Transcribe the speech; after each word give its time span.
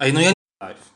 Ej, 0.00 0.12
no 0.12 0.20
ja 0.20 0.28
nie 0.28 0.66
live. 0.66 0.90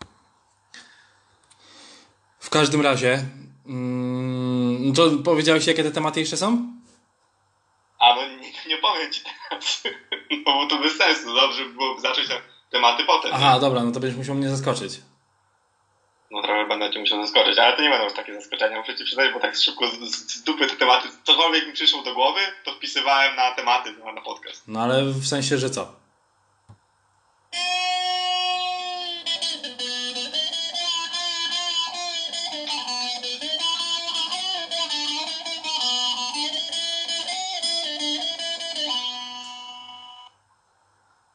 W 2.38 2.50
każdym 2.50 2.80
razie, 2.80 3.24
mm, 3.66 4.94
to 4.94 5.10
powiedziałeś, 5.24 5.66
jakie 5.66 5.84
te 5.84 5.90
tematy 5.90 6.20
jeszcze 6.20 6.36
są? 6.36 6.72
A 7.98 8.14
no 8.14 8.28
nie, 8.28 8.52
nie 8.66 8.78
powiem 8.78 9.12
ci 9.12 9.20
teraz, 9.24 9.82
no 10.46 10.54
bo 10.54 10.66
to 10.66 10.78
bez 10.78 10.96
sensu, 10.96 11.34
dobrze 11.34 11.64
by 11.64 11.72
było 11.72 12.00
zacząć 12.00 12.28
te 12.28 12.40
tematy 12.70 13.04
potem. 13.04 13.30
Aha, 13.34 13.54
nie? 13.54 13.60
dobra, 13.60 13.84
no 13.84 13.92
to 13.92 14.00
będziesz 14.00 14.18
musiał 14.18 14.34
mnie 14.34 14.50
zaskoczyć. 14.50 15.00
No 16.30 16.42
trochę 16.42 16.66
będę 16.66 16.90
cię 16.90 17.00
musiał 17.00 17.22
zaskoczyć, 17.26 17.58
ale 17.58 17.76
to 17.76 17.82
nie 17.82 17.90
będą 17.90 18.04
już 18.04 18.14
takie 18.14 18.34
zaskoczenia, 18.34 18.80
muszę 18.80 18.96
ci 18.96 19.04
przyznać, 19.04 19.32
bo 19.32 19.40
tak 19.40 19.56
szybko 19.56 19.88
z, 19.88 19.92
z, 19.92 20.34
z 20.34 20.42
dupy 20.42 20.66
te 20.66 20.76
tematy, 20.76 21.08
cokolwiek 21.24 21.66
mi 21.66 21.72
przyszło 21.72 22.02
do 22.02 22.14
głowy, 22.14 22.40
to 22.64 22.72
wpisywałem 22.72 23.36
na 23.36 23.52
tematy 23.52 23.92
na, 23.92 24.12
na 24.12 24.20
podcast. 24.20 24.68
No 24.68 24.80
ale 24.80 25.04
w 25.04 25.26
sensie, 25.26 25.58
że 25.58 25.70
co? 25.70 26.02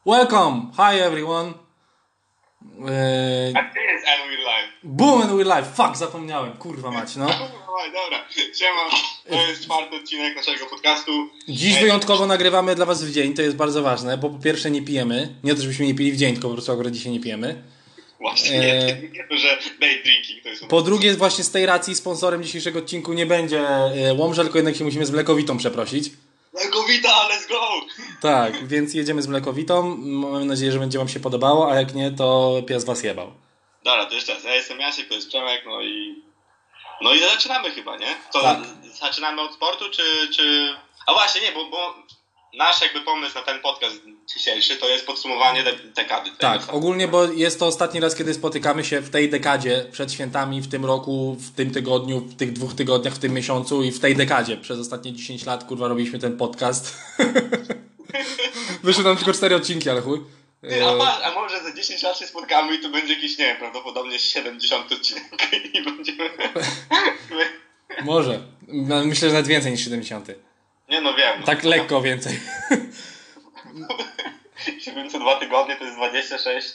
Welcome! 0.08 0.72
Hi 0.76 1.00
everyone! 1.00 1.52
Eee, 2.88 3.52
A 3.56 3.74
ty 3.74 3.80
jest 3.80 4.06
And 4.06 4.30
We 4.30 4.36
Live. 4.36 4.70
boom 4.82 5.22
and 5.22 5.32
we 5.32 5.44
live! 5.44 5.66
Fuck, 5.74 5.96
zapomniałem, 5.96 6.52
kurwa 6.52 6.90
mać, 6.90 7.16
no. 7.16 7.26
Oj, 7.78 7.92
dobra, 7.92 8.24
siema, 8.54 8.80
to 9.28 9.48
jest 9.48 9.64
czwarty 9.64 9.96
odcinek 9.96 10.36
naszego 10.36 10.66
podcastu. 10.66 11.12
Dziś 11.48 11.76
E, 11.76 11.80
wyjątkowo 11.80 12.26
nagrywamy 12.26 12.74
dla 12.74 12.86
was 12.86 13.04
w 13.04 13.12
dzień, 13.12 13.34
to 13.34 13.42
jest 13.42 13.56
bardzo 13.56 13.82
ważne, 13.82 14.18
bo 14.18 14.30
po 14.30 14.38
pierwsze 14.38 14.70
nie 14.70 14.82
pijemy, 14.82 15.34
nie 15.44 15.54
to 15.54 15.62
żebyśmy 15.62 15.86
nie 15.86 15.94
pili 15.94 16.12
w 16.12 16.16
dzień, 16.16 16.32
tylko 16.32 16.48
po 16.48 16.54
prostu 16.54 16.72
akurat 16.72 16.92
dzisiaj 16.92 17.12
nie 17.12 17.20
pijemy. 17.20 17.62
Właśnie, 18.20 18.58
e, 18.58 18.84
nie, 19.02 19.08
nie 19.08 19.24
to, 19.28 19.36
że 19.36 19.58
day 19.80 20.02
drinking 20.04 20.42
to 20.42 20.48
jest... 20.48 20.66
Po 20.66 20.82
drugie, 20.82 21.14
właśnie 21.14 21.44
z 21.44 21.50
tej 21.50 21.66
racji 21.66 21.94
sponsorem 21.94 22.42
dzisiejszego 22.42 22.78
odcinku 22.78 23.12
nie 23.12 23.26
będzie 23.26 23.60
e, 23.68 24.14
Łomża, 24.14 24.42
tylko 24.42 24.58
jednak 24.58 24.76
się 24.76 24.84
musimy 24.84 25.06
z 25.06 25.10
Mlekowitą 25.10 25.58
przeprosić. 25.58 26.10
Mlekowita, 26.62 27.28
let's 27.28 27.48
go! 27.48 27.60
Tak, 28.20 28.68
więc 28.68 28.94
jedziemy 28.94 29.22
z 29.22 29.26
Mlekowitą. 29.28 29.96
Mam 29.98 30.46
nadzieję, 30.46 30.72
że 30.72 30.78
będzie 30.78 30.98
wam 30.98 31.08
się 31.08 31.20
podobało, 31.20 31.70
a 31.70 31.74
jak 31.74 31.94
nie, 31.94 32.10
to 32.10 32.54
pies 32.66 32.84
was 32.84 33.02
jebał. 33.02 33.32
Dobra, 33.84 34.06
to 34.06 34.14
jeszcze 34.14 34.34
raz, 34.34 34.44
ja 34.44 34.54
jestem 34.54 34.80
Jasiek, 34.80 35.08
to 35.08 35.14
jest 35.14 35.28
Przemek, 35.28 35.62
no 35.66 35.82
i... 35.82 36.22
No 37.00 37.14
i 37.14 37.20
zaczynamy 37.20 37.70
chyba, 37.70 37.96
nie? 37.96 38.16
To 38.32 38.40
Tak. 38.40 38.58
zaczynamy 39.00 39.42
od 39.42 39.54
sportu, 39.54 39.90
czy, 39.90 40.28
czy... 40.36 40.74
A 41.06 41.12
właśnie, 41.12 41.40
nie, 41.40 41.52
bo, 41.52 41.64
bo 41.70 41.94
nasz 42.54 42.82
jakby 42.82 43.00
pomysł 43.00 43.34
na 43.34 43.42
ten 43.42 43.60
podcast 43.60 44.00
dzisiejszy 44.34 44.76
to 44.76 44.88
jest 44.88 45.06
podsumowanie 45.06 45.62
de 45.62 45.72
dekady. 45.72 46.30
Tak, 46.38 46.74
ogólnie, 46.74 47.08
bo 47.08 47.24
jest 47.24 47.58
to 47.58 47.66
ostatni 47.66 48.00
raz, 48.00 48.14
kiedy 48.14 48.34
spotykamy 48.34 48.84
się 48.84 49.00
w 49.00 49.10
tej 49.10 49.30
dekadzie, 49.30 49.86
przed 49.92 50.12
świętami, 50.12 50.60
w 50.60 50.68
tym 50.68 50.84
roku, 50.84 51.36
w 51.40 51.54
tym 51.54 51.70
tygodniu, 51.70 52.20
w 52.20 52.36
tych 52.36 52.52
dwóch 52.52 52.74
tygodniach, 52.74 53.14
w 53.14 53.18
tym 53.18 53.32
miesiącu 53.32 53.82
i 53.82 53.90
w 53.90 54.00
tej 54.00 54.16
dekadzie. 54.16 54.56
Przez 54.56 54.78
ostatnie 54.78 55.12
10 55.12 55.46
lat, 55.46 55.64
kurwa, 55.64 55.88
robiliśmy 55.88 56.18
ten 56.18 56.36
podcast. 56.36 56.96
Wyszły 58.82 59.04
nam 59.04 59.16
tylko 59.16 59.32
cztery 59.32 59.56
odcinki, 59.56 59.90
ale 59.90 60.00
chuj. 60.00 60.20
Ty, 60.60 60.86
a, 60.86 60.94
ma, 60.94 61.22
a 61.22 61.34
może 61.34 61.62
za 61.62 61.74
10 61.74 62.02
lat 62.02 62.18
się 62.18 62.26
spotkamy 62.26 62.76
i 62.76 62.80
to 62.80 62.88
będzie 62.88 63.14
jakiś, 63.14 63.38
nie 63.38 63.44
wiem, 63.44 63.56
prawdopodobnie 63.56 64.18
70 64.18 64.92
odcinek 64.92 65.24
i 65.74 65.82
będziemy... 65.82 66.30
Może. 68.04 68.40
No, 68.68 69.04
Myślę, 69.04 69.28
że 69.28 69.34
nawet 69.34 69.46
więcej 69.46 69.72
niż 69.72 69.84
70. 69.84 70.28
Nie 70.88 71.00
no 71.00 71.14
wiem. 71.14 71.42
Tak 71.42 71.64
lekko 71.64 72.02
więcej. 72.02 72.40
702 74.80 75.36
tygodnie 75.36 75.76
to 75.76 75.84
jest 75.84 75.96
26 75.96 76.68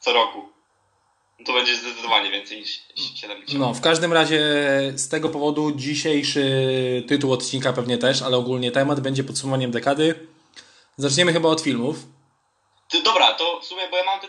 co 0.00 0.12
roku. 0.12 0.48
No 1.38 1.44
to 1.46 1.52
będzie 1.52 1.76
zdecydowanie 1.76 2.30
więcej 2.30 2.58
niż 2.58 2.80
70. 3.14 3.60
No, 3.60 3.74
w 3.74 3.80
każdym 3.80 4.12
razie 4.12 4.40
z 4.94 5.08
tego 5.08 5.28
powodu 5.28 5.72
dzisiejszy 5.72 6.44
tytuł 7.08 7.32
odcinka 7.32 7.72
pewnie 7.72 7.98
też, 7.98 8.22
ale 8.22 8.36
ogólnie 8.36 8.70
temat 8.70 9.00
będzie 9.00 9.24
podsumowaniem 9.24 9.70
dekady. 9.70 10.28
Zaczniemy 10.96 11.32
chyba 11.32 11.48
od 11.48 11.60
filmów. 11.60 11.96
Ty, 12.90 13.02
dobra, 13.02 13.32
to 13.32 13.60
w 13.60 13.64
sumie, 13.64 13.82
bo 13.90 13.96
ja 13.96 14.04
mam 14.04 14.20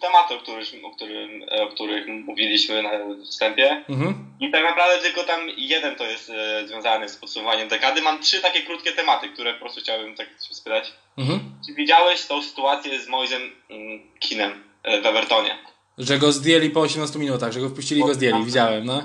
tematy, 0.00 0.34
o 0.34 0.38
których, 0.38 0.68
o, 0.84 0.90
którym, 0.90 1.42
o 1.50 1.66
których 1.66 2.06
mówiliśmy 2.08 2.82
na 2.82 2.90
wstępie. 3.30 3.84
Mhm. 3.88 4.14
I 4.40 4.50
tak 4.50 4.64
naprawdę 4.64 4.98
tylko 5.02 5.24
tam 5.24 5.40
jeden 5.56 5.96
to 5.96 6.04
jest 6.04 6.30
e, 6.30 6.68
związany 6.68 7.08
z 7.08 7.16
podsumowaniem 7.16 7.68
dekady. 7.68 8.02
Mam 8.02 8.22
trzy 8.22 8.40
takie 8.40 8.62
krótkie 8.62 8.92
tematy, 8.92 9.28
które 9.28 9.54
po 9.54 9.60
prostu 9.60 9.80
chciałbym 9.80 10.16
tak 10.16 10.28
spytać. 10.38 10.92
Mhm. 11.18 11.40
Czy 11.66 11.74
widziałeś 11.74 12.26
tą 12.26 12.42
sytuację 12.42 13.00
z 13.00 13.08
Moisem 13.08 13.42
mm, 13.70 14.00
Kinem 14.18 14.64
e, 14.82 15.00
w 15.00 15.06
Evertonie? 15.06 15.58
Że 15.98 16.18
go 16.18 16.32
zdjęli 16.32 16.70
po 16.70 16.80
18 16.80 17.18
minutach, 17.18 17.52
że 17.52 17.60
go 17.60 17.68
wpuścili 17.68 18.00
i 18.00 18.04
go 18.04 18.14
zdjęli. 18.14 18.44
Widziałem, 18.44 18.84
no. 18.84 19.02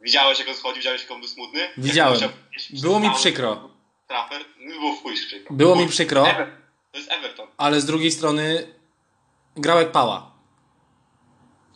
Widziałeś 0.00 0.38
jak 0.38 0.48
on 0.48 0.54
schodził, 0.54 0.76
widziałeś 0.76 1.02
jak 1.02 1.10
on 1.10 1.20
był 1.20 1.28
smutny? 1.28 1.60
Widziałem. 1.78 2.20
Było 2.82 3.00
mi 3.00 3.10
przykro. 3.14 3.70
Trafer, 4.08 4.42
było 4.58 4.92
w 4.92 5.02
chuj 5.02 5.14
przykro. 5.14 5.56
Było 5.56 5.76
mi 5.76 5.88
przykro. 5.88 6.26
To 6.92 6.98
jest 6.98 7.12
Everton. 7.12 7.46
Ale 7.56 7.80
z 7.80 7.86
drugiej 7.86 8.10
strony 8.10 8.77
grał 9.56 9.78
jak 9.78 9.92
pała. 9.92 10.30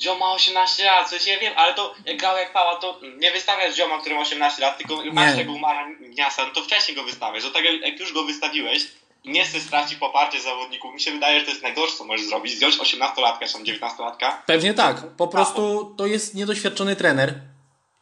Ziom 0.01 0.19
ma 0.19 0.33
18 0.33 0.85
lat, 0.85 1.11
coś 1.11 1.27
ja 1.27 1.39
wiem, 1.39 1.55
ale 1.57 1.75
to 1.75 1.95
jak 2.07 2.17
grał 2.17 2.37
jak 2.37 2.53
pała, 2.53 2.77
to 2.77 3.01
nie 3.19 3.33
wystawiasz 3.33 3.77
zioma, 3.77 3.99
który 3.99 4.15
ma 4.15 4.21
18 4.21 4.63
lat, 4.63 4.79
tylko 4.79 5.03
masz 5.13 5.37
tego 5.37 5.53
Umara 5.53 5.89
Miasa, 6.17 6.47
no 6.47 6.53
to 6.55 6.63
wcześniej 6.63 6.97
go 6.97 7.05
wystawiasz. 7.05 7.43
Do 7.43 7.51
tego 7.51 7.69
jak 7.69 8.01
już 8.01 8.13
go 8.13 8.25
wystawiłeś 8.25 8.87
i 9.25 9.31
nie 9.31 9.45
chcesz 9.45 9.63
stracić 9.63 9.99
poparcie 9.99 10.41
zawodników, 10.41 10.95
mi 10.95 11.01
się 11.01 11.13
wydaje, 11.13 11.41
że 11.41 11.45
to 11.45 11.51
jest 11.51 11.63
najgorsze, 11.63 11.97
co 11.97 12.05
możesz 12.05 12.27
zrobić. 12.27 12.57
Zdjąć 12.57 12.79
18-latka, 12.79 13.47
czy 13.47 13.53
tam 13.53 13.65
19-latka. 13.65 14.33
Pewnie 14.47 14.75
tak. 14.75 14.97
Po 15.17 15.29
prostu 15.29 15.95
to 15.99 16.07
jest 16.07 16.35
niedoświadczony 16.35 16.97
trener. 16.97 17.35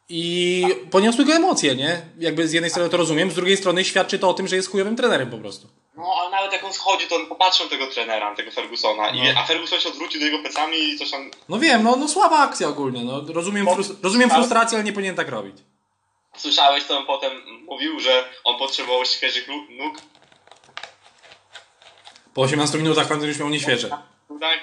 I 0.08 0.64
poniosły 0.90 1.24
go 1.24 1.32
emocje, 1.32 1.76
nie? 1.76 2.02
Jakby 2.18 2.48
z 2.48 2.52
jednej 2.52 2.70
strony 2.70 2.90
to 2.90 2.96
rozumiem, 2.96 3.30
z 3.30 3.34
drugiej 3.34 3.56
strony 3.56 3.84
świadczy 3.84 4.18
to 4.18 4.28
o 4.28 4.34
tym, 4.34 4.48
że 4.48 4.56
jest 4.56 4.70
chujowym 4.70 4.96
trenerem 4.96 5.30
po 5.30 5.38
prostu. 5.38 5.68
No, 6.00 6.14
ale 6.20 6.30
nawet 6.30 6.52
jak 6.52 6.64
on 6.64 6.72
schodzi, 6.72 7.06
to 7.08 7.16
on 7.16 7.26
popatrzył 7.26 7.68
tego 7.68 7.86
trenera, 7.86 8.34
tego 8.34 8.50
Fergusona, 8.50 9.08
i, 9.08 9.22
No. 9.32 9.40
a 9.40 9.46
Ferguson 9.46 9.80
się 9.80 9.88
odwrócił 9.88 10.20
do 10.20 10.26
jego 10.26 10.38
plecami 10.38 10.78
i 10.78 10.98
coś 10.98 11.10
tam... 11.10 11.30
No 11.48 11.58
wiem, 11.58 11.82
no, 11.82 11.96
no 11.96 12.08
słaba 12.08 12.38
akcja 12.38 12.68
ogólnie. 12.68 13.04
No, 13.04 13.22
rozumiem, 13.32 13.64
Bo- 13.64 13.74
frus- 13.74 13.94
rozumiem 14.02 14.30
frustrację, 14.30 14.76
ale 14.78 14.84
nie 14.84 14.92
powinien 14.92 15.16
tak 15.16 15.28
robić. 15.28 15.56
Słyszałeś, 16.36 16.84
co 16.84 16.98
on 16.98 17.06
potem 17.06 17.32
mówił, 17.64 18.00
że 18.00 18.28
on 18.44 18.58
potrzebował 18.58 19.04
świeżych 19.04 19.48
nóg? 19.78 19.98
Po 22.34 22.42
18 22.42 22.78
minutach 22.78 23.08
pan 23.08 23.22
już 23.22 23.38
miał 23.38 23.48
nieświeże. 23.48 23.88
tak, 24.40 24.60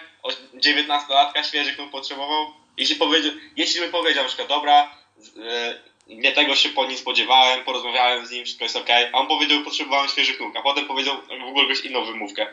19-latka 0.54 1.44
świeżych 1.44 1.78
nóg 1.78 1.92
potrzebował. 1.92 2.46
Jeśli, 2.78 2.96
powiedział, 2.96 3.32
jeśli 3.56 3.82
by 3.82 3.88
powiedział 3.88 4.24
na 4.24 4.28
przykład, 4.28 4.50
dobra, 4.50 4.90
z- 5.18 5.38
e, 5.38 5.82
nie 6.10 6.32
tego 6.32 6.56
się 6.56 6.70
po 6.70 6.86
nim 6.86 6.98
spodziewałem, 6.98 7.66
porozmawiałem 7.66 8.26
z 8.26 8.32
nim, 8.32 8.46
wszystko 8.46 8.66
jest 8.66 8.76
okej, 8.76 9.06
a 9.14 9.18
on 9.18 9.28
powiedział, 9.28 9.64
potrzebowałem 9.64 10.10
świeżych 10.10 10.40
nóg, 10.40 10.58
a 10.58 10.62
potem 10.62 10.86
powiedział 10.86 11.16
w 11.40 11.48
ogóle 11.50 11.68
jakąś 11.68 11.86
inną 11.86 12.06
wymówkę. 12.06 12.48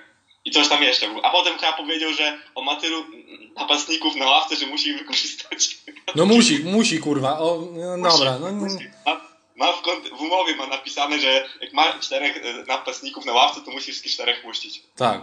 I 0.45 0.51
coś 0.51 0.69
tam 0.69 0.83
jeszcze. 0.83 1.07
A 1.23 1.31
potem 1.31 1.59
chyba 1.59 1.73
powiedział, 1.73 2.13
że 2.13 2.39
on 2.55 2.65
ma 2.65 2.77
tylu 2.77 3.05
napastników 3.57 4.17
na 4.17 4.27
ławce, 4.27 4.57
że 4.57 4.67
musi 4.67 4.89
ich 4.89 4.99
wykorzystać. 4.99 5.79
No 6.15 6.27
musi, 6.27 6.59
musi 6.65 6.99
kurwa. 6.99 7.39
O, 7.39 7.69
no, 7.99 8.11
dobra. 8.11 8.39
No, 8.39 8.53
no, 8.53 8.67
Ma, 9.07 9.21
ma 9.57 9.73
w, 9.73 9.83
w 10.19 10.21
umowie 10.21 10.57
ma 10.57 10.67
napisane, 10.67 11.19
że 11.21 11.49
jak 11.61 11.73
ma 11.73 11.99
czterech 11.99 12.37
e, 12.37 12.65
napastników 12.69 13.25
na 13.25 13.33
ławce, 13.33 13.61
to 13.61 13.71
musi 13.71 13.85
wszystkich 13.85 14.13
czterech 14.13 14.43
puścić. 14.43 14.83
tak. 14.97 15.21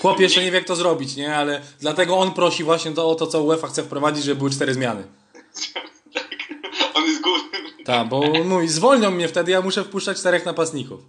Chłop 0.00 0.20
jeszcze 0.20 0.42
nie 0.42 0.50
wie 0.50 0.58
jak 0.58 0.66
to 0.66 0.76
zrobić, 0.76 1.16
nie? 1.16 1.36
Ale 1.36 1.62
dlatego 1.80 2.18
on 2.18 2.32
prosi 2.34 2.64
właśnie 2.64 2.90
to, 2.92 3.08
o 3.08 3.14
to, 3.14 3.26
co 3.26 3.42
UEFA 3.42 3.68
chce 3.68 3.82
wprowadzić, 3.82 4.24
żeby 4.24 4.38
były 4.38 4.50
cztery 4.50 4.74
zmiany. 4.74 5.04
tak. 6.14 6.28
On 6.94 7.04
jest 7.04 7.20
głównym. 7.22 7.66
Tak, 7.84 8.08
bo 8.08 8.20
mój, 8.44 8.68
zwolnią 8.68 9.10
mnie 9.10 9.28
wtedy, 9.28 9.52
ja 9.52 9.60
muszę 9.60 9.84
wpuszczać 9.84 10.18
czterech 10.18 10.46
napastników. 10.46 11.00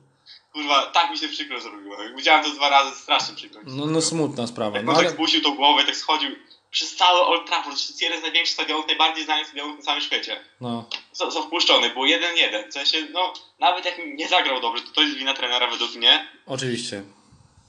Kurwa, 0.53 0.85
tak 0.85 1.11
mi 1.11 1.17
się 1.17 1.27
przykro 1.29 1.61
zrobiło. 1.61 2.03
Jak 2.03 2.15
widziałem 2.15 2.43
to 2.43 2.49
dwa 2.49 2.69
razy, 2.69 2.95
strasznie 2.95 3.35
przykro. 3.35 3.61
No, 3.65 3.85
no 3.85 4.01
smutna 4.01 4.47
sprawa. 4.47 4.77
Jak 4.77 4.85
No, 4.85 4.91
on 4.91 4.97
tak 4.97 5.05
ale, 5.05 5.13
spuścił 5.13 5.41
tą 5.41 5.55
głowę, 5.55 5.83
tak 5.83 5.95
schodził 5.95 6.29
przez 6.72 6.95
cały 6.95 7.19
Old 7.22 7.47
Trafford, 7.47 7.77
jest 7.77 8.01
jeden 8.01 8.19
z 8.19 8.22
największych 8.22 8.53
stadionów, 8.53 8.87
najbardziej 8.87 9.25
znanych 9.25 9.47
stadionów 9.47 9.77
na 9.77 9.83
całym 9.83 10.01
świecie. 10.01 10.39
no. 10.61 10.89
Co, 11.11 11.27
co 11.31 11.43
wpuszczony, 11.43 11.89
było 11.89 12.05
1-1. 12.05 12.69
W 12.69 12.73
sensie, 12.73 12.97
no, 13.13 13.33
nawet 13.59 13.85
jak 13.85 13.95
nie 14.16 14.28
zagrał 14.28 14.61
dobrze, 14.61 14.83
to 14.83 14.91
to 14.91 15.01
jest 15.01 15.16
wina 15.17 15.33
trenera 15.33 15.67
według 15.67 15.95
mnie. 15.95 16.28
Oczywiście. 16.45 17.03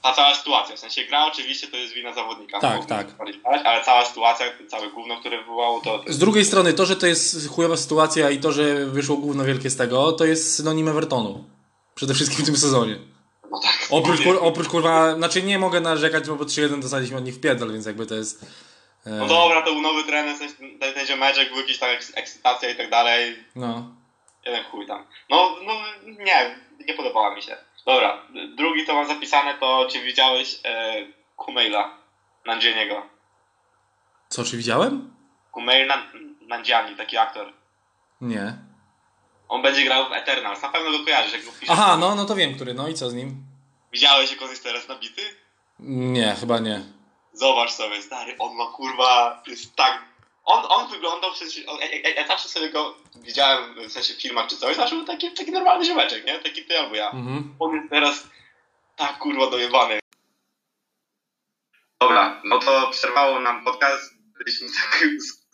Ta 0.06 0.12
cała 0.12 0.34
sytuacja, 0.34 0.76
w 0.76 0.78
sensie 0.78 1.04
gra 1.04 1.26
oczywiście 1.26 1.66
to 1.66 1.76
jest 1.76 1.94
wina 1.94 2.12
zawodnika. 2.14 2.60
Tak, 2.60 2.86
tak. 2.86 3.06
Ale 3.64 3.84
cała 3.84 4.04
sytuacja, 4.04 4.46
całe 4.68 4.90
gówno, 4.90 5.16
które 5.20 5.38
wywołało 5.38 5.80
to... 5.80 6.04
Z 6.06 6.18
drugiej 6.18 6.44
strony, 6.44 6.72
to, 6.72 6.86
że 6.86 6.96
to 6.96 7.06
jest 7.06 7.48
chujowa 7.48 7.76
sytuacja 7.76 8.30
i 8.30 8.38
to, 8.38 8.52
że 8.52 8.86
wyszło 8.86 9.16
gówno 9.16 9.44
wielkie 9.44 9.70
z 9.70 9.76
tego, 9.76 10.12
to 10.12 10.24
jest 10.24 10.54
synonim 10.56 10.88
Evertonu. 10.88 11.44
Przede 11.94 12.14
wszystkim 12.14 12.42
w 12.44 12.46
tym 12.46 12.56
sezonie. 12.56 12.96
no 13.50 13.60
tak. 13.62 13.86
Oprócz, 13.90 14.22
kur, 14.22 14.38
oprócz 14.40 14.68
kurwa, 14.68 15.14
znaczy 15.14 15.42
nie 15.42 15.58
mogę 15.58 15.80
narzekać, 15.80 16.28
bo 16.28 16.36
po 16.36 16.44
3-1 16.44 16.80
dostaliśmy 16.80 17.16
od 17.16 17.24
nich 17.24 17.34
w 17.34 17.40
pierdol, 17.40 17.72
więc 17.72 17.86
jakby 17.86 18.06
to 18.06 18.14
jest... 18.14 18.42
E, 19.06 19.10
No 19.10 19.26
dobra, 19.26 19.62
to 19.62 19.72
był 19.72 19.82
nowy 19.82 20.04
trener, 20.04 20.38
sensie 20.38 20.54
ten, 20.80 20.94
ten 20.94 21.06
ziomeczek, 21.06 21.48
był 21.48 21.58
jakiś 21.60 21.78
tam 21.78 21.88
eks- 21.90 22.12
ekscytacja 22.14 22.70
i 22.70 22.76
tak 22.76 22.90
dalej. 22.90 23.36
no. 23.56 23.90
Jeden 24.46 24.64
chuj 24.64 24.86
tam. 24.86 25.04
No, 25.30 25.56
no 25.66 25.72
nie, 26.24 26.58
nie 26.88 26.94
podobała 26.94 27.34
mi 27.34 27.42
się. 27.42 27.56
Dobra, 27.86 28.22
drugi 28.56 28.86
to 28.86 28.94
mam 28.94 29.06
zapisane, 29.06 29.54
to 29.58 29.86
czy 29.90 30.00
widziałeś 30.02 30.60
e, 30.64 30.94
Kumaila 31.36 31.90
na 32.46 32.58
Dzieniego? 32.58 33.02
Co, 34.28 34.44
czy 34.44 34.56
widziałem? 34.56 35.14
Kumail 35.52 35.88
Nan- 35.88 36.34
Nanjiani, 36.40 36.96
taki 36.96 37.16
aktor. 37.16 37.52
Nie. 38.20 38.56
On 39.48 39.62
będzie 39.62 39.84
grał 39.84 40.08
w 40.08 40.12
Eternals. 40.12 40.62
Na 40.62 40.68
pewno 40.68 40.90
go 40.98 41.04
kojarzysz, 41.04 41.32
jak 41.32 41.44
go 41.44 41.50
piszesz. 41.52 41.70
Aha, 41.70 41.96
no, 41.96 42.14
no 42.14 42.24
to 42.24 42.34
wiem, 42.34 42.54
który. 42.54 42.74
No 42.74 42.88
i 42.88 42.94
co 42.94 43.10
z 43.10 43.14
nim? 43.14 43.36
Widziałeś, 43.92 44.30
jak 44.30 44.42
on 44.42 44.48
jest 44.50 44.62
teraz 44.62 44.88
nabity? 44.88 45.22
Nie, 45.78 46.36
chyba 46.40 46.58
nie. 46.58 46.80
Zobacz 47.32 47.70
sobie, 47.72 48.02
stary, 48.02 48.36
on 48.38 48.54
ma 48.56 48.66
kurwa, 48.66 49.42
jest 49.46 49.76
tak... 49.76 50.02
On, 50.46 50.64
on 50.68 50.90
wyglądał 50.90 51.32
w 51.32 51.36
sensie, 51.36 51.66
on, 51.66 51.78
ja, 51.80 51.86
ja, 51.86 52.10
ja 52.10 52.26
zawsze 52.26 52.48
sobie 52.48 52.70
go 52.70 52.96
widziałem 53.14 53.88
w 53.88 53.92
sensie 53.92 54.14
w 54.14 54.22
filmach 54.22 54.46
czy 54.46 54.56
coś, 54.56 54.76
zawsze 54.76 54.96
był 54.96 55.04
taki, 55.04 55.32
taki 55.32 55.52
normalny 55.52 55.84
ziomeczek, 55.84 56.26
nie? 56.26 56.38
Taki 56.38 56.64
ty 56.64 56.78
albo 56.78 56.94
ja. 56.94 57.10
Mhm. 57.10 57.56
On 57.58 57.74
jest 57.74 57.90
teraz 57.90 58.28
tak 58.96 59.18
kurwa 59.18 59.50
dojebany. 59.50 59.98
Dobra, 62.00 62.40
no 62.44 62.58
to 62.58 62.90
przerwało 62.90 63.40
nam 63.40 63.64
podcast, 63.64 64.14
byliśmy 64.38 64.68
tak 64.68 65.08
z 65.18 65.46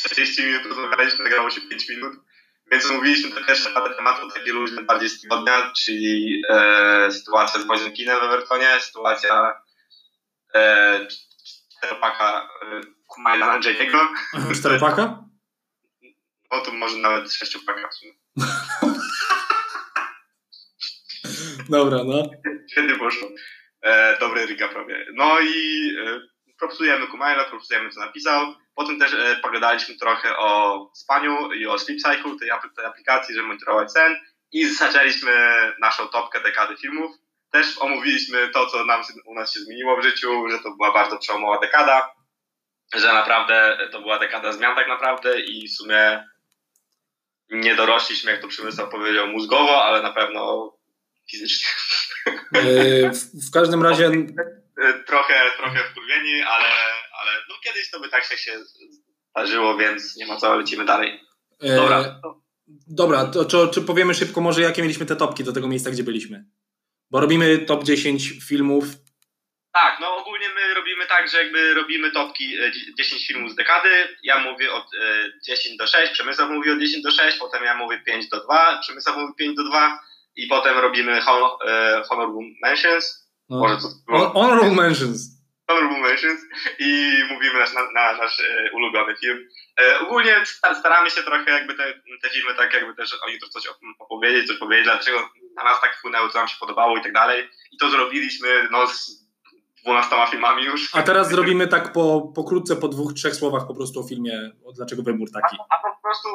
40 0.00 0.42
minut 0.42 0.66
rozmawialiśmy, 0.66 1.24
nagrało 1.24 1.50
się 1.50 1.60
5 1.60 1.88
minut, 1.88 2.12
więc 2.72 2.90
omówiliśmy 2.90 3.30
te 3.30 3.44
pierwsze 3.44 3.70
parę 3.70 3.94
tematów, 3.94 4.34
takie 4.34 4.52
luźne 4.52 4.82
bardziej 4.82 5.08
z 5.08 5.20
tygodnia, 5.20 5.72
czyli 5.84 6.42
e, 6.48 7.12
sytuacja 7.12 7.60
z 7.60 7.64
Moźnym 7.64 7.92
Kinem 7.92 8.20
w 8.20 8.22
Evertonie, 8.22 8.80
sytuacja 8.80 9.62
e, 10.54 11.06
czteropaka 11.76 12.48
e, 12.62 12.99
Kumaila 13.10 13.52
Andrzejego, 13.52 13.98
Czteropaka? 14.54 15.24
no 16.52 16.60
to 16.60 16.72
może 16.72 16.96
nawet 16.96 17.32
sześciopaka 17.32 17.88
w 17.88 17.94
sumie. 17.94 18.12
Dobra, 21.68 21.98
no. 22.04 22.22
Świetnie 22.70 22.98
poszło. 22.98 23.28
E, 23.82 24.18
dobry 24.18 24.46
recap 24.46 24.72
robię. 24.72 25.06
No 25.14 25.40
i 25.40 25.88
e, 26.06 26.20
propsujemy 26.58 27.06
Kumaila, 27.06 27.44
propsujemy 27.44 27.90
co 27.90 28.00
napisał. 28.00 28.54
Potem 28.74 28.98
też 28.98 29.14
e, 29.14 29.36
pogadaliśmy 29.42 29.96
trochę 29.96 30.36
o 30.36 30.90
spaniu 30.94 31.52
i 31.52 31.66
o 31.66 31.78
Sleep 31.78 32.00
Cycle, 32.00 32.38
tej, 32.38 32.50
tej 32.76 32.84
aplikacji, 32.84 33.34
żeby 33.34 33.48
monitorować 33.48 33.92
sen. 33.92 34.16
I 34.52 34.66
zaczęliśmy 34.66 35.32
naszą 35.80 36.08
topkę 36.08 36.40
dekady 36.40 36.76
filmów. 36.76 37.16
Też 37.50 37.78
omówiliśmy 37.78 38.48
to, 38.48 38.66
co 38.66 38.84
nam 38.84 39.02
u 39.24 39.34
nas 39.34 39.54
się 39.54 39.60
zmieniło 39.60 39.96
w 39.96 40.02
życiu, 40.02 40.48
że 40.50 40.58
to 40.58 40.70
była 40.70 40.92
bardzo 40.92 41.18
przełomowa 41.18 41.58
dekada, 41.60 42.19
że 42.96 43.12
naprawdę 43.12 43.78
to 43.92 44.00
była 44.00 44.18
dekada 44.18 44.52
zmian 44.52 44.74
tak 44.74 44.88
naprawdę 44.88 45.40
i 45.40 45.68
w 45.68 45.72
sumie 45.72 46.24
nie 47.50 47.74
dorośliśmy, 47.76 48.30
jak 48.30 48.40
to 48.40 48.48
Przemysław 48.48 48.90
powiedział, 48.90 49.26
mózgowo, 49.28 49.84
ale 49.84 50.02
na 50.02 50.12
pewno 50.12 50.72
fizycznie. 51.30 51.68
Yy, 52.54 53.10
w, 53.10 53.48
w 53.48 53.50
każdym 53.52 53.82
razie, 53.82 54.10
trochę, 55.06 55.34
trochę 55.56 55.78
wkurwieni, 55.90 56.42
ale, 56.42 56.68
ale 57.20 57.30
no 57.48 57.54
kiedyś 57.64 57.90
to 57.90 58.00
by 58.00 58.08
tak 58.08 58.24
się, 58.24 58.36
się 58.36 58.52
zdarzyło, 59.30 59.76
więc 59.76 60.16
nie 60.16 60.26
ma 60.26 60.36
co, 60.36 60.56
lecimy 60.56 60.84
dalej. 60.84 61.20
yy, 61.60 61.76
Dobra. 61.76 62.20
dobra, 62.86 63.24
to 63.24 63.44
czy, 63.44 63.56
czy 63.74 63.82
powiemy 63.82 64.14
szybko 64.14 64.40
może, 64.40 64.62
jakie 64.62 64.82
mieliśmy 64.82 65.06
te 65.06 65.16
topki 65.16 65.44
do 65.44 65.52
tego 65.52 65.68
miejsca, 65.68 65.90
gdzie 65.90 66.02
byliśmy? 66.02 66.44
Bo 67.10 67.20
robimy 67.20 67.58
top 67.58 67.84
10 67.84 68.32
filmów. 68.48 68.84
Tak, 69.72 70.00
no 70.00 70.16
ogólnie 70.16 70.48
my 70.48 70.74
robimy 70.74 71.06
tak, 71.06 71.28
że 71.28 71.42
jakby 71.42 71.74
robimy 71.74 72.10
topki 72.10 72.56
e, 72.60 72.70
dzie- 72.72 72.94
10 72.94 73.26
filmów 73.26 73.50
z 73.52 73.54
dekady, 73.54 74.16
ja 74.22 74.38
mówię 74.38 74.72
od 74.72 74.84
e, 74.94 75.32
10 75.46 75.76
do 75.76 75.86
6, 75.86 76.12
Przemysław 76.12 76.50
mówi 76.50 76.70
od 76.70 76.78
10 76.78 77.02
do 77.02 77.10
6, 77.10 77.38
potem 77.38 77.64
ja 77.64 77.74
mówię 77.76 77.98
5 78.06 78.28
do 78.28 78.44
2, 78.44 78.78
Przemysław 78.82 79.16
mówi 79.16 79.34
5 79.38 79.56
do 79.56 79.64
2 79.64 80.00
i 80.36 80.46
potem 80.46 80.78
robimy 80.78 81.12
e, 81.12 81.22
Honorable 82.08 82.42
Mentions, 82.62 83.30
No. 83.48 83.58
może 83.58 83.76
to 83.76 83.88
Hon- 84.08 84.32
Honorable 84.34 84.70
mentions. 84.84 85.40
Honorable 85.68 85.98
Mentions 85.98 86.40
i 86.78 87.12
mówimy 87.30 87.58
nasz, 87.58 87.72
na, 87.72 87.90
na 87.90 88.12
nasz 88.16 88.40
e, 88.40 88.70
ulubiony 88.72 89.16
film. 89.16 89.48
E, 89.80 90.00
ogólnie 90.00 90.46
sta- 90.46 90.74
staramy 90.74 91.10
się 91.10 91.22
trochę 91.22 91.50
jakby 91.50 91.74
te, 91.74 91.94
te 92.22 92.30
filmy 92.30 92.54
tak 92.54 92.74
jakby 92.74 92.94
też 92.94 93.14
o 93.26 93.28
nich 93.30 93.38
coś 93.38 93.66
op- 93.66 93.94
opowiedzieć, 93.98 94.46
coś 94.46 94.58
powiedzieć, 94.58 94.84
dlaczego 94.84 95.30
na 95.56 95.64
nas 95.64 95.80
tak 95.80 95.96
wpłynęło, 95.98 96.28
co 96.28 96.38
nam 96.38 96.48
się 96.48 96.56
podobało 96.60 96.96
i 96.96 97.02
tak 97.02 97.12
dalej. 97.12 97.48
I 97.72 97.76
to 97.76 97.90
zrobiliśmy 97.90 98.68
no 98.70 98.86
z 98.86 99.19
12 99.84 100.16
filmami 100.30 100.64
już. 100.64 100.94
A 100.94 101.02
teraz 101.02 101.28
zrobimy 101.28 101.68
tak 101.68 101.92
po, 101.92 102.32
pokrótce, 102.34 102.76
po 102.76 102.88
dwóch, 102.88 103.12
trzech 103.12 103.34
słowach 103.34 103.66
po 103.66 103.74
prostu 103.74 104.00
o 104.00 104.08
filmie, 104.08 104.50
o 104.64 104.72
dlaczego 104.72 105.02
wybór 105.02 105.28
taki. 105.32 105.56
A 105.70 105.76
po 105.76 106.02
prostu, 106.02 106.28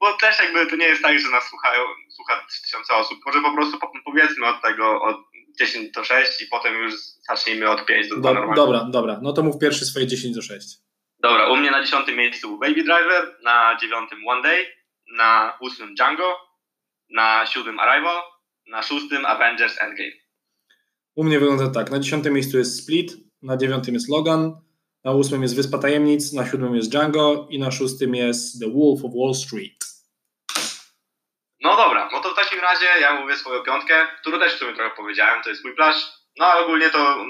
bo 0.00 0.12
też 0.12 0.38
jakby 0.38 0.66
to 0.66 0.76
nie 0.76 0.86
jest 0.86 1.02
tak, 1.02 1.18
że 1.18 1.30
nas 1.30 1.44
słuchają, 1.44 1.82
słucha 2.08 2.46
tysiące 2.64 2.94
osób. 2.94 3.18
Może 3.26 3.40
po 3.40 3.54
prostu 3.54 3.78
po, 3.78 3.92
powiedzmy 4.04 4.46
od 4.46 4.62
tego 4.62 5.02
od 5.02 5.16
10 5.58 5.90
do 5.90 6.04
6 6.04 6.42
i 6.42 6.46
potem 6.46 6.74
już 6.74 6.94
zacznijmy 7.28 7.70
od 7.70 7.86
5 7.86 8.08
do 8.08 8.16
2 8.16 8.34
Do, 8.34 8.54
dobra, 8.54 8.86
dobra, 8.90 9.18
no 9.22 9.32
to 9.32 9.42
mów 9.42 9.58
pierwszy 9.58 9.84
swoje 9.84 10.06
10 10.06 10.34
do 10.36 10.42
6. 10.42 10.66
Dobra, 11.22 11.48
u 11.48 11.56
mnie 11.56 11.70
na 11.70 11.84
dziesiątym 11.84 12.16
miejscu 12.16 12.48
był 12.48 12.58
Baby 12.58 12.82
Driver, 12.82 13.36
na 13.42 13.76
dziewiątym 13.80 14.18
One 14.28 14.42
Day, 14.42 14.66
na 15.16 15.56
ósmym 15.60 15.94
Django, 15.94 16.36
na 17.10 17.46
siódmym 17.46 17.78
Arrival, 17.78 18.22
na 18.66 18.82
szóstym 18.82 19.26
Avengers 19.26 19.82
Endgame. 19.82 20.12
U 21.20 21.24
mnie 21.24 21.40
wygląda 21.40 21.68
tak, 21.68 21.90
na 21.90 21.98
10 21.98 22.24
miejscu 22.24 22.58
jest 22.58 22.82
Split, 22.82 23.12
na 23.42 23.56
9 23.56 23.88
jest 23.88 24.08
Logan, 24.08 24.60
na 25.04 25.12
8 25.12 25.42
jest 25.42 25.56
Wyspa 25.56 25.78
Tajemnic, 25.78 26.32
na 26.32 26.50
7 26.50 26.74
jest 26.76 26.90
Django 26.90 27.46
i 27.50 27.58
na 27.58 27.70
6 27.70 27.94
jest 28.12 28.60
The 28.60 28.70
Wolf 28.70 29.04
of 29.04 29.12
Wall 29.18 29.34
Street. 29.34 29.80
No 31.62 31.76
dobra, 31.76 32.08
no 32.12 32.20
to 32.20 32.30
w 32.30 32.36
takim 32.36 32.60
razie 32.60 32.86
ja 33.00 33.20
mówię 33.20 33.36
swoją 33.36 33.62
piątkę, 33.62 33.94
którą 34.20 34.38
też 34.38 34.54
w 34.54 34.58
sumie 34.58 34.74
trochę 34.74 34.96
powiedziałem, 34.96 35.42
to 35.42 35.50
jest 35.50 35.64
mój 35.64 35.74
plaż. 35.74 35.96
No 36.38 36.44
ale 36.46 36.64
ogólnie 36.64 36.90
to, 36.90 37.24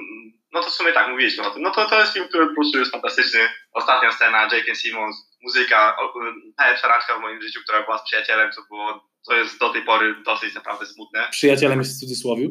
no 0.53 0.61
to 0.63 0.71
w 0.71 0.75
sumie 0.75 0.93
tak, 0.93 1.11
mówiliśmy 1.11 1.47
o 1.47 1.51
tym. 1.51 1.63
No 1.63 1.71
to, 1.71 1.89
to 1.89 2.01
jest 2.01 2.13
film, 2.13 2.29
który 2.29 2.47
po 2.47 2.55
prostu 2.55 2.79
jest 2.79 2.93
fantastyczny. 2.93 3.41
Ostatnia 3.73 4.13
scena, 4.13 4.49
Jake 4.53 4.75
Simmons, 4.75 5.17
muzyka, 5.43 5.97
najlepsza 6.59 6.89
randka 6.89 7.19
w 7.19 7.21
moim 7.21 7.43
życiu, 7.43 7.61
która 7.65 7.83
była 7.83 7.99
z 7.99 8.05
przyjacielem, 8.05 8.53
co 8.53 8.63
było, 8.71 9.11
co 9.23 9.35
jest 9.35 9.61
do 9.61 9.69
tej 9.69 9.83
pory 9.83 10.15
dosyć 10.27 10.55
naprawdę 10.55 10.87
smutne, 10.87 11.29
Przyjacielem 11.31 11.79
jest 11.79 11.97
w 11.97 12.01
cudzysłowie. 12.01 12.49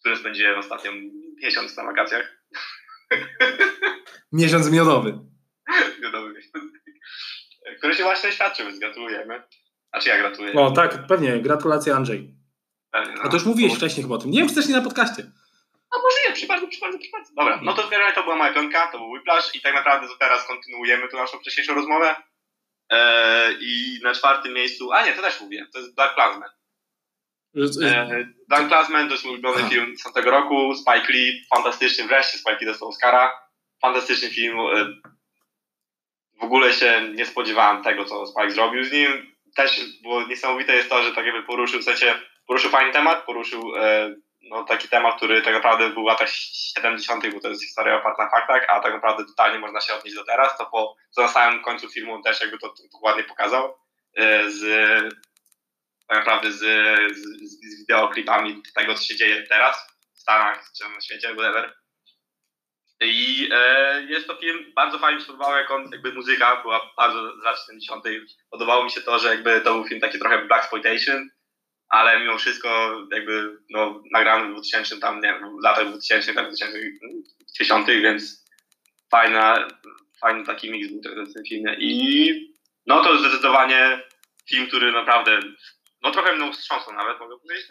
Którym 0.00 0.18
spędziłem 0.18 0.58
ostatnią 0.58 0.92
miesiąc 1.42 1.76
na 1.76 1.84
wakacjach. 1.84 2.42
Miesiąc 4.32 4.70
miodowy. 4.70 5.18
Wiadomo, 6.02 6.28
który 7.78 7.94
się 7.94 8.02
właśnie 8.02 8.32
świadczy, 8.32 8.64
więc 8.64 8.78
gratulujemy. 8.78 9.42
Znaczy 9.90 10.08
ja 10.08 10.18
gratuluję. 10.18 10.54
O 10.54 10.70
tak, 10.70 11.06
pewnie, 11.06 11.40
gratulacje 11.40 11.94
Andrzej. 11.94 12.34
Pewnie, 12.90 13.14
no. 13.16 13.22
A 13.22 13.28
to 13.28 13.36
już 13.36 13.44
mówiłeś 13.44 13.74
wcześniej 13.74 14.02
chyba 14.02 14.14
o 14.14 14.18
tym. 14.18 14.30
Nie 14.30 14.38
wiem, 14.38 14.48
czy 14.48 14.54
też 14.54 14.68
nie 14.68 14.76
na 14.76 14.82
podcaście. 14.82 15.22
A 15.90 15.98
może 16.02 16.16
nie, 16.28 16.34
przypadku, 16.34 16.68
przypadku, 16.68 16.98
przypadku. 16.98 17.34
Dobra, 17.36 17.60
no 17.62 17.72
to 17.74 17.82
generalnie 17.82 18.14
to 18.14 18.22
była 18.22 18.36
moja 18.36 18.54
piątka, 18.54 18.86
to 18.92 18.98
był 18.98 19.10
Whiplash 19.10 19.54
i 19.54 19.60
tak 19.60 19.74
naprawdę 19.74 20.08
teraz 20.20 20.46
kontynuujemy 20.46 21.08
tu 21.08 21.16
naszą 21.16 21.38
wcześniejszą 21.38 21.74
rozmowę. 21.74 22.14
Eee, 22.90 23.56
I 23.60 24.00
na 24.02 24.14
czwartym 24.14 24.52
miejscu, 24.52 24.92
a 24.92 25.06
nie, 25.06 25.12
to 25.12 25.22
też 25.22 25.40
mówię, 25.40 25.66
to 25.72 25.78
jest 25.78 25.94
Black 25.94 26.14
Klansman. 26.14 26.50
Klansman 28.68 29.06
to 29.08 29.14
jest 29.14 29.24
mój 29.24 29.32
ulubiony 29.32 29.68
film 29.70 29.98
z 29.98 30.02
tamtego 30.02 30.30
roku, 30.30 30.74
Spike 30.74 31.12
Lee, 31.12 31.44
fantastyczny, 31.54 32.06
wreszcie 32.06 32.38
Spike 32.38 32.58
Lee 32.60 32.66
dostał 32.66 32.88
Oscara. 32.88 33.32
Fantastyczny 33.82 34.30
film. 34.30 34.58
e, 34.58 34.86
W 36.40 36.44
ogóle 36.44 36.72
się 36.72 37.08
nie 37.14 37.26
spodziewałem 37.26 37.82
tego, 37.82 38.04
co 38.04 38.26
Spike 38.26 38.50
zrobił 38.50 38.84
z 38.84 38.92
nim. 38.92 39.36
Też 39.56 39.80
było 40.02 40.26
niesamowite 40.26 40.76
jest 40.76 40.88
to, 40.88 41.02
że 41.02 41.12
tak 41.12 41.26
jakby 41.26 41.42
poruszył, 41.42 41.80
w 41.80 41.84
sensie 41.84 42.14
poruszył 42.46 42.70
fajny 42.70 42.92
temat, 42.92 43.24
poruszył 43.26 43.76
e, 43.76 44.14
no, 44.42 44.64
taki 44.64 44.88
temat, 44.88 45.16
który 45.16 45.42
tak 45.42 45.54
naprawdę 45.54 45.90
był 45.90 46.02
w 46.02 46.06
latach 46.06 46.28
70., 46.74 47.34
bo 47.34 47.40
to 47.40 47.48
jest 47.48 47.64
historia 47.64 47.96
oparta 47.96 48.24
na 48.24 48.30
faktach, 48.30 48.66
a 48.68 48.80
tak 48.80 48.92
naprawdę 48.92 49.24
totalnie 49.24 49.58
można 49.58 49.80
się 49.80 49.94
odnieść 49.94 50.16
do 50.16 50.24
teraz, 50.24 50.58
to 50.58 50.66
po 50.66 50.96
co 51.10 51.22
na 51.22 51.28
samym 51.28 51.62
końcu 51.62 51.88
filmu 51.88 52.14
on 52.14 52.22
też 52.22 52.40
jakby 52.40 52.58
to, 52.58 52.68
to, 52.68 52.74
to 52.74 52.98
ładnie 53.02 53.24
pokazał 53.24 53.74
e, 54.16 54.50
z 54.50 54.64
tak 56.10 56.18
naprawdę 56.18 56.52
z, 56.52 56.58
z, 57.16 57.22
z 57.48 57.78
wideoklipami 57.80 58.62
tego, 58.74 58.94
co 58.94 59.04
się 59.04 59.16
dzieje 59.16 59.42
teraz 59.42 59.76
w 60.14 60.20
Stanach 60.20 60.70
czy 60.78 60.88
na 60.94 61.00
świecie, 61.00 61.34
whatever. 61.34 61.74
I 63.00 63.48
e, 63.52 64.02
jest 64.02 64.26
to 64.26 64.36
film, 64.36 64.72
bardzo 64.76 64.98
fajnie 64.98 65.16
mi 65.16 65.22
się 65.22 65.26
podobało, 65.26 65.56
jak 65.56 65.70
on, 65.70 65.88
jakby 65.92 66.12
muzyka 66.12 66.62
była 66.62 66.92
bardzo 66.96 67.40
z 67.40 67.44
lat 67.44 67.56
70. 67.66 68.04
Podobało 68.50 68.84
mi 68.84 68.90
się 68.90 69.00
to, 69.00 69.18
że 69.18 69.28
jakby 69.28 69.60
to 69.60 69.74
był 69.74 69.84
film 69.84 70.00
taki 70.00 70.18
trochę 70.18 70.46
black 70.46 70.62
exploitation, 70.62 71.28
ale 71.88 72.20
mimo 72.20 72.38
wszystko 72.38 73.00
jakby 73.12 73.58
no, 73.70 74.02
nagrany 74.12 74.48
w 74.48 74.52
2000 74.52 75.00
tam, 75.00 75.20
nie 75.20 75.28
wiem, 75.28 75.58
w 75.58 75.62
latach 75.62 75.88
2000, 75.88 76.34
tak 76.34 76.46
2010, 76.46 77.86
więc 77.86 78.44
fajna, 79.10 79.68
fajny 80.20 80.46
taki 80.46 80.70
miks 80.70 80.88
był 80.88 81.26
w 81.26 81.34
tym 81.34 81.44
filmie. 81.48 81.76
I 81.78 82.32
no 82.86 83.04
to 83.04 83.18
zdecydowanie 83.18 84.02
film, 84.48 84.66
który 84.66 84.92
naprawdę, 84.92 85.40
no 86.02 86.10
trochę 86.10 86.32
mną 86.32 86.52
wstrząsnął 86.52 86.96
nawet, 86.96 87.20
mogę 87.20 87.38
powiedzieć. 87.38 87.66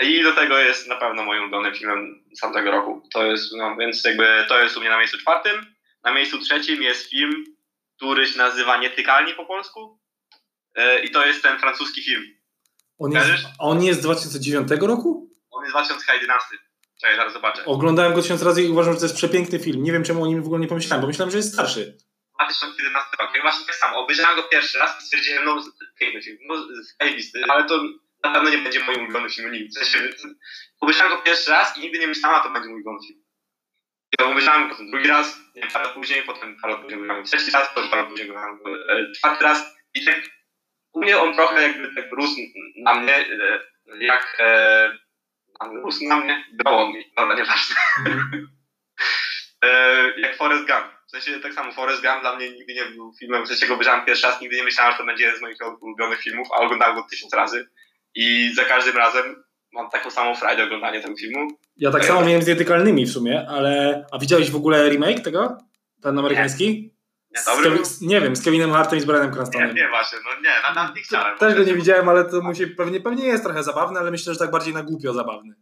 I 0.00 0.22
do 0.22 0.32
tego 0.32 0.58
jest 0.58 0.88
na 0.88 0.96
pewno 0.96 1.24
moim 1.24 1.42
ulubionym 1.42 1.74
filmem 1.74 2.24
z 2.36 2.40
tamtego 2.40 2.70
roku. 2.70 3.08
To 3.14 3.24
jest, 3.24 3.52
no 3.56 3.76
więc 3.76 4.04
jakby 4.04 4.44
to 4.48 4.62
jest 4.62 4.76
u 4.76 4.80
mnie 4.80 4.90
na 4.90 4.98
miejscu 4.98 5.18
czwartym. 5.18 5.66
Na 6.04 6.14
miejscu 6.14 6.38
trzecim 6.38 6.82
jest 6.82 7.10
film, 7.10 7.44
który 7.96 8.26
się 8.26 8.38
nazywa 8.38 8.76
Nietykalni 8.76 9.34
po 9.34 9.46
polsku. 9.46 10.00
E, 10.74 11.04
I 11.04 11.10
to 11.10 11.26
jest 11.26 11.42
ten 11.42 11.58
francuski 11.58 12.02
film. 12.02 12.22
On 12.98 13.12
jest, 13.12 13.44
on 13.58 13.82
jest 13.82 14.00
z 14.00 14.02
2009 14.02 14.70
roku? 14.80 15.30
On 15.50 15.64
jest 15.64 15.74
2011. 15.74 16.48
Czekaj, 17.00 17.16
zaraz 17.16 17.32
zobaczę. 17.32 17.64
Oglądałem 17.64 18.14
go 18.14 18.22
tysiąc 18.22 18.42
razy 18.42 18.62
i 18.62 18.68
uważam, 18.68 18.92
że 18.92 18.98
to 18.98 19.04
jest 19.04 19.16
przepiękny 19.16 19.58
film. 19.58 19.82
Nie 19.82 19.92
wiem, 19.92 20.04
czemu 20.04 20.22
o 20.22 20.26
nim 20.26 20.42
w 20.42 20.46
ogóle 20.46 20.60
nie 20.60 20.68
pomyślałem, 20.68 21.00
bo 21.00 21.06
myślałem, 21.06 21.30
że 21.30 21.36
jest 21.36 21.52
starszy. 21.52 21.98
2011 22.44 23.10
rok. 23.20 23.30
Ja 23.34 23.42
właśnie 23.42 23.66
tak 23.66 23.74
samo. 23.74 23.98
Obejrzałem 23.98 24.36
go 24.36 24.42
pierwszy 24.42 24.78
raz 24.78 25.02
i 25.02 25.04
stwierdziłem, 25.04 25.44
no 25.44 25.64
piękny 26.00 26.22
film, 26.22 26.38
no 26.48 26.54
zajebisty, 27.00 27.42
ale 27.48 27.64
to 27.64 27.82
na 28.24 28.32
pewno 28.32 28.50
nie 28.50 28.58
będzie 28.58 28.84
moim 28.84 29.00
ulubionym 29.00 29.30
filmem 29.30 29.52
nigdy. 29.52 29.80
Obejrzałem 30.80 31.16
go 31.16 31.22
pierwszy 31.22 31.50
raz 31.50 31.76
i 31.76 31.80
nigdy 31.80 31.98
nie 31.98 32.06
myślałem, 32.06 32.40
a 32.40 32.42
to 32.42 32.50
będzie 32.50 32.68
mój 32.68 32.74
ulubiony 32.74 33.06
film. 33.06 33.22
Ja 34.20 34.26
obejrzałem 34.26 34.68
go 34.68 34.76
drugi 34.90 35.08
raz, 35.08 35.38
nie 35.54 35.66
parę 35.66 35.88
później, 35.88 36.22
potem 36.22 36.56
parę 36.62 36.78
później 36.78 37.00
trzeci 37.24 37.50
raz, 37.50 37.74
potem 37.74 37.90
parę 37.90 38.04
później 38.04 38.30
e, 38.30 39.12
czwarty 39.12 39.44
raz 39.44 39.76
i 39.94 40.04
tak 40.04 40.20
u 40.92 41.00
mnie 41.00 41.18
on 41.18 41.34
trochę 41.34 41.62
jakby 41.62 41.94
tak 41.94 42.12
rósł 42.12 42.36
na 42.76 42.94
mnie, 42.94 43.16
e, 43.16 43.60
jak 44.00 44.36
e, 44.40 44.98
rósł 45.82 46.08
na 46.08 46.16
mnie, 46.16 46.44
grał 46.52 46.78
on 46.78 46.92
mi, 46.92 47.12
dobra, 47.16 47.36
nieważne. 47.36 47.76
e, 49.64 50.20
jak 50.20 50.36
Forrest 50.36 50.66
Gump. 50.66 51.01
W 51.12 51.14
sensie 51.22 51.40
tak 51.40 51.54
samo 51.54 51.72
Forrest 51.72 52.02
Gump 52.02 52.20
dla 52.20 52.36
mnie 52.36 52.50
nigdy 52.50 52.74
nie 52.74 52.84
był 52.84 53.12
filmem, 53.20 53.44
w 53.44 53.48
sensie 53.48 53.66
go 53.66 53.74
obejrzałem 53.74 54.04
pierwszy 54.04 54.26
raz, 54.26 54.40
nigdy 54.40 54.56
nie 54.56 54.62
myślałem, 54.64 54.92
że 54.92 54.98
to 54.98 55.04
będzie 55.04 55.24
jeden 55.24 55.38
z 55.38 55.42
moich 55.42 55.56
ulubionych 55.80 56.20
filmów, 56.20 56.48
a 56.54 56.56
oglądałem 56.56 56.96
go 56.96 57.06
tysiąc 57.10 57.34
razy. 57.34 57.68
I 58.14 58.52
za 58.54 58.64
każdym 58.64 58.96
razem 58.96 59.44
mam 59.72 59.90
taką 59.90 60.10
samą 60.10 60.34
frajdę 60.34 60.64
oglądania 60.64 61.02
tego 61.02 61.16
filmu. 61.16 61.48
Ja 61.76 61.90
tak 61.90 62.04
samo 62.04 62.20
miałem 62.20 62.42
z 62.42 62.46
Nietykalnymi 62.46 63.06
w 63.06 63.12
sumie, 63.12 63.46
ale... 63.48 64.04
A 64.12 64.18
widziałeś 64.18 64.50
w 64.50 64.56
ogóle 64.56 64.88
remake 64.90 65.20
tego? 65.20 65.58
Ten 66.02 66.18
amerykański? 66.18 66.92
Nie, 67.30 67.70
był? 67.70 67.82
nie 68.00 68.20
wiem, 68.20 68.36
z 68.36 68.44
Kevinem 68.44 68.72
Hartem 68.72 68.98
i 68.98 69.02
z 69.02 69.04
Brianem 69.04 69.30
Nie, 69.30 69.34
Cranstonem. 69.34 69.74
nie 69.74 69.88
właśnie, 69.88 70.18
no 70.24 70.30
nie, 70.40 70.62
na- 70.62 70.74
nawet 70.82 70.96
nie 70.96 71.02
chciałem. 71.02 71.38
Też 71.38 71.54
go 71.54 71.62
nie 71.62 71.74
widziałem, 71.74 72.08
ale 72.08 72.24
to 72.24 72.40
musi, 72.40 72.66
pewnie, 72.66 73.00
pewnie 73.00 73.26
jest 73.26 73.44
trochę 73.44 73.62
zabawne, 73.62 74.00
ale 74.00 74.10
myślę, 74.10 74.32
że 74.32 74.38
tak 74.38 74.50
bardziej 74.50 74.74
na 74.74 74.82
głupio 74.82 75.12
zabawny. 75.12 75.54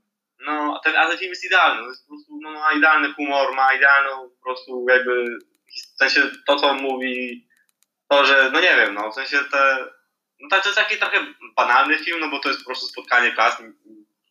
No, 0.47 0.81
ten, 0.85 0.97
ale 0.97 1.19
film 1.19 1.31
jest 1.31 1.45
idealny, 1.45 1.89
jest 1.89 2.03
po 2.07 2.09
prostu, 2.09 2.39
no, 2.43 2.51
ma 2.51 2.73
idealny 2.73 3.13
humor, 3.15 3.55
ma 3.55 3.75
idealną 3.75 4.31
po 4.31 4.43
prostu 4.45 4.87
jakby, 4.91 5.39
w 5.95 5.99
sensie 5.99 6.31
to 6.47 6.57
co 6.57 6.71
on 6.71 6.83
mówi, 6.83 7.47
to, 8.09 8.27
że, 8.27 8.51
no 8.53 8.61
nie 8.61 8.77
wiem, 8.77 8.95
no, 8.95 9.11
w 9.11 9.15
sensie 9.15 9.39
te, 9.53 9.87
no 10.41 10.49
to, 10.49 10.57
jest 10.57 10.75
taki 10.75 10.97
trochę 10.97 11.19
banalny 11.57 11.99
film, 11.99 12.21
no 12.21 12.29
bo 12.31 12.39
to 12.39 12.49
jest 12.49 12.61
po 12.61 12.67
prostu 12.67 12.87
spotkanie 12.87 13.33
klas 13.33 13.63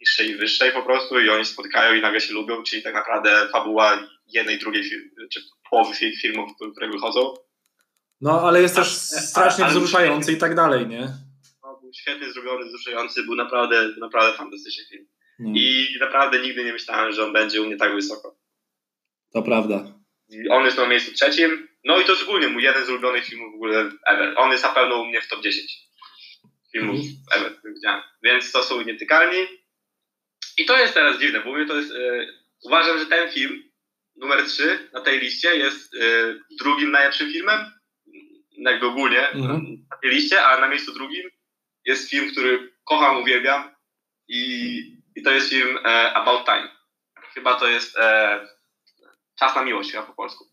niższej 0.02 0.30
i 0.30 0.36
wyższej 0.36 0.72
po 0.72 0.84
prostu 0.84 1.20
i 1.20 1.30
oni 1.30 1.46
spotykają 1.46 1.94
i 1.94 2.02
nagle 2.02 2.22
się 2.22 2.34
lubią, 2.34 2.64
czyli 2.64 2.84
tak 2.84 2.94
naprawdę 2.94 3.50
fabuła 3.52 4.00
jednej, 4.28 4.60
drugiej, 4.60 4.84
czy 5.34 5.42
połowy 5.70 5.94
fi- 5.96 6.16
filmów, 6.22 6.52
które 6.76 6.90
wychodzą. 6.90 7.34
No, 8.22 8.42
ale 8.42 8.62
jest 8.62 8.76
też 8.76 8.88
strasznie 8.98 9.64
ale- 9.66 9.74
wzruszający 9.74 10.32
i 10.32 10.38
tak 10.38 10.56
dalej, 10.56 10.88
nie? 10.88 11.08
No, 11.64 11.80
był 11.82 11.94
świetnie 11.94 12.34
zrobiony, 12.34 12.66
wzruszający, 12.66 13.24
był 13.24 13.36
naprawdę, 13.36 13.88
naprawdę 13.98 14.38
fantastyczny 14.38 14.84
film. 14.92 15.08
No, 15.40 15.50
I 15.56 15.98
naprawdę 16.00 16.40
nigdy 16.40 16.66
nie 16.66 16.74
myślałem, 16.74 17.12
że 17.12 17.24
on 17.26 17.34
będzie 17.34 17.62
u 17.62 17.66
mnie 17.66 17.78
tak 17.78 17.96
wysoko. 17.96 18.36
to 19.34 19.42
prawda. 19.44 19.94
On 20.52 20.66
jest 20.66 20.78
na 20.78 20.88
miejscu 20.88 21.14
trzecim. 21.14 21.68
No 21.86 22.02
i 22.02 22.06
to 22.06 22.12
jest 22.12 22.24
ogólnie 22.24 22.48
mój 22.48 22.64
jeden 22.64 22.86
z 22.86 22.90
ulubionych 22.90 23.26
filmów 23.26 23.52
w 23.52 23.56
ogóle 23.56 23.92
ever. 24.08 24.34
On 24.38 24.52
jest 24.52 24.64
na 24.64 24.70
pewno 24.70 25.02
u 25.02 25.06
mnie 25.06 25.22
w 25.22 25.28
top 25.28 25.42
10 25.44 25.78
filmów 26.72 26.96
Mhm. 26.96 27.16
ever, 27.46 27.74
widziałem. 27.76 28.04
Więc 28.24 28.52
to 28.52 28.64
są 28.64 28.82
nietykalni. 28.82 29.38
I 30.58 30.66
to 30.66 30.80
jest 30.80 30.94
teraz 30.94 31.20
dziwne, 31.20 31.42
bo 31.42 31.54
mnie 31.54 31.66
to 31.66 31.76
jest. 31.76 31.92
E, 31.92 32.28
uważam, 32.64 33.00
że 33.00 33.06
ten 33.06 33.30
film, 33.32 33.64
numer 34.16 34.46
3 34.46 34.90
na 34.94 35.02
tej 35.02 35.20
liście, 35.20 35.56
jest 35.56 35.94
e, 35.96 36.00
drugim 36.60 36.92
najlepszym 36.92 37.32
filmem. 37.32 37.60
Jakby 38.52 38.86
ogólnie 38.86 39.30
Mhm. 39.30 39.86
na 39.92 39.98
tej 39.98 40.10
liście, 40.12 40.46
a 40.46 40.60
na 40.62 40.68
miejscu 40.70 40.94
drugim 40.94 41.30
jest 41.86 42.10
film, 42.10 42.32
który 42.32 42.72
kocham, 42.84 43.18
uwielbiam. 43.22 43.76
I, 44.28 44.99
i 45.20 45.24
to 45.24 45.32
jest 45.32 45.50
film 45.50 45.78
e, 45.86 46.14
About 46.14 46.46
Time. 46.46 46.70
Chyba 47.34 47.56
to 47.60 47.68
jest 47.68 47.98
e, 47.98 48.40
Czas 49.40 49.56
na 49.56 49.64
miłość, 49.64 49.92
chyba 49.92 50.04
po 50.04 50.14
polsku. 50.14 50.46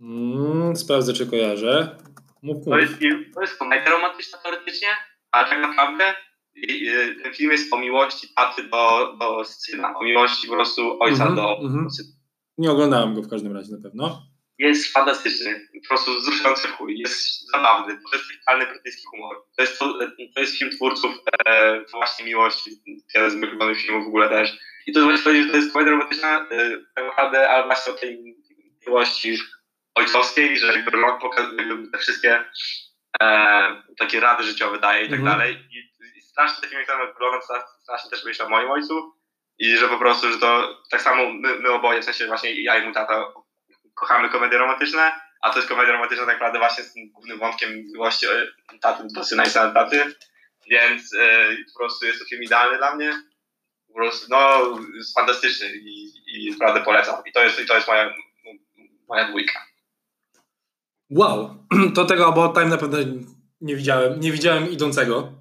Mm, 0.00 0.76
sprawdzę, 0.76 1.12
czy 1.12 1.26
kojarzę. 1.26 1.96
Mów, 2.42 2.64
To 2.64 2.70
mów. 2.70 2.80
jest 2.80 2.94
film, 2.94 3.24
to 3.34 3.40
jest 3.40 3.58
komedia 3.58 3.90
romantyczna 3.90 4.38
teoretycznie, 4.38 4.88
a 5.32 5.44
tak 5.44 5.60
naprawdę 5.60 6.14
i- 6.54 6.82
i 6.84 7.22
ten 7.22 7.34
film 7.34 7.50
jest 7.50 7.72
o 7.72 7.78
miłości 7.78 8.28
taty 8.36 8.62
do, 8.68 9.16
do 9.20 9.44
syna, 9.44 9.94
o 9.98 10.04
miłości 10.04 10.48
po 10.48 10.54
prostu 10.54 11.02
ojca 11.02 11.26
Mhm, 11.26 11.36
do, 11.36 11.58
mhm. 11.62 11.84
do 11.84 11.90
syna. 11.90 12.08
Nie 12.58 12.70
oglądałem 12.70 13.14
go 13.14 13.22
w 13.22 13.30
każdym 13.30 13.52
razie 13.56 13.72
na 13.72 13.82
pewno. 13.82 14.22
Jest 14.60 14.92
fantastyczny, 14.92 15.68
po 15.82 15.88
prostu 15.88 16.14
wzruszający 16.20 16.68
w 16.68 16.72
chuj, 16.72 16.98
jest 16.98 17.50
zabawny, 17.52 17.98
to 18.10 18.16
jest 18.16 18.28
totalny 18.40 18.66
brytyjski 18.66 19.02
humor. 19.10 19.36
To 19.56 19.62
jest, 19.62 19.78
to, 19.78 19.98
to 20.34 20.40
jest 20.40 20.58
film 20.58 20.70
twórców 20.70 21.14
e, 21.46 21.80
właśnie 21.90 22.24
miłości, 22.24 22.70
jeden 23.14 23.30
z 23.30 23.34
moich 23.34 23.50
ulubionych 23.50 23.80
filmów 23.80 24.04
w 24.04 24.08
ogóle 24.08 24.28
też. 24.28 24.58
I 24.86 24.92
to 24.92 25.04
właśnie 25.04 25.24
powiedzieć, 25.24 25.46
że 25.46 25.50
to 25.50 25.56
jest 25.56 25.72
komedia 25.72 25.92
romantyczna, 25.92 26.46
e, 26.50 26.70
tak 26.94 27.04
naprawdę, 27.04 27.50
ale 27.50 27.66
właśnie 27.66 27.92
o 27.92 27.96
tej 27.96 28.36
miłości 28.86 29.38
ojcowskiej, 29.94 30.58
że 30.58 30.66
jakby 30.66 30.90
rok 30.90 31.20
pokazuje 31.20 31.64
te 31.92 31.98
wszystkie 31.98 32.44
e, 33.22 33.82
takie 33.98 34.20
rady 34.20 34.42
życiowe 34.42 34.78
daje 34.78 35.04
i 35.06 35.10
tak 35.10 35.18
Mhm. 35.20 35.38
dalej. 35.38 35.56
I, 35.70 35.78
I 36.18 36.22
strasznie 36.22 36.62
takim 36.62 36.78
jak 36.78 37.12
wygląda, 37.12 37.40
strasznie 37.82 38.10
też 38.10 38.24
myślę 38.24 38.44
o 38.46 38.48
moim 38.48 38.70
ojcu 38.70 39.14
i 39.58 39.76
że 39.76 39.88
po 39.88 39.98
prostu, 39.98 40.32
że 40.32 40.38
to 40.38 40.80
tak 40.90 41.02
samo 41.02 41.32
my, 41.32 41.58
my 41.58 41.70
oboje, 41.70 42.00
w 42.02 42.04
sensie 42.04 42.26
właśnie 42.26 42.62
ja 42.62 42.78
i 42.78 42.84
mój 42.84 42.94
tata 42.94 43.24
kochamy 44.00 44.28
komedie 44.28 44.58
romantyczne, 44.58 45.12
a 45.42 45.50
to 45.50 45.56
jest 45.58 45.68
komedia 45.68 45.92
romantyczna 45.92 46.26
tak 46.26 46.34
naprawdę 46.34 46.58
właśnie 46.58 46.84
z 46.84 46.92
tym 46.92 47.10
głównym 47.10 47.38
wątkiem 47.38 47.70
miłości 47.92 48.26
e, 48.26 48.78
taty 48.80 49.02
do 49.14 49.24
syna 49.24 49.44
i 49.44 49.50
syna 49.50 49.70
taty, 49.70 50.14
więc 50.70 51.14
e, 51.14 51.48
po 51.72 51.78
prostu 51.78 52.06
jest 52.06 52.18
to 52.18 52.24
film 52.24 52.42
idealny 52.42 52.78
dla 52.78 52.94
mnie. 52.96 53.22
Po 53.88 53.94
prostu, 53.94 54.26
no, 54.30 54.70
jest 54.94 55.14
fantastyczny 55.14 55.66
i, 55.76 56.12
i 56.26 56.50
naprawdę 56.50 56.80
polecam. 56.80 57.22
I 57.26 57.32
to 57.32 57.44
jest, 57.44 57.60
i 57.60 57.66
to 57.66 57.74
jest 57.74 57.88
moja, 57.88 58.14
moja 59.08 59.28
dwójka. 59.28 59.66
Wow, 61.10 61.66
to 61.94 62.04
tego 62.04 62.26
About 62.26 62.54
Time 62.54 62.66
na 62.66 62.78
pewno 62.78 62.98
nie 63.60 63.76
widziałem. 63.76 64.20
Nie 64.20 64.32
widziałem 64.32 64.70
idącego. 64.70 65.32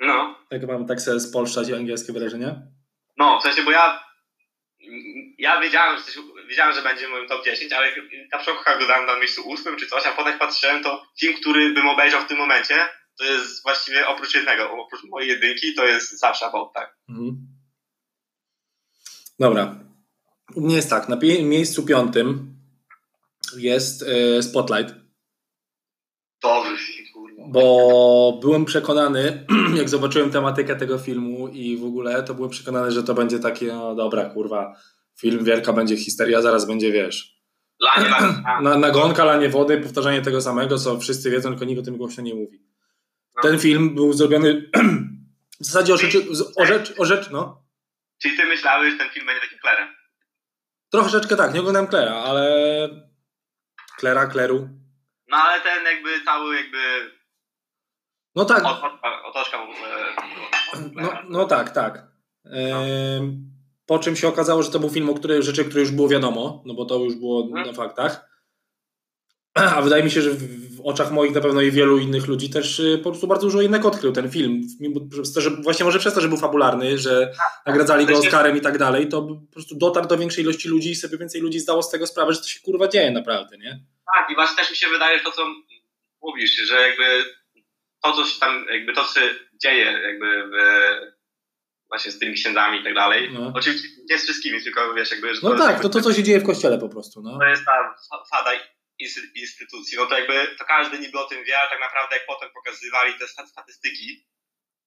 No, 0.00 0.38
Jak 0.50 0.66
mam 0.68 0.86
tak 0.86 1.00
sobie 1.00 1.20
spolszczać 1.20 1.70
angielskie 1.70 2.12
wyrażenia. 2.12 2.56
no, 3.16 3.38
w 3.40 3.42
sensie, 3.42 3.62
bo 3.62 3.70
ja 3.70 4.06
ja 5.38 5.60
wiedziałem, 5.60 5.98
że, 5.98 6.04
coś, 6.04 6.18
wiedziałem, 6.48 6.74
że 6.74 6.82
będzie 6.82 7.06
w 7.06 7.10
moim 7.10 7.28
top 7.28 7.44
10, 7.44 7.72
ale 7.72 7.86
na 8.32 8.38
początku 8.38 8.64
go 8.80 8.86
dałem 8.86 9.06
na 9.06 9.18
miejscu 9.18 9.48
ósmym 9.48 9.76
czy 9.76 9.86
coś, 9.86 10.06
a 10.06 10.12
potem 10.12 10.38
patrzyłem, 10.38 10.82
to 10.82 11.02
film, 11.20 11.34
który 11.40 11.74
bym 11.74 11.88
obejrzał 11.88 12.22
w 12.22 12.26
tym 12.28 12.38
momencie, 12.38 12.74
to 13.18 13.24
jest 13.24 13.62
właściwie 13.62 14.06
oprócz 14.08 14.34
jednego, 14.34 14.70
oprócz 14.72 15.04
mojej 15.04 15.28
jedynki, 15.28 15.74
to 15.74 15.84
jest 15.86 16.18
zawsze 16.18 16.46
About 16.46 16.72
Time. 16.72 16.88
Mhm. 17.08 17.36
Dobra. 19.38 19.78
U 20.54 20.60
mnie 20.60 20.76
jest 20.76 20.90
tak, 20.90 21.08
na 21.08 21.16
pie- 21.16 21.42
miejscu 21.44 21.82
piątym 21.86 22.56
jest 23.56 24.02
e, 24.02 24.42
Spotlight, 24.42 24.94
Dobry 26.42 26.76
film, 26.78 27.06
kurwa. 27.14 27.42
bo 27.48 28.38
byłem 28.42 28.64
przekonany, 28.64 29.46
jak 29.78 29.88
zobaczyłem 29.88 30.30
tematykę 30.30 30.76
tego 30.76 30.98
filmu 30.98 31.48
i 31.48 31.76
w 31.76 31.84
ogóle, 31.84 32.22
to 32.22 32.34
byłem 32.34 32.50
przekonany, 32.50 32.90
że 32.90 33.02
to 33.02 33.14
będzie 33.14 33.38
takie, 33.38 33.66
no 33.66 33.94
dobra, 33.94 34.24
kurwa, 34.24 34.76
film 35.20 35.44
wielka 35.44 35.72
będzie 35.72 35.96
histeria, 35.96 36.42
zaraz 36.42 36.66
będzie, 36.66 36.92
wiesz, 36.92 37.36
Lanie, 37.80 38.10
na, 38.62 38.78
nagonka, 38.78 39.24
lanie 39.24 39.48
wody, 39.48 39.80
powtarzanie 39.80 40.22
tego 40.22 40.40
samego, 40.40 40.78
co 40.78 40.98
wszyscy 40.98 41.30
wiedzą, 41.30 41.48
tylko 41.48 41.64
nikt 41.64 41.80
o 41.80 41.84
tym 41.84 41.96
głośno 41.96 42.22
nie 42.22 42.34
mówi. 42.34 42.66
No. 43.36 43.42
Ten 43.42 43.58
film 43.58 43.94
był 43.94 44.12
zrobiony 44.12 44.70
w 45.60 45.64
zasadzie 45.64 45.94
o 45.94 45.96
rzeczy, 45.96 46.26
o 46.56 46.66
rzecz, 46.66 46.94
o 46.98 47.04
rzecz, 47.04 47.30
no, 47.30 47.66
Czyli 48.22 48.36
ty 48.36 48.44
myślałeś, 48.44 48.92
że 48.92 48.98
ten 48.98 49.10
film 49.10 49.26
będzie 49.26 49.40
takim 49.40 49.58
klerem? 49.58 49.88
troszeczkę 50.90 51.36
tak, 51.36 51.54
nie 51.54 51.60
oglądałem 51.60 51.88
Klera, 51.88 52.14
ale 52.14 52.48
Klera, 53.98 54.26
Kleru, 54.26 54.68
No 55.28 55.36
ale 55.36 55.60
ten 55.60 55.84
jakby 55.84 56.24
cały 56.24 56.56
jakby 56.56 57.10
no 58.34 58.44
tak, 58.44 58.64
otoczka, 58.64 59.22
otoczka 59.24 59.58
e, 59.58 60.90
No, 60.92 61.12
no 61.28 61.44
tak, 61.44 61.70
tak. 61.70 62.06
Em, 62.44 63.55
Po 63.86 63.98
czym 63.98 64.16
się 64.16 64.28
okazało, 64.28 64.62
że 64.62 64.70
to 64.70 64.78
był 64.78 64.90
film, 64.90 65.10
o 65.10 65.14
której 65.14 65.42
rzeczy, 65.42 65.64
które 65.64 65.80
już 65.80 65.90
było 65.90 66.08
wiadomo, 66.08 66.62
no 66.66 66.74
bo 66.74 66.84
to 66.84 66.98
już 66.98 67.14
było 67.14 67.42
Mhm. 67.46 67.66
na 67.66 67.72
faktach. 67.72 68.36
A 69.54 69.82
wydaje 69.82 70.02
mi 70.04 70.10
się, 70.10 70.22
że 70.22 70.30
w, 70.30 70.80
oczach 70.84 71.10
moich 71.12 71.34
na 71.34 71.40
pewno 71.40 71.60
i 71.62 71.70
wielu 71.70 71.98
innych 71.98 72.26
ludzi 72.26 72.50
też 72.50 72.78
y, 72.80 72.98
po 73.04 73.10
prostu 73.10 73.26
bardzo 73.26 73.46
dużo 73.46 73.62
jednak 73.62 73.84
odkrył 73.84 74.12
ten 74.12 74.30
film. 74.30 74.60
Przez 75.10 75.32
to, 75.32 75.40
że, 75.40 75.50
właśnie 75.50 75.84
może 75.84 75.98
przez 75.98 76.14
to, 76.14 76.20
że 76.20 76.28
był 76.28 76.36
fabularny, 76.36 76.98
że 76.98 77.32
nagradzali 77.66 78.06
go 78.06 78.12
To 78.14 78.22
się- 78.22 78.28
Oscarem 78.28 78.56
i 78.56 78.60
tak 78.60 78.78
dalej, 78.78 79.08
to 79.08 79.22
po 79.22 79.52
prostu 79.52 79.74
dotarł 79.78 80.08
do 80.08 80.18
większej 80.18 80.44
ilości 80.44 80.68
ludzi 80.68 80.90
i 80.90 80.96
sobie 80.96 81.18
więcej 81.18 81.40
ludzi 81.40 81.60
zdało 81.60 81.82
z 81.82 81.90
tego 81.90 82.06
sprawę, 82.06 82.32
że 82.32 82.38
to 82.40 82.46
się 82.48 82.60
kurwa 82.60 82.88
dzieje 82.88 83.10
naprawdę, 83.10 83.58
nie? 83.58 83.80
Tak, 84.16 84.30
i 84.30 84.34
właśnie 84.34 84.56
też 84.56 84.70
mi 84.70 84.76
się 84.76 84.86
wydaje, 84.88 85.18
że 85.18 85.24
to 85.24 85.30
co 85.32 85.42
mówisz, 86.22 86.50
że 86.56 86.88
jakby 86.88 87.24
to, 88.02 88.12
co 88.12 88.24
się 88.26 88.40
tam, 88.40 88.66
jakby 88.72 88.92
to, 88.92 89.04
co 89.04 89.20
się 89.20 89.26
dzieje 89.62 89.84
jakby 89.84 90.42
w, 90.48 90.52
właśnie 91.88 92.12
z 92.12 92.18
tymi 92.18 92.34
księdzami 92.34 92.80
i 92.80 92.84
tak 92.84 92.94
dalej. 92.94 93.30
No. 93.32 93.52
Oczywiście 93.54 93.88
nie 94.10 94.18
z 94.18 94.22
wszystkimi, 94.24 94.62
tylko 94.62 94.94
wiesz, 94.94 95.10
jakby, 95.10 95.34
że 95.34 95.40
No 95.42 95.50
to, 95.50 95.56
tak, 95.58 95.66
jakby, 95.68 95.82
to 95.82 95.88
to, 95.88 96.00
co 96.00 96.14
się 96.14 96.22
dzieje 96.22 96.40
w 96.40 96.46
kościele 96.46 96.78
po 96.78 96.88
prostu, 96.88 97.22
no. 97.22 97.38
to 97.38 97.44
jest 97.44 97.64
ta 97.64 97.94
fa- 98.10 98.24
fada 98.36 98.50
insty- 99.02 99.30
instytucji, 99.34 99.98
no 99.98 100.06
to 100.06 100.18
jakby 100.18 100.56
to 100.58 100.64
każdy 100.64 100.98
niby 100.98 101.18
o 101.18 101.24
tym 101.24 101.44
wie, 101.44 101.58
ale 101.60 101.70
tak 101.70 101.80
naprawdę 101.80 102.16
jak 102.16 102.26
potem 102.26 102.48
pokazywali 102.54 103.14
te 103.18 103.28
sta- 103.28 103.46
statystyki, 103.46 104.26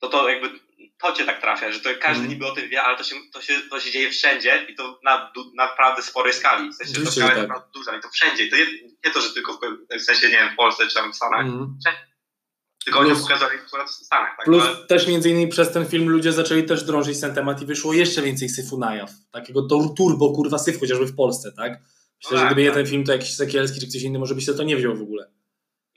to 0.01 0.09
to 0.09 0.29
jakby 0.29 0.59
to 1.01 1.11
cię 1.13 1.23
tak 1.25 1.41
trafia, 1.41 1.71
że 1.71 1.79
to 1.79 1.89
każdy 1.89 2.07
Mhm. 2.23 2.27
niby 2.29 2.45
o 2.45 2.51
tym 2.55 2.69
wie, 2.69 2.81
ale 2.83 2.97
to 2.97 3.03
się, 3.03 3.15
to 3.33 3.41
się, 3.41 3.53
to 3.69 3.79
się 3.79 3.91
dzieje 3.91 4.09
wszędzie 4.09 4.65
i 4.69 4.75
to 4.75 4.99
na 5.03 5.31
du- 5.35 5.51
naprawdę 5.55 6.01
sporej 6.01 6.33
skali. 6.33 6.69
W 6.69 6.75
sensie, 6.75 6.93
to 6.93 7.11
skala 7.11 7.13
że 7.13 7.21
jest 7.21 7.33
tak. 7.35 7.47
naprawdę 7.47 7.67
duża 7.73 7.97
i 7.97 8.01
to 8.01 8.09
wszędzie. 8.09 8.43
I 8.45 8.49
to 8.49 8.55
nie, 8.57 8.65
nie 9.05 9.11
to, 9.13 9.21
że 9.21 9.33
tylko 9.33 9.53
w, 9.53 9.59
w 9.97 10.01
sensie, 10.01 10.27
nie 10.27 10.33
wiem, 10.33 10.49
w 10.53 10.55
Polsce 10.55 10.87
czy 10.87 10.93
tam 10.95 11.13
w 11.13 11.15
Stanach, 11.15 11.41
Mhm. 11.45 11.77
Tylko 12.89 13.00
oni 13.00 13.10
Plus- 13.10 13.22
pokazali 13.22 13.58
akurat 13.67 13.89
w 13.89 13.91
Stanach. 13.93 14.36
Tak? 14.38 14.46
Plus 14.46 14.63
Ale- 14.63 14.75
też 14.88 15.08
między 15.08 15.29
innymi 15.29 15.48
przez 15.51 15.72
ten 15.72 15.86
film 15.86 16.10
ludzie 16.10 16.31
zaczęli 16.31 16.63
też 16.63 16.84
drążyć 16.84 17.19
ten 17.22 17.36
temat 17.36 17.62
i 17.62 17.65
wyszło 17.65 17.93
jeszcze 17.93 18.22
więcej 18.22 18.50
syfu 18.50 18.77
na 18.77 18.96
jaw. 18.96 19.12
Takiego 19.31 19.62
tur- 19.62 19.93
turbo 19.98 20.34
kurwa 20.34 20.58
syfu, 20.60 20.79
chociażby 20.79 21.05
w 21.05 21.15
Polsce, 21.15 21.51
tak? 21.51 21.72
Myślę, 21.72 22.31
No 22.31 22.38
że 22.38 22.43
tak, 22.43 22.48
gdyby 22.48 22.62
nie 22.62 22.67
tak. 22.67 22.75
ten 22.77 22.86
film, 22.88 23.03
to 23.03 23.12
jakiś 23.12 23.36
Sekielski 23.36 23.79
czy 23.79 23.88
ktoś 23.89 24.01
inny 24.01 24.19
może 24.19 24.36
by 24.36 24.41
się 24.41 24.53
to 24.53 24.63
nie 24.63 24.75
wziął 24.77 24.96
w 24.96 25.01
ogóle. 25.01 25.31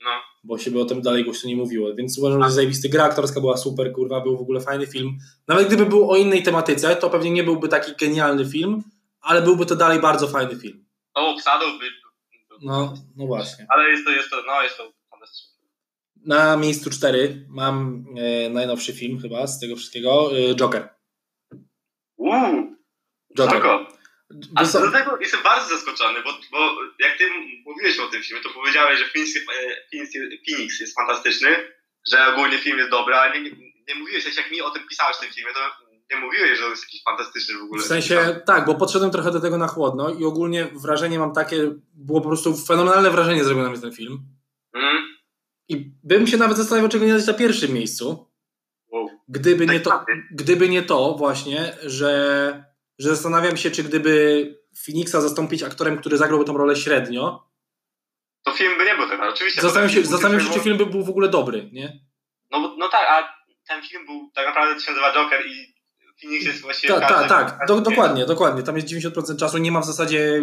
no. 0.03 0.09
Bo 0.43 0.57
się 0.57 0.71
by 0.71 0.81
o 0.81 0.85
tym 0.85 1.01
dalej 1.01 1.23
głośno 1.23 1.49
nie 1.49 1.55
mówiło. 1.55 1.95
Więc 1.95 2.19
uważam, 2.19 2.43
że 2.43 2.51
zajebisty 2.51 2.89
gra 2.89 3.03
aktorska 3.03 3.39
była 3.39 3.57
super, 3.57 3.91
kurwa, 3.93 4.21
był 4.21 4.37
w 4.37 4.41
ogóle 4.41 4.61
fajny 4.61 4.87
film. 4.87 5.17
Nawet 5.47 5.67
gdyby 5.67 5.85
był 5.85 6.11
o 6.11 6.15
innej 6.17 6.43
tematyce, 6.43 6.95
to 6.95 7.09
pewnie 7.09 7.31
nie 7.31 7.43
byłby 7.43 7.67
taki 7.67 7.91
genialny 7.99 8.45
film, 8.45 8.83
ale 9.21 9.41
byłby 9.41 9.65
to 9.65 9.75
dalej 9.75 9.99
bardzo 9.99 10.27
fajny 10.27 10.55
film. 10.55 10.85
No, 11.15 11.29
obsadą 11.29 11.65
by... 11.79 11.85
No, 12.61 12.93
no 13.15 13.25
właśnie. 13.27 13.65
Ale 13.69 13.89
jest 13.89 14.05
to, 14.05 14.11
jest 14.11 14.29
to, 14.29 14.35
no 14.47 14.61
jest 14.63 14.77
to. 14.77 14.91
Na 16.25 16.57
miejscu 16.57 16.89
cztery 16.89 17.45
mam 17.49 18.05
e, 18.17 18.49
najnowszy 18.49 18.93
film 18.93 19.19
chyba 19.21 19.47
z 19.47 19.59
tego 19.59 19.75
wszystkiego, 19.75 20.31
e, 20.37 20.55
Joker. 20.55 20.89
Uuu, 22.17 22.75
Joker. 23.37 23.59
Spoko. 23.59 23.87
A 24.55 24.65
tego 24.91 25.17
jestem 25.17 25.43
bardzo 25.43 25.69
zaskoczony, 25.69 26.19
bo, 26.23 26.29
bo 26.51 26.59
jak 26.99 27.17
ty 27.17 27.23
mówiłeś 27.65 27.99
o 27.99 28.07
tym 28.07 28.23
filmie, 28.23 28.43
to 28.43 28.49
powiedziałeś, 28.49 28.99
że 28.99 29.05
Phoenix, 29.05 29.35
e, 29.35 29.41
Phoenix, 29.91 30.13
Phoenix 30.49 30.79
jest 30.79 30.95
fantastyczny, 30.95 31.49
że 32.11 32.27
ogólnie 32.27 32.57
film 32.57 32.77
jest 32.77 32.89
dobry, 32.89 33.15
ale 33.15 33.41
nie, 33.41 33.51
nie, 33.87 33.95
mówiłeś, 33.95 34.37
jak 34.37 34.51
mi 34.51 34.61
o 34.61 34.71
tym 34.71 34.87
pisałeś 34.89 35.17
w 35.17 35.19
tym 35.19 35.29
filmie, 35.29 35.53
to 35.53 35.59
nie 36.11 36.21
mówiłeś, 36.21 36.59
że 36.59 36.65
on 36.65 36.71
jest 36.71 36.83
jakiś 36.83 37.03
fantastyczny 37.03 37.55
w 37.59 37.63
ogóle. 37.63 37.83
W 37.83 37.85
sensie, 37.85 38.41
tak, 38.45 38.65
bo 38.65 38.75
podszedłem 38.75 39.11
trochę 39.11 39.31
do 39.31 39.39
tego 39.39 39.57
na 39.57 39.67
chłodno 39.67 40.09
i 40.19 40.25
ogólnie 40.25 40.67
wrażenie 40.83 41.19
mam 41.19 41.33
takie, 41.33 41.71
było 41.93 42.21
po 42.21 42.27
prostu 42.27 42.57
fenomenalne 42.57 43.11
wrażenie 43.11 43.43
zrobione 43.43 43.67
na 43.67 43.71
mnie 43.71 43.81
ten 43.81 43.93
film. 43.93 44.19
Mm? 44.73 45.13
I 45.69 45.91
bym 46.03 46.27
się 46.27 46.37
nawet 46.37 46.57
zastanawiał, 46.57 46.89
czego 46.89 47.05
nie 47.05 47.13
dać 47.13 47.27
na 47.27 47.33
pierwszym 47.33 47.73
miejscu, 47.73 48.29
Wow. 48.91 49.09
gdyby 49.27 49.67
nie 49.67 49.79
to, 49.79 50.05
gdyby 50.31 50.69
nie 50.69 50.81
to 50.83 51.15
właśnie, 51.17 51.73
że, 51.83 52.63
że 52.99 53.09
zastanawiam 53.09 53.57
się, 53.57 53.71
czy 53.71 53.83
gdyby 53.83 54.45
Phoenixa 54.85 55.21
zastąpić 55.21 55.63
aktorem, 55.63 55.97
który 55.97 56.17
zagrałby 56.17 56.45
tą 56.45 56.57
rolę 56.57 56.75
średnio, 56.75 57.49
To 58.43 58.51
film 58.51 58.77
by 58.77 58.85
nie 58.85 58.95
był 58.95 59.07
ten, 59.09 59.21
oczywiście. 59.21 59.61
zastanawiam 59.61 59.95
się, 59.95 60.05
zastanawiam 60.05 60.47
się, 60.47 60.53
czy 60.53 60.59
film 60.59 60.77
by 60.77 60.85
był 60.85 61.03
w 61.03 61.09
ogóle 61.09 61.29
dobry, 61.29 61.69
nie? 61.71 61.99
No, 62.51 62.75
no 62.77 62.89
tak, 62.89 63.07
a 63.09 63.33
ten 63.67 63.83
film 63.83 64.05
był 64.05 64.31
tak 64.35 64.45
naprawdę 64.47 64.81
się 64.81 64.91
nazywa 64.91 65.13
Joker 65.13 65.45
i 65.47 65.73
Phoenix 66.21 66.45
jest 66.45 66.61
właściwie. 66.61 66.93
Tak, 66.93 67.09
tak, 67.09 67.29
tak, 67.29 67.67
do, 67.67 67.81
dokładnie, 67.81 68.25
dokładnie. 68.25 68.63
Tam 68.63 68.75
jest 68.75 68.87
90% 68.87 69.37
czasu, 69.37 69.57
nie 69.57 69.71
ma 69.71 69.81
w 69.81 69.85
zasadzie, 69.85 70.41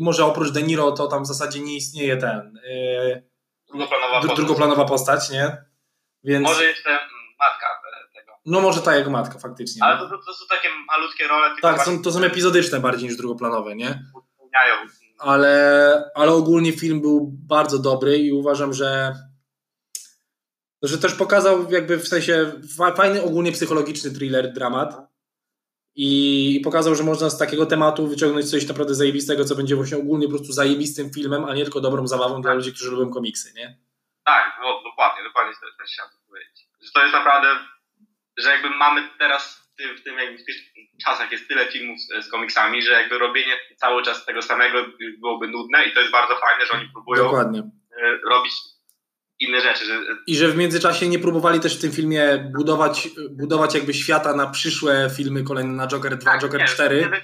może 0.00 0.24
oprócz 0.24 0.50
De 0.50 0.62
Niro, 0.62 0.92
to 0.92 1.06
tam 1.06 1.22
w 1.22 1.26
zasadzie 1.26 1.60
nie 1.60 1.76
istnieje 1.76 2.16
ten, 2.16 2.58
yy, 2.64 3.29
Drugoplanowa 3.70 4.18
dru- 4.20 4.20
postać. 4.20 4.36
drugoplanowa 4.36 4.84
postać, 4.84 5.30
nie? 5.30 5.64
Więc, 6.24 6.46
Może 6.48 6.64
jeszcze 6.64 6.90
mm, 6.90 7.00
matka 7.38 7.66
tego. 8.14 8.32
no 8.46 8.60
może 8.60 8.80
tak 8.80 8.96
jak 8.96 9.08
matka 9.08 9.38
faktycznie. 9.38 9.84
Ale 9.84 9.96
no. 9.96 10.08
to, 10.08 10.18
to, 10.18 10.34
są 10.34 10.46
takie 10.48 10.68
malutkie 10.86 11.28
role, 11.28 11.54
Tak, 11.62 11.82
są, 11.82 12.02
to 12.02 12.12
są 12.12 12.22
epizodyczne 12.24 12.80
bardziej 12.80 13.08
niż 13.08 13.16
drugoplanowe, 13.18 13.76
nie? 13.76 14.02
ale, 15.18 16.04
ale 16.14 16.32
ogólnie 16.32 16.72
film 16.72 17.00
był 17.00 17.30
bardzo 17.32 17.78
dobry 17.78 18.18
i 18.18 18.32
uważam, 18.32 18.72
że 18.72 19.14
że 20.82 20.98
też 20.98 21.14
pokazał 21.14 21.70
jakby 21.70 21.98
w 21.98 22.08
sensie 22.08 22.52
fa- 22.76 22.94
fajny 22.94 23.22
ogólnie 23.22 23.52
psychologiczny 23.52 24.10
thriller, 24.10 24.52
dramat 24.52 25.09
i 25.94 26.60
pokazał, 26.64 26.94
że 26.94 27.02
można 27.02 27.30
z 27.30 27.38
takiego 27.38 27.66
tematu 27.66 28.06
wyciągnąć 28.06 28.50
coś 28.50 28.68
naprawdę 28.68 28.94
zajebistego, 28.94 29.44
co 29.44 29.54
będzie 29.54 29.76
właśnie 29.76 29.96
ogólnie 29.96 30.26
po 30.26 30.34
prostu 30.34 30.52
zajebistym 30.52 31.10
filmem, 31.12 31.44
a 31.44 31.54
nie 31.54 31.62
tylko 31.62 31.80
dobrą 31.80 32.06
zabawą 32.06 32.42
dla 32.42 32.54
ludzi, 32.54 32.72
którzy 32.72 32.90
lubią 32.90 33.10
komiksy, 33.12 33.52
nie? 33.56 33.78
Tak, 34.24 34.58
no, 34.62 34.82
dokładnie, 34.84 35.24
dokładnie 35.24 35.52
też, 35.52 35.76
też 35.78 35.90
chciałem 35.92 36.10
to 36.12 36.18
powiedzieć. 36.28 36.68
Że 36.82 36.90
to 36.94 37.02
jest 37.02 37.14
naprawdę, 37.14 37.48
że 38.36 38.50
jakby 38.50 38.70
mamy 38.70 39.08
teraz 39.18 39.70
w 39.98 40.02
tym, 40.02 40.18
jakby 40.18 40.38
w 40.42 40.46
tych 40.46 40.56
czasach 41.04 41.32
jest 41.32 41.48
tyle 41.48 41.66
filmów 41.66 41.98
z, 42.00 42.24
z 42.26 42.30
komiksami, 42.30 42.82
że 42.82 42.92
jakby 42.92 43.18
robienie 43.18 43.56
cały 43.76 44.02
czas 44.02 44.26
tego 44.26 44.42
samego 44.42 44.78
byłoby 45.18 45.48
nudne 45.48 45.84
i 45.84 45.94
to 45.94 46.00
jest 46.00 46.12
bardzo 46.12 46.36
fajne, 46.36 46.66
że 46.66 46.72
oni 46.72 46.88
próbują 46.88 47.24
Dokładnie. 47.24 47.60
e, 48.02 48.16
robić 48.30 48.52
inne 49.40 49.60
rzeczy, 49.60 49.84
że 49.84 50.00
I 50.26 50.36
że 50.36 50.48
w 50.48 50.56
międzyczasie 50.56 51.08
nie 51.08 51.18
próbowali 51.18 51.60
też 51.60 51.78
w 51.78 51.80
tym 51.80 51.92
filmie 51.92 52.50
budować, 52.56 53.08
budować 53.30 53.74
jakby 53.74 53.94
świata 53.94 54.36
na 54.36 54.46
przyszłe 54.46 55.10
filmy 55.16 55.42
kolejne, 55.44 55.72
na 55.72 55.86
Joker 55.86 56.18
2, 56.18 56.30
tak, 56.32 56.40
Joker 56.42 56.60
nie, 56.60 56.66
4, 56.66 57.02
żeby- 57.02 57.20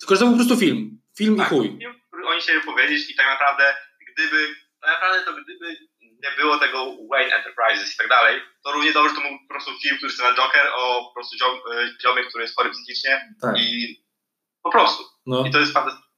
tylko 0.00 0.14
że 0.14 0.18
to 0.20 0.26
był 0.26 0.34
po 0.34 0.38
prostu 0.38 0.56
film. 0.56 1.00
Film 1.18 1.36
tak, 1.36 1.46
i 1.46 1.50
chuj. 1.50 1.78
Oni 2.26 2.40
chcieli 2.40 2.60
powiedzieć 2.60 3.10
i 3.10 3.14
tak 3.14 3.26
naprawdę 3.26 3.64
gdyby, 4.12 4.48
tak 4.80 4.90
naprawdę 4.90 5.24
to 5.24 5.32
gdyby 5.32 5.76
nie 6.00 6.30
było 6.38 6.58
tego 6.58 6.96
Wayne 7.10 7.34
Enterprises 7.34 7.94
i 7.94 7.96
tak 7.98 8.08
dalej, 8.08 8.40
to 8.64 8.72
równie 8.72 8.92
dobrze 8.92 9.14
to 9.14 9.20
mógł 9.20 9.42
po 9.42 9.48
prostu 9.54 9.70
film, 9.82 9.96
który 9.96 10.10
jest 10.12 10.22
na 10.22 10.34
Joker 10.34 10.66
o 10.76 11.04
po 11.04 11.14
prostu 11.14 11.36
ziom, 11.38 11.54
e, 11.74 11.88
ziomie, 12.02 12.22
który 12.24 12.44
jest 12.44 12.56
chory 12.56 12.70
psychicznie 12.70 13.34
Tak. 13.42 13.54
i 13.58 13.96
po 14.62 14.70
prostu. 14.70 15.04
No. 15.26 15.46
I 15.46 15.50
to 15.50 15.58
jest 15.60 15.72
fantastyczne. 15.72 16.08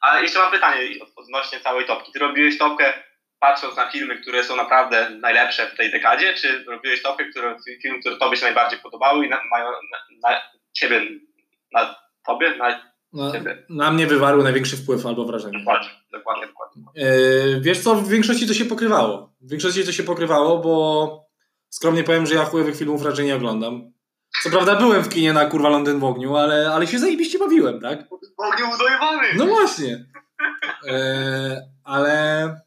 Ale 0.00 0.22
jeszcze 0.22 0.38
mam 0.38 0.50
pytanie 0.52 0.88
odnośnie 1.16 1.60
całej 1.60 1.86
topki. 1.86 2.12
Ty 2.12 2.18
robiłeś 2.18 2.58
topkę 2.58 3.02
patrząc 3.40 3.76
na 3.76 3.90
filmy, 3.90 4.20
które 4.22 4.44
są 4.44 4.56
naprawdę 4.56 5.10
najlepsze 5.10 5.66
w 5.70 5.76
tej 5.76 5.90
dekadzie, 5.90 6.34
czy 6.34 6.64
robiłeś 6.64 7.02
topkę, 7.02 7.24
które, 7.24 7.56
filmy, 7.82 8.00
które 8.00 8.16
tobie 8.16 8.36
się 8.36 8.44
najbardziej 8.44 8.78
podobały 8.78 9.26
i 9.26 9.30
na, 9.30 9.40
mają 9.50 9.66
na, 9.66 10.30
na 10.30 10.36
ciebie, 10.72 11.00
na 11.72 11.94
tobie, 12.26 12.56
na 12.56 12.80
Na, 13.12 13.32
ciebie? 13.32 13.66
na 13.68 13.90
mnie 13.90 14.06
wywarły 14.06 14.44
największy 14.44 14.76
wpływ 14.76 15.06
albo 15.06 15.24
wrażenie. 15.24 15.58
Dokładnie, 15.58 15.88
dokładnie, 16.12 16.46
dokładnie. 16.46 16.82
Yy, 16.94 17.60
wiesz 17.60 17.78
co, 17.80 17.94
w 17.94 18.08
większości 18.08 18.46
to 18.48 18.54
się 18.54 18.64
pokrywało. 18.64 19.32
W 19.40 19.50
większości 19.50 19.84
to 19.84 19.92
się 19.92 20.02
pokrywało, 20.02 20.58
bo 20.58 21.28
skromnie 21.70 22.04
powiem, 22.04 22.26
że 22.26 22.34
ja 22.34 22.44
chujowych 22.44 22.76
filmów 22.76 23.04
raczej 23.04 23.26
nie 23.26 23.36
oglądam. 23.36 23.92
Co 24.42 24.50
prawda 24.50 24.76
byłem 24.76 25.02
w 25.02 25.08
kinie 25.08 25.32
na 25.32 25.46
kurwa 25.46 25.68
Londyn 25.68 25.98
w 25.98 26.04
ogniu, 26.04 26.36
ale, 26.36 26.70
ale 26.72 26.86
się 26.86 26.98
zajebiście 26.98 27.38
bawiłem, 27.38 27.80
tak? 27.80 27.98
Ogniu 28.38 28.66
udojewany! 28.74 29.28
No 29.36 29.46
właśnie. 29.46 30.04
Yy, 30.84 30.92
ale 31.84 32.60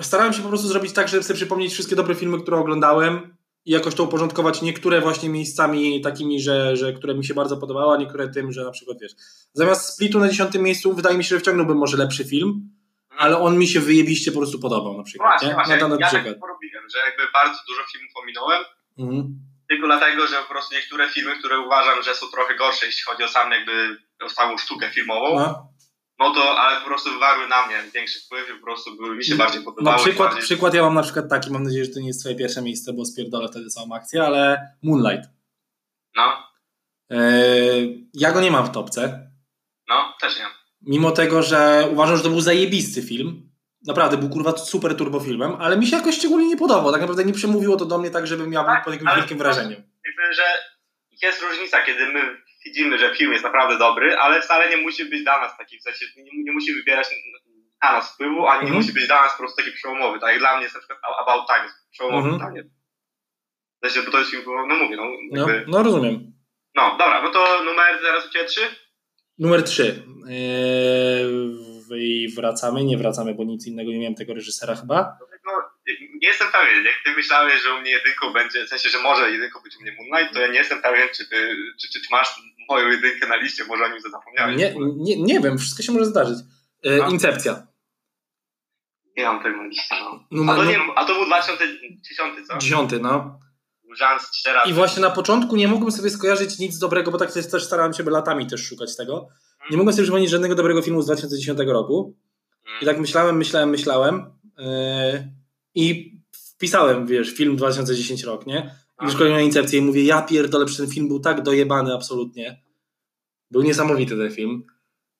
starałem 0.00 0.32
się 0.32 0.42
po 0.42 0.48
prostu 0.48 0.68
zrobić 0.68 0.92
tak, 0.92 1.08
żeby 1.08 1.22
sobie 1.22 1.36
przypomnieć 1.36 1.72
wszystkie 1.72 1.96
dobre 1.96 2.14
filmy, 2.14 2.40
które 2.42 2.56
oglądałem 2.56 3.36
i 3.64 3.70
jakoś 3.70 3.94
to 3.94 4.02
uporządkować 4.04 4.62
niektóre 4.62 5.00
właśnie 5.00 5.28
miejscami 5.28 6.00
takimi, 6.00 6.40
że, 6.40 6.76
że 6.76 6.92
które 6.92 7.14
mi 7.14 7.24
się 7.24 7.34
bardzo 7.34 7.56
podobały, 7.56 7.94
a 7.94 7.98
niektóre 7.98 8.28
tym, 8.28 8.52
że 8.52 8.64
na 8.64 8.70
przykład 8.70 8.98
wiesz, 9.00 9.12
zamiast 9.52 9.94
Splitu 9.94 10.18
na 10.18 10.28
dziesiątym 10.28 10.62
miejscu 10.62 10.94
wydaje 10.94 11.18
mi 11.18 11.24
się, 11.24 11.28
że 11.36 11.40
wciągnąłbym 11.40 11.78
może 11.78 11.96
lepszy 11.96 12.24
film, 12.24 12.70
ale 13.18 13.38
on 13.38 13.58
mi 13.58 13.68
się 13.68 13.80
wyjebiście 13.80 14.32
po 14.32 14.38
prostu 14.38 14.58
podobał 14.58 14.96
na 14.98 15.02
przykład, 15.04 15.30
Właśnie, 15.30 15.48
nie? 15.48 15.54
właśnie, 15.54 15.76
Na 15.76 15.96
ja 16.00 16.06
przykład. 16.08 16.24
tak 16.32 16.38
porobiłem, 16.40 16.84
że 16.94 16.98
jakby 16.98 17.22
bardzo 17.32 17.58
dużo 17.68 17.82
filmów 17.92 18.12
ominąłem, 18.22 18.62
Mhm. 18.98 19.38
tylko 19.68 19.86
dlatego, 19.86 20.26
że 20.26 20.36
po 20.36 20.48
prostu 20.54 20.74
niektóre 20.74 21.08
filmy, 21.08 21.38
które 21.38 21.58
uważam, 21.60 22.02
że 22.02 22.14
są 22.14 22.26
trochę 22.34 22.54
gorsze, 22.56 22.86
jeśli 22.86 23.02
chodzi 23.02 23.22
o 23.22 23.28
sam 23.28 23.52
jakby 23.52 23.96
o 24.26 24.28
samą 24.28 24.58
sztukę 24.58 24.90
filmową, 24.90 25.38
No. 25.38 25.68
No 26.18 26.34
to 26.34 26.58
ale 26.60 26.80
po 26.80 26.86
prostu 26.86 27.10
wywarły 27.10 27.48
na 27.48 27.66
mnie 27.66 27.76
większy 27.94 28.20
wpływ 28.20 28.50
i 28.50 28.58
po 28.60 28.64
prostu 28.64 28.96
były, 28.96 29.16
mi 29.16 29.24
się 29.24 29.34
bardziej 29.36 29.58
Na 29.60 29.64
podobały. 29.64 29.98
przykład, 29.98 30.28
bardziej... 30.28 30.42
przykład 30.44 30.74
ja 30.74 30.82
mam 30.82 30.94
na 30.94 31.02
przykład 31.02 31.28
taki, 31.30 31.50
mam 31.50 31.62
nadzieję, 31.62 31.84
że 31.84 31.90
to 31.90 32.00
nie 32.00 32.06
jest 32.06 32.20
twoje 32.20 32.34
pierwsze 32.34 32.62
miejsce, 32.62 32.92
bo 32.92 33.04
spierdolę 33.04 33.48
wtedy 33.48 33.66
całą 33.70 33.94
akcję, 33.94 34.22
ale 34.26 34.70
Moonlight. 34.82 35.30
No, 36.16 36.48
Eee, 37.10 38.08
ja 38.14 38.32
go 38.32 38.40
nie 38.40 38.50
mam 38.50 38.66
w 38.66 38.70
topce, 38.70 39.30
no, 39.88 40.14
też 40.20 40.38
nie. 40.38 40.44
mimo 40.82 41.10
tego, 41.10 41.42
że 41.42 41.88
uważam, 41.92 42.16
że 42.16 42.22
to 42.22 42.28
był 42.30 42.40
zajebisty 42.40 43.02
film. 43.02 43.48
Naprawdę 43.86 44.16
był 44.16 44.28
kurwa 44.28 44.56
super 44.56 44.96
turbo 44.96 45.20
filmem, 45.20 45.56
ale 45.60 45.76
mi 45.76 45.86
się 45.86 45.96
jakoś 45.96 46.16
szczególnie 46.16 46.48
nie 46.48 46.56
podobał. 46.56 46.92
Tak 46.92 47.00
naprawdę 47.00 47.24
nie 47.24 47.32
przemówiło 47.32 47.76
to 47.76 47.84
do 47.84 47.98
mnie 47.98 48.10
tak, 48.10 48.26
żebym 48.26 48.50
miał 48.50 48.64
Tak, 48.64 48.84
pod 48.84 48.92
jakimś 48.92 49.14
wielkim 49.16 49.38
wrażeniem. 49.38 49.82
Jakby, 50.06 50.34
że 50.34 50.42
jest 51.22 51.42
różnica, 51.42 51.82
kiedy 51.82 52.06
my 52.06 52.20
widzimy, 52.68 52.98
że 52.98 53.14
film 53.14 53.32
jest 53.32 53.44
naprawdę 53.44 53.78
dobry, 53.78 54.16
ale 54.16 54.42
wcale 54.42 54.70
nie 54.70 54.76
musi 54.76 55.04
być 55.04 55.22
dla 55.22 55.40
nas 55.40 55.56
taki, 55.58 55.78
w 55.78 55.82
sensie 55.82 56.06
nie, 56.16 56.42
nie 56.44 56.52
musi 56.52 56.74
wybierać 56.74 57.06
na 57.82 57.92
nas 57.92 58.14
wpływu, 58.14 58.46
ani 58.46 58.60
nie 58.60 58.66
Mhm. 58.66 58.76
musi 58.82 58.92
być 58.92 59.06
dla 59.06 59.22
nas 59.22 59.32
po 59.32 59.38
prostu 59.38 59.56
taki 59.62 59.72
przełomowy. 59.76 60.20
Tak 60.20 60.30
jak 60.30 60.38
dla 60.38 60.54
mnie 60.54 60.62
jest 60.62 60.74
na 60.74 60.80
przykład 60.80 60.98
About 61.22 61.46
Time 61.48 61.64
jest 61.64 61.90
przełomowy 61.90 62.28
Mhm. 62.28 62.38
dla 62.38 62.50
mnie. 62.50 62.62
W 63.82 63.86
sensie, 63.86 64.02
bo 64.06 64.12
to 64.12 64.18
jest 64.18 64.30
film, 64.30 64.42
no 64.68 64.74
mówię, 64.76 64.96
no, 64.96 65.04
No, 65.32 65.38
jakby, 65.52 65.70
no 65.70 65.82
rozumiem. 65.82 66.32
no 66.74 66.90
dobra, 66.90 67.22
no 67.22 67.30
to 67.30 67.62
numer 67.64 68.02
zaraz 68.02 68.26
u 68.26 68.30
Ciebie 68.30 68.44
trzy? 68.44 68.60
Numer 69.38 69.62
3. 69.62 70.02
I 71.98 72.28
wracamy, 72.36 72.84
nie 72.84 72.96
wracamy, 72.98 73.34
bo 73.34 73.44
nic 73.44 73.66
innego 73.66 73.90
nie 73.90 73.98
miałem 73.98 74.14
tego 74.14 74.34
reżysera 74.34 74.74
chyba. 74.74 75.18
Nie 76.22 76.28
jestem 76.28 76.48
pewien, 76.52 76.84
jak 76.84 76.94
Ty 77.04 77.10
myślałeś, 77.16 77.62
że 77.62 77.74
u 77.74 77.80
mnie 77.80 77.90
jedynką 77.90 78.32
będzie, 78.32 78.66
w 78.66 78.68
sensie, 78.68 78.88
że 78.88 78.98
może 79.02 79.30
jedynką 79.30 79.60
być 79.64 79.76
u 79.76 79.82
mnie 79.82 79.92
Moonlight, 79.92 80.34
to 80.34 80.40
ja 80.40 80.48
nie 80.48 80.58
jestem 80.58 80.82
pewien, 80.82 81.08
czy 81.16 81.28
Ty, 81.28 81.56
czy, 81.80 81.88
czy, 81.92 82.00
czy 82.00 82.08
masz 82.10 82.42
moją 82.68 82.88
jedynkę 82.88 83.28
na 83.28 83.36
liście, 83.36 83.64
może 83.64 83.84
o 83.84 83.88
nim 83.88 84.00
zapomniałeś. 84.00 84.56
Nie, 84.56 84.74
nie, 84.96 85.22
nie 85.22 85.40
wiem, 85.40 85.58
wszystko 85.58 85.82
się 85.82 85.92
może 85.92 86.04
zdarzyć. 86.04 86.38
E, 86.84 86.96
No. 86.96 87.08
Incepcja. 87.10 87.66
Nie 89.16 89.24
mam 89.24 89.42
tego 89.42 89.56
na 89.56 89.66
liście, 89.66 89.94
no. 90.00 90.24
Numer, 90.30 90.54
A 90.54 90.58
to, 90.58 90.64
nie, 90.64 90.78
a 90.96 91.04
to 91.04 91.14
był 91.14 91.26
2010, 91.26 92.46
co? 92.48 92.58
dziesiąty, 92.58 93.00
no. 93.00 93.40
Żans 93.96 94.30
4 94.30 94.54
razy. 94.58 94.70
I 94.70 94.72
właśnie 94.74 95.02
na 95.02 95.10
początku 95.10 95.56
nie 95.56 95.68
mogłem 95.68 95.92
sobie 95.92 96.10
skojarzyć 96.10 96.58
nic 96.58 96.78
dobrego, 96.78 97.10
bo 97.10 97.18
tak 97.18 97.32
też 97.32 97.64
starałem 97.64 97.92
się 97.92 98.02
latami 98.02 98.46
też 98.46 98.66
szukać 98.68 98.96
tego. 98.96 99.28
Nie 99.70 99.76
mogłem 99.76 99.92
sobie 99.94 100.02
przypomnieć 100.02 100.30
żadnego 100.30 100.54
dobrego 100.54 100.82
filmu 100.82 101.02
z 101.02 101.06
2010 101.06 101.58
roku. 101.66 102.16
I 102.80 102.86
tak 102.86 102.98
myślałem, 102.98 103.36
myślałem, 103.36 103.70
myślałem 103.70 104.30
yy, 104.58 104.64
i 105.78 106.18
wpisałem, 106.32 107.06
wiesz, 107.06 107.30
film 107.30 107.56
2010 107.56 108.22
rok, 108.22 108.46
nie? 108.46 108.74
I 109.02 109.04
już 109.04 109.16
kolejną 109.16 109.38
incepcję 109.38 109.78
i 109.78 109.82
mówię, 109.82 110.04
ja 110.04 110.22
pierdolę, 110.22 110.66
przecież 110.66 110.86
ten 110.86 110.94
film 110.94 111.08
był 111.08 111.20
tak 111.20 111.42
dojebany 111.42 111.94
absolutnie. 111.94 112.62
Był 113.50 113.62
niesamowity 113.62 114.16
ten 114.16 114.30
film. 114.30 114.66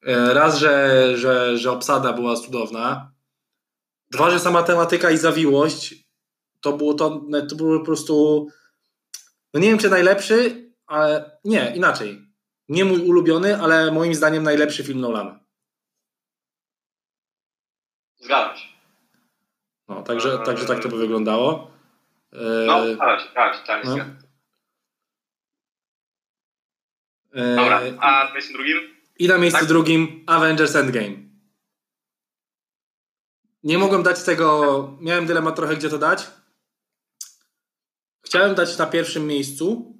Yy, 0.03 0.35
raz, 0.35 0.59
że, 0.59 1.13
że, 1.17 1.59
że 1.59 1.71
obsada 1.71 2.13
była 2.13 2.37
cudowna. 2.37 3.13
Dwa, 4.11 4.31
że 4.31 4.41
sama 4.41 4.63
tematyka 4.63 5.11
i 5.11 5.19
zawiłość 5.19 5.95
to 6.61 6.73
było 6.73 6.95
to, 6.95 7.23
to 7.49 7.57
było 7.57 7.79
po 7.79 7.85
prostu 7.85 8.47
no 9.55 9.61
nie 9.61 9.69
wiem, 9.69 9.79
czy 9.79 9.91
najlepszy, 9.91 10.71
ale 10.87 11.39
nie, 11.45 11.73
inaczej. 11.77 12.29
Nie 12.69 12.85
mój 12.85 13.01
ulubiony, 13.01 13.63
ale 13.63 13.93
moim 13.93 14.15
zdaniem 14.15 14.43
najlepszy 14.43 14.85
film 14.85 15.01
Nolana. 15.01 15.41
Zgadzam 18.21 18.57
się. 18.57 18.78
No, 19.89 20.03
także, 20.03 20.39
także 20.39 20.67
tak 20.67 20.83
to 20.83 20.89
by 20.89 20.99
wyglądało. 20.99 21.71
No, 22.67 22.95
zgadzam 22.95 23.19
się, 23.19 23.31
zgadzam 23.31 23.55
się, 23.55 23.67
tak, 23.67 23.85
no. 23.85 23.95
eee, 27.35 27.57
Dobra, 27.57 27.81
a 28.01 28.25
na 28.25 28.33
miejscu 28.33 28.53
drugim? 28.53 28.77
I 29.19 29.29
na 29.29 29.39
miejscu 29.39 29.61
tak? 29.61 29.69
drugim 29.69 30.25
Avengers 30.27 30.77
Endgame. 30.77 31.17
Nie 33.63 33.79
mogłem 33.79 34.03
dać 34.03 34.23
tego, 34.23 34.97
miałem 35.01 35.27
dylemat 35.27 35.57
trochę 35.57 35.77
gdzie 35.77 35.91
to 35.91 35.99
dać. 35.99 36.31
Chciałem 38.25 38.55
dać 38.55 38.79
na 38.79 38.87
pierwszym 38.87 39.27
miejscu. 39.27 39.98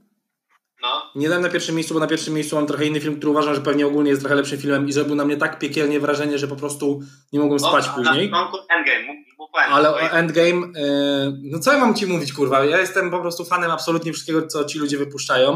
No. 1.15 1.21
Nie 1.21 1.29
dałem 1.29 1.43
na 1.43 1.49
pierwszym 1.51 1.75
miejscu, 1.75 1.95
bo 1.95 2.01
na 2.01 2.07
pierwszym 2.07 2.35
miejscu 2.35 2.57
mam 2.57 2.67
trochę 2.67 2.85
inny 2.85 3.01
film, 3.01 3.17
który 3.17 3.31
uważam, 3.31 3.55
że 3.55 3.61
pewnie 3.61 3.87
ogólnie 3.87 4.11
jest 4.11 4.23
trochę 4.23 4.35
lepszym 4.35 4.59
filmem 4.59 4.89
i 4.89 4.93
zrobił 4.93 5.15
na 5.15 5.25
mnie 5.25 5.37
tak 5.37 5.59
piekielnie 5.59 6.01
wrażenie, 6.01 6.39
że 6.39 6.49
po 6.49 6.57
prostu 6.57 7.01
nie 7.33 7.41
mogłem 7.41 7.61
spać 7.61 7.87
no, 7.87 7.95
później. 7.95 8.31
No, 8.31 8.51
no, 8.53 8.67
Endgame. 8.77 9.19
Ale 9.69 9.89
No 9.89 9.95
o 9.97 10.01
i- 10.01 10.09
Endgame, 10.13 10.49
yy, 10.51 11.33
no 11.43 11.59
co 11.59 11.73
ja 11.73 11.79
mam 11.79 11.95
ci 11.95 12.07
mówić, 12.07 12.33
kurwa? 12.33 12.65
Ja 12.65 12.79
jestem 12.79 13.11
po 13.11 13.21
prostu 13.21 13.45
fanem 13.45 13.71
absolutnie 13.71 14.13
wszystkiego, 14.13 14.47
co 14.47 14.65
ci 14.65 14.79
ludzie 14.79 14.99
wypuszczają. 14.99 15.53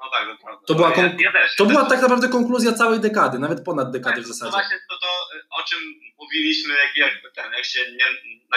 No 0.00 0.10
tak, 0.12 0.28
to 0.66 0.74
była 0.74 0.90
ja, 0.90 1.02
ja 1.18 1.32
też. 1.32 1.56
To 1.56 1.64
ja 1.64 1.70
była 1.70 1.80
też. 1.82 1.90
tak 1.90 2.02
naprawdę 2.02 2.28
konkluzja 2.28 2.72
całej 2.72 3.00
dekady, 3.00 3.38
nawet 3.38 3.64
ponad 3.64 3.90
dekady 3.90 4.20
w 4.20 4.24
To 4.24 4.32
zasadzie. 4.32 4.50
właśnie 4.50 4.76
to, 4.88 4.94
to, 4.98 5.06
o 5.60 5.62
czym 5.68 5.78
mówiliśmy, 6.18 6.74
jak, 6.74 6.96
jak, 6.96 7.32
ten, 7.34 7.52
jak 7.52 7.64
się 7.64 7.80
nie 7.92 8.04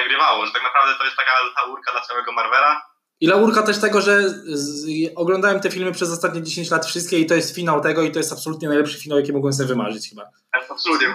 nagrywało, 0.01 0.45
że 0.45 0.51
tak 0.51 0.63
naprawdę 0.63 0.93
to 0.99 1.05
jest 1.05 1.17
taka 1.17 1.31
laurka 1.57 1.91
dla 1.91 2.01
całego 2.01 2.31
Marvela. 2.31 2.81
I 3.21 3.27
laurka 3.27 3.63
też 3.63 3.77
tego, 3.77 4.01
że 4.01 4.29
z, 4.45 4.85
oglądałem 5.15 5.59
te 5.59 5.71
filmy 5.71 5.91
przez 5.91 6.11
ostatnie 6.11 6.43
10 6.43 6.71
lat 6.71 6.85
wszystkie 6.85 7.19
i 7.19 7.25
to 7.25 7.35
jest 7.35 7.55
finał 7.55 7.81
tego 7.81 8.01
i 8.01 8.11
to 8.11 8.19
jest 8.19 8.31
absolutnie 8.31 8.67
najlepszy 8.67 8.99
finał, 8.99 9.19
jaki 9.19 9.33
mogłem 9.33 9.53
sobie 9.53 9.67
wymarzyć 9.67 10.09
chyba. 10.09 10.23
Tak, 10.51 10.65
Absolutnie. 10.69 11.07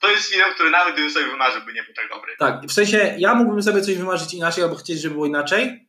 To 0.00 0.10
jest 0.10 0.28
film, 0.32 0.44
który 0.54 0.70
nawet 0.70 0.94
gdybym 0.94 1.10
sobie 1.10 1.26
wymarzył, 1.26 1.62
by 1.66 1.72
nie 1.72 1.82
był 1.82 1.94
tak 1.94 2.08
dobry. 2.08 2.36
Tak, 2.38 2.66
w 2.66 2.72
sensie 2.72 3.14
ja 3.18 3.34
mógłbym 3.34 3.62
sobie 3.62 3.82
coś 3.82 3.94
wymarzyć 3.94 4.34
inaczej 4.34 4.64
albo 4.64 4.76
chcieć, 4.76 5.00
żeby 5.00 5.14
było 5.14 5.26
inaczej, 5.26 5.88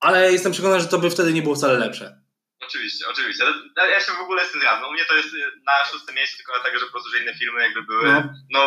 ale 0.00 0.32
jestem 0.32 0.52
przekonany, 0.52 0.80
że 0.80 0.86
to 0.88 0.98
by 0.98 1.10
wtedy 1.10 1.32
nie 1.32 1.42
było 1.42 1.54
wcale 1.54 1.78
lepsze. 1.78 2.22
Oczywiście, 2.66 3.04
oczywiście. 3.10 3.44
Ja 3.76 4.00
się 4.00 4.12
w 4.12 4.24
ogóle 4.24 4.46
z 4.46 4.52
tym 4.52 4.60
zgadzam. 4.60 4.88
U 4.88 4.92
mnie 4.92 5.04
to 5.08 5.16
jest 5.16 5.28
na 5.66 5.72
szóstym 5.92 6.14
miejscu 6.14 6.36
tylko 6.36 6.52
dlatego, 6.54 6.78
że 6.78 6.86
po 6.86 6.92
prostu, 6.92 7.10
że 7.10 7.22
inne 7.22 7.34
filmy 7.34 7.62
jakby 7.62 7.82
były, 7.82 8.04
No. 8.12 8.22
no, 8.50 8.60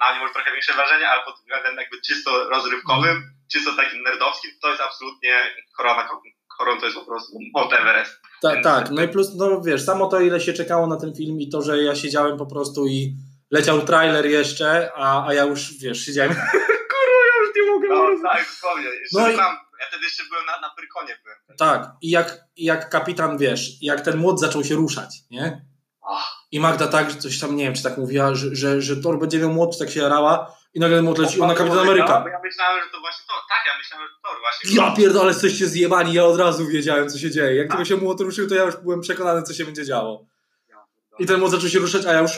na 0.00 0.10
mnie 0.10 0.20
może 0.20 0.32
trochę 0.34 0.52
większe 0.52 0.74
wrażenie, 0.74 1.08
ale 1.10 1.24
pod 1.24 1.34
względem 1.36 1.76
jakby 1.76 2.00
czysto 2.00 2.48
rozrywkowym, 2.48 3.16
czysto 3.52 3.70
takim 3.76 4.02
nerdowskim, 4.02 4.50
to 4.62 4.68
jest 4.68 4.80
absolutnie 4.82 5.30
korona, 5.76 6.08
koron 6.58 6.78
to 6.80 6.86
jest 6.86 6.98
po 6.98 7.04
prostu 7.04 7.38
Mount 7.54 7.72
Everest. 7.72 8.12
Ta, 8.42 8.52
Więc- 8.52 8.64
tak, 8.64 8.90
no 8.90 9.02
i 9.02 9.08
plus, 9.08 9.34
no 9.34 9.60
wiesz, 9.60 9.84
samo 9.84 10.06
to, 10.06 10.20
ile 10.20 10.40
się 10.40 10.52
czekało 10.52 10.86
na 10.86 10.96
ten 10.96 11.14
film 11.14 11.40
i 11.40 11.48
to, 11.48 11.62
że 11.62 11.82
ja 11.82 11.94
siedziałem 11.94 12.36
po 12.38 12.46
prostu 12.46 12.86
i 12.86 13.14
leciał 13.50 13.80
trailer 13.82 14.26
jeszcze, 14.26 14.90
a, 14.94 15.26
a 15.26 15.34
ja 15.34 15.44
już, 15.44 15.78
wiesz, 15.78 16.04
siedziałem, 16.04 16.32
kurwa, 16.92 17.22
ja 17.34 17.40
już 17.46 17.56
nie 17.56 17.72
mogę. 17.72 17.88
No 17.88 18.28
tak. 18.30 18.38
Jeszcze 18.40 19.20
No 19.20 19.28
i- 19.30 19.36
tam, 19.36 19.56
ja 19.80 19.86
wtedy 19.88 20.04
jeszcze 20.04 20.22
byłem 20.30 20.46
na, 20.46 20.60
na 20.60 20.74
Pyrkonie 20.74 21.18
byłem. 21.24 21.36
Tak, 21.58 21.90
i 22.02 22.10
jak, 22.10 22.38
jak 22.56 22.90
kapitan, 22.90 23.38
wiesz, 23.38 23.82
jak 23.82 24.00
ten 24.00 24.16
młot 24.18 24.40
zaczął 24.40 24.64
się 24.64 24.74
ruszać, 24.74 25.16
nie? 25.30 25.66
Ach. 26.08 26.36
I 26.52 26.60
Magda 26.60 26.86
tak, 26.86 27.10
że 27.10 27.16
coś 27.16 27.38
tam, 27.40 27.56
nie 27.56 27.64
wiem, 27.64 27.74
czy 27.74 27.82
tak 27.82 27.98
mówiła, 27.98 28.34
że, 28.34 28.56
że, 28.56 28.82
że 28.82 28.96
Thor 28.96 29.18
będzie 29.18 29.38
miał 29.38 29.50
młot, 29.52 29.72
czy 29.72 29.78
tak 29.78 29.90
się 29.90 30.00
jarała 30.00 30.56
i 30.76 30.80
nagle 30.80 31.02
młot 31.02 31.18
leci, 31.18 31.40
ona 31.40 31.54
Kapitan 31.54 31.78
Ameryka. 31.78 32.24
ja 32.32 32.40
myślałem, 32.44 32.84
że 32.84 32.90
to 32.92 33.00
właśnie 33.00 33.24
to. 33.28 33.32
Tak, 33.48 33.62
ja 33.66 33.78
myślałem, 33.78 34.08
że 34.08 34.14
to 34.14 34.28
Thor 34.28 34.40
właśnie. 34.40 34.76
Ja 34.76 34.96
pierdolę, 34.96 35.28
jesteście 35.28 35.66
zjebani, 35.66 36.12
ja 36.12 36.24
od 36.24 36.38
razu 36.38 36.66
wiedziałem, 36.66 37.08
co 37.08 37.18
się 37.18 37.30
dzieje. 37.30 37.56
Jak 37.56 37.68
tylko 37.68 37.84
się 37.84 37.96
młot 37.96 38.20
ruszył, 38.20 38.48
to 38.48 38.54
ja 38.54 38.62
już 38.62 38.76
byłem 38.76 39.00
przekonany, 39.00 39.42
co 39.42 39.54
się 39.54 39.64
będzie 39.64 39.84
działo. 39.84 40.26
I 41.18 41.26
ten 41.26 41.40
młot 41.40 41.50
zaczął 41.50 41.68
się 41.68 41.78
ruszać, 41.78 42.06
a 42.06 42.12
ja 42.12 42.20
już 42.20 42.32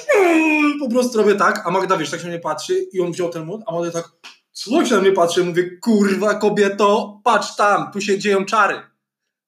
po 0.81 0.91
prostu 0.91 1.19
robię 1.19 1.35
tak, 1.35 1.63
a 1.67 1.71
Magda, 1.71 1.97
wiesz, 1.97 2.11
tak 2.11 2.21
się 2.21 2.29
mnie 2.29 2.39
patrzy 2.39 2.75
i 2.93 3.01
on 3.01 3.13
wziął 3.13 3.31
ten 3.31 3.45
młot, 3.45 3.61
a 3.67 3.73
Magda 3.73 3.91
tak, 3.91 4.11
co 4.53 4.85
się 4.85 4.95
na 4.95 5.01
mnie 5.01 5.13
patrzy? 5.13 5.45
Mówię, 5.45 5.79
kurwa 5.81 6.35
kobieto, 6.35 7.21
patrz 7.25 7.57
tam, 7.57 7.93
tu 7.93 8.01
się 8.01 8.19
dzieją 8.19 8.45
czary 8.45 8.81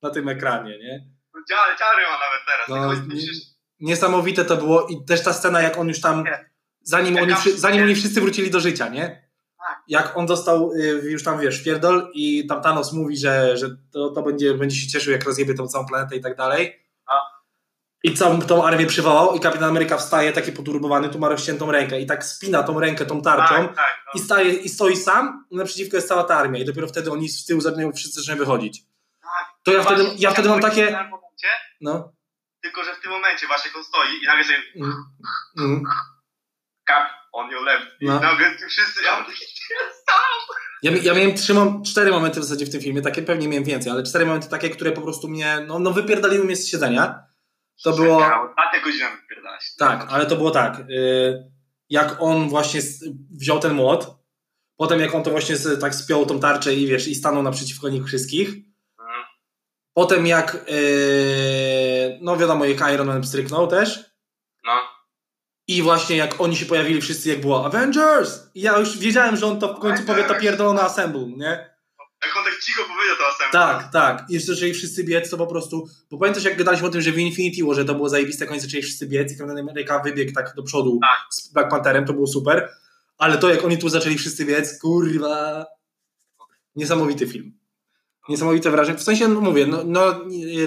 na 0.03 0.11
tym 0.11 0.29
ekranie, 0.29 0.79
nie? 0.79 1.07
Ciary, 1.48 1.79
ciary 1.79 2.03
ma 2.03 2.18
nawet 2.18 2.42
teraz. 2.46 2.68
No, 2.68 3.05
No, 3.07 3.20
Niesamowite 3.81 4.44
to 4.44 4.57
było 4.57 4.87
i 4.87 5.05
też 5.05 5.24
ta 5.24 5.33
scena, 5.33 5.62
jak 5.62 5.79
on 5.79 5.88
już 5.88 6.00
tam, 6.00 6.24
Nie. 6.24 6.49
Zanim 6.82 7.16
oni, 7.16 7.34
wszy- 7.34 7.58
zanim 7.58 7.82
oni 7.82 7.94
wszyscy 7.94 8.20
wrócili 8.20 8.50
do 8.50 8.60
życia, 8.60 8.88
nie? 8.88 9.30
Tak. 9.68 9.82
Jak 9.88 10.16
on 10.16 10.26
dostał 10.26 10.72
y, 10.72 11.10
już 11.10 11.24
tam, 11.24 11.40
wiesz, 11.40 11.62
pierdol 11.64 12.10
i 12.14 12.46
tam 12.46 12.62
Thanos 12.62 12.92
mówi, 12.92 13.16
że, 13.16 13.56
że 13.56 13.68
to, 13.92 14.10
to 14.10 14.22
będzie, 14.22 14.54
będzie 14.54 14.76
się 14.76 14.88
cieszył, 14.88 15.12
jak 15.12 15.24
rozjebie 15.24 15.54
tą 15.54 15.66
całą 15.68 15.86
planetę 15.86 16.16
i 16.16 16.20
tak 16.20 16.36
dalej. 16.36 16.80
I 18.02 18.14
całą 18.14 18.40
tą 18.42 18.64
armię 18.64 18.86
przywołał 18.86 19.36
i 19.36 19.40
Kapitan 19.40 19.68
Ameryka 19.68 19.96
wstaje 19.96 20.32
taki 20.32 20.52
poturbowany, 20.52 21.08
tu 21.08 21.18
ma 21.18 21.28
rozciętą 21.28 21.72
rękę 21.72 22.00
i 22.00 22.06
tak 22.06 22.24
spina 22.24 22.62
tą 22.62 22.80
rękę 22.80 23.06
tą 23.06 23.22
tarczą 23.22 23.54
tak, 23.54 23.76
tak. 23.76 23.86
i, 24.14 24.18
No, 24.18 24.24
staje, 24.24 24.52
i 24.52 24.68
stoi 24.68 24.96
sam 24.96 25.46
i 25.50 25.56
naprzeciwko 25.56 25.96
jest 25.96 26.08
cała 26.08 26.24
ta 26.24 26.36
armia 26.36 26.60
i 26.60 26.64
dopiero 26.64 26.86
wtedy 26.88 27.10
oni 27.12 27.28
z 27.28 27.44
tyłu 27.46 27.60
zaczynają 27.60 27.92
wszyscy 27.92 28.20
zaczynają 28.20 28.38
wychodzić. 28.38 28.82
tak. 29.22 29.46
To 29.62 29.72
ja 29.72 29.82
wtedy, 29.82 30.02
Właśnie, 30.02 30.20
ja 30.22 30.30
wtedy 30.30 30.48
mam 30.48 30.60
takie... 30.60 30.84
momencie, 30.90 31.48
No. 31.80 32.12
Tylko, 32.62 32.84
że 32.84 32.94
w 32.94 33.00
tym 33.02 33.10
momencie 33.10 33.46
właśnie 33.46 33.70
on 33.76 33.84
stoi 33.84 34.08
i 34.22 34.26
nagle 34.26 34.44
sobie 34.44 34.58
Mm, 34.76 35.04
mm. 35.58 35.82
Cap 36.90 37.09
on 37.33 37.50
your 37.50 37.62
left. 37.64 37.87
I 38.00 38.07
No. 38.07 38.20
ci 38.59 38.64
wszyscy, 38.68 39.03
ja 39.05 39.20
mówię, 39.20 39.35
Ja, 40.83 40.90
ja 41.03 41.14
miałem 41.14 41.35
trzy, 41.35 41.55
cztery 41.87 42.11
momenty 42.11 42.40
w 42.40 42.44
zasadzie 42.44 42.66
w 42.66 42.70
tym 42.70 42.81
filmie, 42.81 43.03
takie 43.03 43.22
pewnie 43.22 43.48
miałem 43.48 43.64
więcej, 43.64 43.92
ale 43.92 44.03
cztery 44.03 44.26
momenty 44.26 44.48
takie, 44.48 44.70
które 44.70 44.92
po 44.92 45.00
prostu 45.00 45.29
mnie, 45.29 45.64
no, 45.66 45.79
no 45.79 45.90
wypierdaliły 45.90 46.44
mnie 46.44 46.57
z 46.57 46.68
siedzenia. 46.68 47.22
To 47.85 47.92
było, 47.92 48.24
A 48.57 48.72
te 48.72 48.81
godziny 48.81 49.05
wypierdalać. 49.22 49.76
tak, 49.79 50.07
ale 50.11 50.26
to 50.26 50.37
było 50.37 50.50
tak, 50.50 50.81
y, 50.90 51.50
jak 51.88 52.16
on 52.18 52.48
właśnie 52.48 52.81
wziął 53.31 53.59
ten 53.59 53.72
młot, 53.74 54.07
potem 54.76 55.00
jak 55.00 55.14
on 55.14 55.22
to 55.22 55.31
właśnie 55.31 55.57
tak 55.81 55.94
spiął 55.94 56.26
tą 56.26 56.40
tarczę 56.40 56.74
i 56.74 56.87
wiesz, 56.87 57.09
i 57.09 57.14
stanął 57.14 57.42
naprzeciwko 57.42 57.88
nich 57.88 58.05
wszystkich, 58.07 58.48
Mhm. 59.00 59.24
potem 59.94 60.26
jak, 60.26 60.55
y, 60.70 62.18
no 62.22 62.37
wiadomo, 62.37 62.64
jak 62.64 62.92
Iron 62.94 63.07
Man 63.07 63.24
stryknął 63.24 63.66
też. 63.66 64.10
I 65.70 65.83
właśnie 65.83 66.16
jak 66.16 66.40
oni 66.40 66.56
się 66.56 66.66
pojawili 66.66 67.00
wszyscy, 67.00 67.28
jak 67.28 67.40
było 67.40 67.66
Avengers! 67.66 68.40
I 68.54 68.61
ja 68.61 68.78
już 68.78 68.98
wiedziałem, 68.98 69.37
że 69.37 69.46
on 69.46 69.61
to 69.61 69.74
w 69.74 69.78
końcu 69.78 70.02
powie 70.02 70.24
to 70.24 70.35
pierdolone 70.35 70.80
assemble, 70.80 71.26
nie? 71.26 71.70
Jak 72.24 72.37
on 72.37 72.44
tak 72.44 72.61
cicho 72.62 72.83
powiedział 72.83 73.16
to 73.16 73.22
następne. 73.22 73.61
Tak, 73.61 73.92
tak. 73.92 74.30
I 74.30 74.35
jeszcze 74.35 74.54
zaczęli 74.54 74.74
wszyscy 74.74 75.04
biec, 75.04 75.30
to 75.30 75.37
po 75.37 75.46
prostu... 75.46 75.88
Bo 76.11 76.18
pamiętasz, 76.18 76.44
jak 76.44 76.59
gadaliśmy 76.59 76.87
o 76.87 76.90
tym, 76.90 77.00
że 77.00 77.12
w 77.12 77.18
Infinity 77.18 77.64
War, 77.64 77.76
że 77.76 77.85
to 77.85 77.94
było 77.94 78.09
zajebiste, 78.09 78.48
oni 78.48 78.61
zaczęli 78.61 78.83
wszyscy 78.83 79.06
biec 79.06 79.33
i 79.33 79.38
Kapitan 79.38 79.59
Ameryka 79.59 79.98
wybiegł 79.98 80.33
tak 80.33 80.54
do 80.56 80.62
przodu 80.62 80.98
Tak. 81.02 81.35
z 81.35 81.52
Black 81.52 81.70
Pantherem, 81.70 82.04
to 82.04 82.12
było 82.12 82.26
super. 82.26 82.68
Ale 83.18 83.38
to, 83.38 83.50
jak 83.50 83.64
oni 83.64 83.78
tu 83.78 83.88
zaczęli 83.88 84.18
wszyscy 84.18 84.44
biec, 84.44 84.78
kurwa... 84.78 85.66
Niesamowity 86.76 87.26
film. 87.26 87.52
Niesamowite 88.28 88.70
wrażenie. 88.70 88.98
W 88.98 89.02
sensie, 89.02 89.28
no 89.28 89.40
mówię, 89.40 89.66
no, 89.66 89.83
no, 89.85 90.20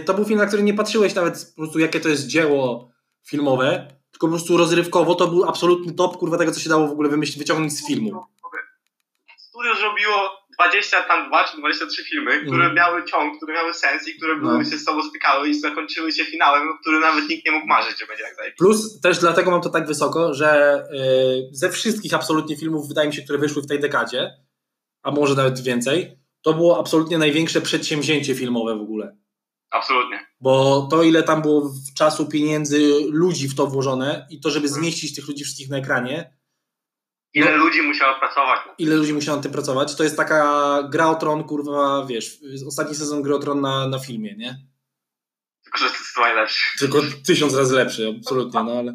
to 0.06 0.14
był 0.14 0.26
film, 0.26 0.40
na 0.40 0.46
który 0.46 0.64
nie 0.64 0.74
patrzyłeś 0.74 1.16
nawet 1.16 1.54
po 1.56 1.62
prostu, 1.62 1.80
jakie 1.80 2.00
to 2.00 2.10
jest 2.10 2.28
dzieło 2.28 2.92
filmowe, 3.24 3.88
tylko 4.24 4.32
po 4.32 4.38
prostu 4.38 4.58
rozrywkowo 4.58 5.16
to 5.16 5.28
był 5.28 5.44
absolutny 5.50 5.94
top, 5.94 6.18
kurwa, 6.18 6.38
tego, 6.38 6.52
co 6.52 6.60
się 6.60 6.70
dało 6.70 6.88
w 6.88 6.92
ogóle 6.92 7.10
wymyślić, 7.10 7.38
wyciągnąć 7.38 7.74
z 7.74 7.88
filmu. 7.88 8.26
Studio 9.38 9.76
zrobiło 9.76 10.16
20, 10.60 11.04
tam 11.04 11.28
2 11.28 11.44
czy 11.44 11.58
23 11.58 12.04
filmy, 12.04 12.32
które 12.42 12.56
Mhm. 12.68 12.76
miały 12.76 13.06
ciąg, 13.06 13.38
które 13.38 13.54
miały 13.54 13.74
sens 13.74 14.08
i 14.08 14.18
które 14.18 14.36
były 14.36 14.58
No. 14.58 14.64
się 14.64 14.78
z 14.78 14.84
sobą 14.84 15.04
stykały 15.04 15.50
i 15.50 15.54
zakończyły 15.60 16.12
się 16.12 16.26
finałem, 16.26 16.70
o 16.70 16.78
którym 16.82 17.02
nawet 17.02 17.30
nikt 17.30 17.46
nie 17.46 17.52
mógł 17.52 17.68
marzyć, 17.68 18.00
że 18.00 18.06
będzie 18.06 18.24
tak 18.24 18.36
zajebiste. 18.36 18.64
Plus 18.64 19.02
też 19.02 19.20
dlatego 19.20 19.52
mam 19.52 19.62
to 19.62 19.70
tak 19.70 19.88
wysoko, 19.88 20.34
że 20.34 20.84
y, 20.94 21.50
ze 21.52 21.70
wszystkich 21.70 22.14
absolutnie 22.14 22.58
filmów, 22.58 22.88
wydaje 22.88 23.08
mi 23.10 23.16
się, 23.16 23.22
które 23.22 23.40
wyszły 23.40 23.62
w 23.62 23.68
tej 23.68 23.80
dekadzie, 23.80 24.32
a 25.04 25.12
może 25.12 25.36
nawet 25.36 25.60
więcej, 25.64 26.18
to 26.42 26.54
było 26.54 26.80
absolutnie 26.80 27.18
największe 27.18 27.62
przedsięwzięcie 27.62 28.36
filmowe 28.36 28.76
w 28.78 28.82
ogóle. 28.82 29.18
Absolutnie. 29.74 30.28
Bo 30.40 30.88
to, 30.92 31.04
ile 31.04 31.24
tam 31.24 31.42
było 31.42 31.70
w 31.70 31.94
czasu, 31.98 32.26
pieniędzy, 32.26 32.80
ludzi 33.10 33.50
w 33.50 33.56
to 33.56 33.68
włożone 33.68 34.28
i 34.30 34.40
to, 34.40 34.50
żeby 34.50 34.68
zmieścić 34.68 35.16
tych 35.16 35.28
ludzi 35.28 35.44
wszystkich 35.44 35.70
na 35.70 35.78
ekranie, 35.78 36.38
Ile 37.34 37.52
no. 37.52 37.58
ludzi 37.58 37.82
musiało 37.82 38.20
pracować? 38.20 38.60
Ile 38.78 38.96
ludzi 38.96 39.14
musiało 39.14 39.38
na 39.38 39.44
tym 39.44 39.52
pracować? 39.52 39.96
To 39.96 40.04
jest 40.04 40.18
taka 40.18 40.84
gra 40.90 41.10
o 41.10 41.16
tron, 41.16 41.44
kurwa, 41.44 42.06
wiesz, 42.06 42.40
ostatni 42.68 42.96
sezon 42.96 43.22
gry 43.22 43.36
o 43.36 43.40
tron 43.40 43.62
na, 43.62 43.88
na 43.88 44.00
filmie, 44.00 44.36
nie? 44.36 44.58
Tylko, 45.64 45.78
że 45.78 45.86
to 45.86 45.92
jest 45.92 46.18
najlepszy. 46.18 46.80
Tylko 46.80 47.02
tysiąc 47.26 47.56
razy 47.56 47.76
lepszy, 47.76 48.16
absolutnie, 48.20 48.64
no 48.64 48.72
ale... 48.72 48.94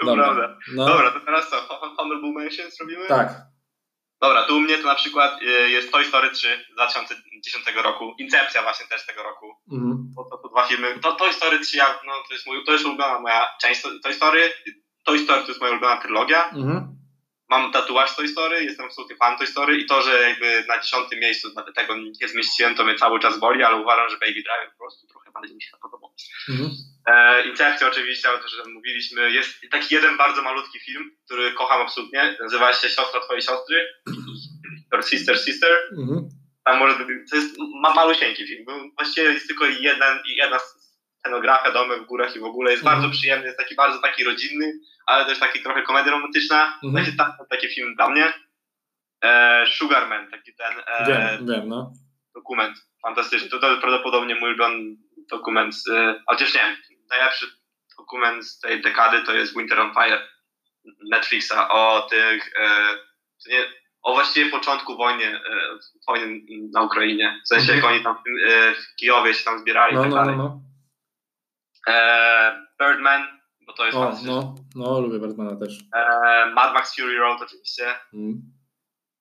To 0.00 0.06
Dobra. 0.06 0.24
prawda. 0.24 0.58
No. 0.74 0.86
Dobra, 0.86 1.10
to 1.10 1.20
teraz 1.20 1.50
co? 1.50 1.56
Honorable 1.96 2.32
Mentions 2.32 2.80
robimy? 2.80 3.08
Tak. 3.08 3.53
Dobra, 4.24 4.42
tu 4.42 4.56
u 4.56 4.60
mnie 4.60 4.78
to 4.78 4.86
na 4.86 4.94
przykład 4.94 5.42
y, 5.42 5.70
jest 5.70 5.92
Toy 5.92 6.04
Story 6.04 6.30
3 6.30 6.64
z 6.70 6.74
2010 6.74 7.64
roku, 7.82 8.14
Incepcja 8.18 8.62
właśnie 8.62 8.86
też 8.86 9.06
tego 9.06 9.22
roku. 9.22 9.46
Mhm. 9.72 10.12
To, 10.16 10.24
to, 10.24 10.36
to 10.38 10.48
dwa 10.48 10.66
filmy. 10.66 10.98
To, 11.02 11.12
Toy 11.12 11.32
Story 11.32 11.60
3, 11.60 11.76
ja, 11.76 11.86
no, 12.06 12.12
to, 12.28 12.34
jest 12.34 12.46
mój, 12.46 12.64
to 12.64 12.72
jest 12.72 12.84
ulubiona 12.84 13.20
moja 13.20 13.46
część 13.60 13.82
Toy 14.02 14.14
Story. 14.14 14.52
Toy 15.04 15.18
Story 15.18 15.42
to 15.42 15.48
jest 15.48 15.60
moja 15.60 15.72
ulubiona 15.72 15.96
trylogia. 15.96 16.50
Mhm. 16.50 16.96
Mam 17.48 17.72
tatuaż 17.72 18.16
Toy 18.16 18.28
Story, 18.28 18.64
jestem 18.64 18.86
absolutnie 18.86 19.16
fan 19.16 19.38
Toy 19.38 19.46
Story 19.46 19.78
i 19.78 19.86
to, 19.86 20.02
że 20.02 20.22
jakby 20.22 20.64
na 20.68 20.80
dziesiątym 20.80 21.18
miejscu 21.20 21.48
tego 21.74 21.96
nie 21.96 22.28
zmieściłem, 22.28 22.74
to 22.74 22.84
mnie 22.84 22.94
cały 22.94 23.20
czas 23.20 23.38
boli, 23.38 23.62
ale 23.62 23.76
uważam, 23.76 24.10
że 24.10 24.16
Baby 24.16 24.42
Driver 24.42 24.70
po 24.72 24.84
prostu 24.84 25.06
trochę 25.06 25.30
bardziej 25.30 25.56
mi 25.56 25.62
się 25.62 25.70
podobał. 25.82 26.14
Mhm. 26.48 26.70
E, 27.06 27.48
Incepcja 27.48 27.88
oczywiście, 27.88 28.30
o 28.30 28.38
tym, 28.38 28.72
mówiliśmy. 28.72 29.32
Jest 29.32 29.48
taki 29.70 29.94
jeden 29.94 30.16
bardzo 30.16 30.42
malutki 30.42 30.80
film, 30.80 31.10
który 31.24 31.52
kocham 31.52 31.82
absolutnie. 31.82 32.36
Nazywa 32.40 32.72
się 32.72 32.88
Siostra 32.88 33.20
Twojej 33.20 33.42
Siostry. 33.42 33.86
Or 34.92 35.04
Sister 35.04 35.38
Sister. 35.38 35.78
Mhm. 35.98 36.28
Tam 36.64 36.78
może, 36.78 36.98
to 37.30 37.36
jest 37.36 37.56
ma, 37.82 37.94
malusieńki 37.94 38.46
film. 38.46 38.64
Właściwie 38.98 39.32
jest 39.32 39.46
tylko 39.46 39.64
jeden, 39.64 40.18
jedna 40.26 40.58
scenografia, 41.24 41.72
domy 41.72 41.96
w 41.96 42.06
górach 42.06 42.36
i 42.36 42.40
w 42.40 42.44
ogóle. 42.44 42.70
Jest 42.70 42.84
mhm. 42.84 43.00
bardzo 43.00 43.16
przyjemny, 43.16 43.46
jest 43.46 43.58
taki 43.58 43.74
bardzo 43.74 43.98
taki 43.98 44.24
rodzinny, 44.24 44.72
ale 45.06 45.26
też 45.26 45.38
taki 45.38 45.62
trochę 45.62 45.82
komedia 45.82 46.12
romantyczna. 46.12 46.78
Mhm. 46.84 47.04
Taki, 47.04 47.16
taki 47.50 47.68
film 47.68 47.94
dla 47.94 48.08
mnie. 48.10 48.32
E, 49.24 49.64
Sugarman, 49.66 50.30
taki 50.30 50.54
ten 50.54 50.72
e, 50.86 51.06
wiem, 51.06 51.46
wiem, 51.46 51.68
no. 51.68 51.92
dokument 52.34 52.76
fantastyczny. 53.02 53.48
To, 53.48 53.58
to 53.58 53.76
prawdopodobnie 53.76 54.34
mój 54.34 54.48
ulubiony 54.48 54.96
dokument, 55.30 55.74
e, 55.92 56.22
chociaż 56.28 56.54
nie 56.54 56.76
najlepszy 57.10 57.46
dokument 57.98 58.46
z 58.46 58.60
tej 58.60 58.82
dekady 58.82 59.22
to 59.22 59.34
jest 59.34 59.56
Winter 59.56 59.80
on 59.80 59.94
Fire 59.94 60.28
Netflixa 61.10 61.68
o 61.70 62.06
tych, 62.10 62.52
e, 62.60 62.68
nie, 63.48 63.64
o 64.02 64.14
właściwie 64.14 64.50
początku 64.50 64.96
wojny, 64.96 65.24
e, 65.24 65.40
wojny 66.08 66.40
na 66.72 66.82
Ukrainie. 66.82 67.40
W 67.44 67.48
sensie, 67.48 67.72
jak 67.72 67.84
mhm. 67.84 67.94
oni 67.94 68.04
tam 68.04 68.16
e, 68.48 68.74
w 68.74 68.96
Kijowie 68.96 69.34
się 69.34 69.44
tam 69.44 69.58
zbierali 69.58 69.94
no, 69.94 70.00
i 70.00 70.02
tak 70.02 70.10
no, 70.10 70.16
dalej. 70.16 70.36
No, 70.36 70.42
no. 70.42 70.73
E, 71.88 72.66
Birdman, 72.80 73.40
bo 73.66 73.72
to 73.72 73.86
jest 73.86 73.96
o, 73.96 74.12
no, 74.24 74.54
no, 74.74 75.00
lubię 75.00 75.18
Birdmana 75.18 75.56
też. 75.56 75.78
E, 75.94 76.46
Mad 76.54 76.74
Max 76.74 76.96
Fury 76.96 77.18
Road 77.18 77.42
oczywiście. 77.42 77.84
Mm. 78.14 78.42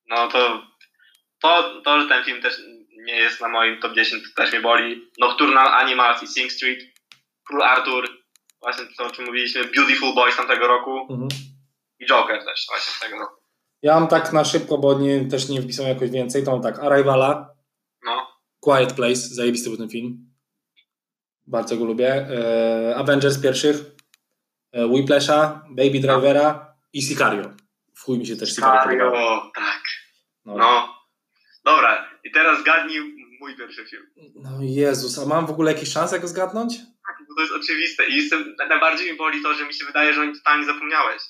No 0.10 0.28
to, 0.28 0.62
to, 1.42 1.82
to, 1.82 2.02
że 2.02 2.08
ten 2.08 2.24
film 2.24 2.42
też 2.42 2.62
nie 3.06 3.16
jest 3.16 3.42
na 3.42 3.48
moim 3.48 3.80
top 3.80 3.94
10, 3.94 4.24
to 4.24 4.42
też 4.42 4.52
mnie 4.52 4.62
boli. 4.62 5.12
Nocturnal 5.20 5.68
Animals 5.68 6.24
i 6.24 6.28
Sing 6.28 6.52
Street 6.52 6.80
Król 7.48 7.64
Arthur, 7.64 8.10
właśnie 8.62 8.86
to 8.98 9.06
o 9.06 9.10
czym 9.10 9.26
mówiliśmy, 9.26 9.64
Beautiful 9.64 10.16
Boy 10.16 10.32
z 10.32 10.36
tamtego 10.36 10.68
roku 10.68 11.00
mhm. 11.00 11.28
i 12.00 12.06
Joker 12.06 12.46
też 12.46 12.66
właśnie 12.70 12.94
z 12.94 13.00
tego 13.00 13.20
roku. 13.20 13.42
Ja 13.82 14.00
mam 14.00 14.08
tak 14.08 14.34
na 14.34 14.46
szybko, 14.46 14.78
bo 14.78 15.00
nie, 15.00 15.26
też 15.26 15.50
nie 15.50 15.62
wpisałem 15.62 15.94
jakoś 15.94 16.10
więcej, 16.10 16.44
to 16.44 16.52
mam 16.52 16.62
tak 16.62 16.80
Arrivala, 16.80 17.56
no. 18.06 18.28
Quiet 18.60 18.94
Place, 18.94 19.16
zajebisty 19.16 19.70
był 19.70 19.78
ten 19.78 19.90
film. 19.90 20.33
Bardzo 21.48 21.78
go 21.78 21.86
lubię. 21.86 22.14
E, 22.14 22.96
Avengers 22.96 23.42
pierwszych, 23.42 23.76
e, 24.72 24.88
Whiplasha, 24.88 25.66
Baby 25.70 26.00
Drivera 26.00 26.76
i 26.94 27.02
Sicario. 27.02 27.54
W 27.96 28.02
chuj 28.02 28.20
mi 28.20 28.28
się 28.28 28.36
też 28.36 28.56
Sicario 28.56 28.92
Sicario, 28.92 29.52
tak. 29.56 29.82
No. 30.46 30.58
no. 30.58 30.94
Dobra, 31.66 32.10
i 32.24 32.32
teraz 32.32 32.60
zgadnij 32.60 33.00
mój 33.40 33.58
pierwszy 33.58 33.86
film. 33.86 34.04
No 34.36 34.50
Jezus, 34.62 35.20
a 35.20 35.26
mam 35.26 35.46
w 35.46 35.50
ogóle 35.50 35.74
jakieś 35.74 35.92
szanse 35.92 36.20
go 36.20 36.28
zgadnąć? 36.28 36.78
Tak, 36.78 37.18
bo 37.30 37.36
to 37.36 37.42
jest 37.42 37.54
oczywiste 37.54 38.08
i 38.08 38.16
jestem, 38.16 38.56
najbardziej 38.70 39.12
mi 39.12 39.18
boli 39.18 39.44
to, 39.44 39.54
że 39.54 39.66
mi 39.66 39.74
się 39.74 39.86
wydaje, 39.86 40.14
że 40.14 40.22
o 40.22 40.26
nim 40.26 40.36
totalnie 40.36 40.66
zapomniałeś. 40.66 41.22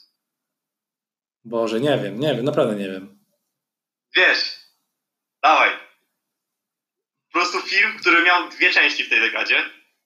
Boże, 1.45 1.79
nie 1.79 1.99
wiem, 2.03 2.19
nie 2.19 2.35
wiem, 2.35 2.45
naprawdę 2.45 2.75
nie 2.75 2.89
wiem. 2.89 3.19
Wiesz, 4.15 4.55
dawaj. 5.43 5.69
Po 7.27 7.39
prostu 7.39 7.61
film, 7.61 7.97
który 7.99 8.23
miał 8.23 8.49
dwie 8.49 8.71
części 8.71 9.03
w 9.03 9.09
tej 9.09 9.21
dekadzie 9.21 9.55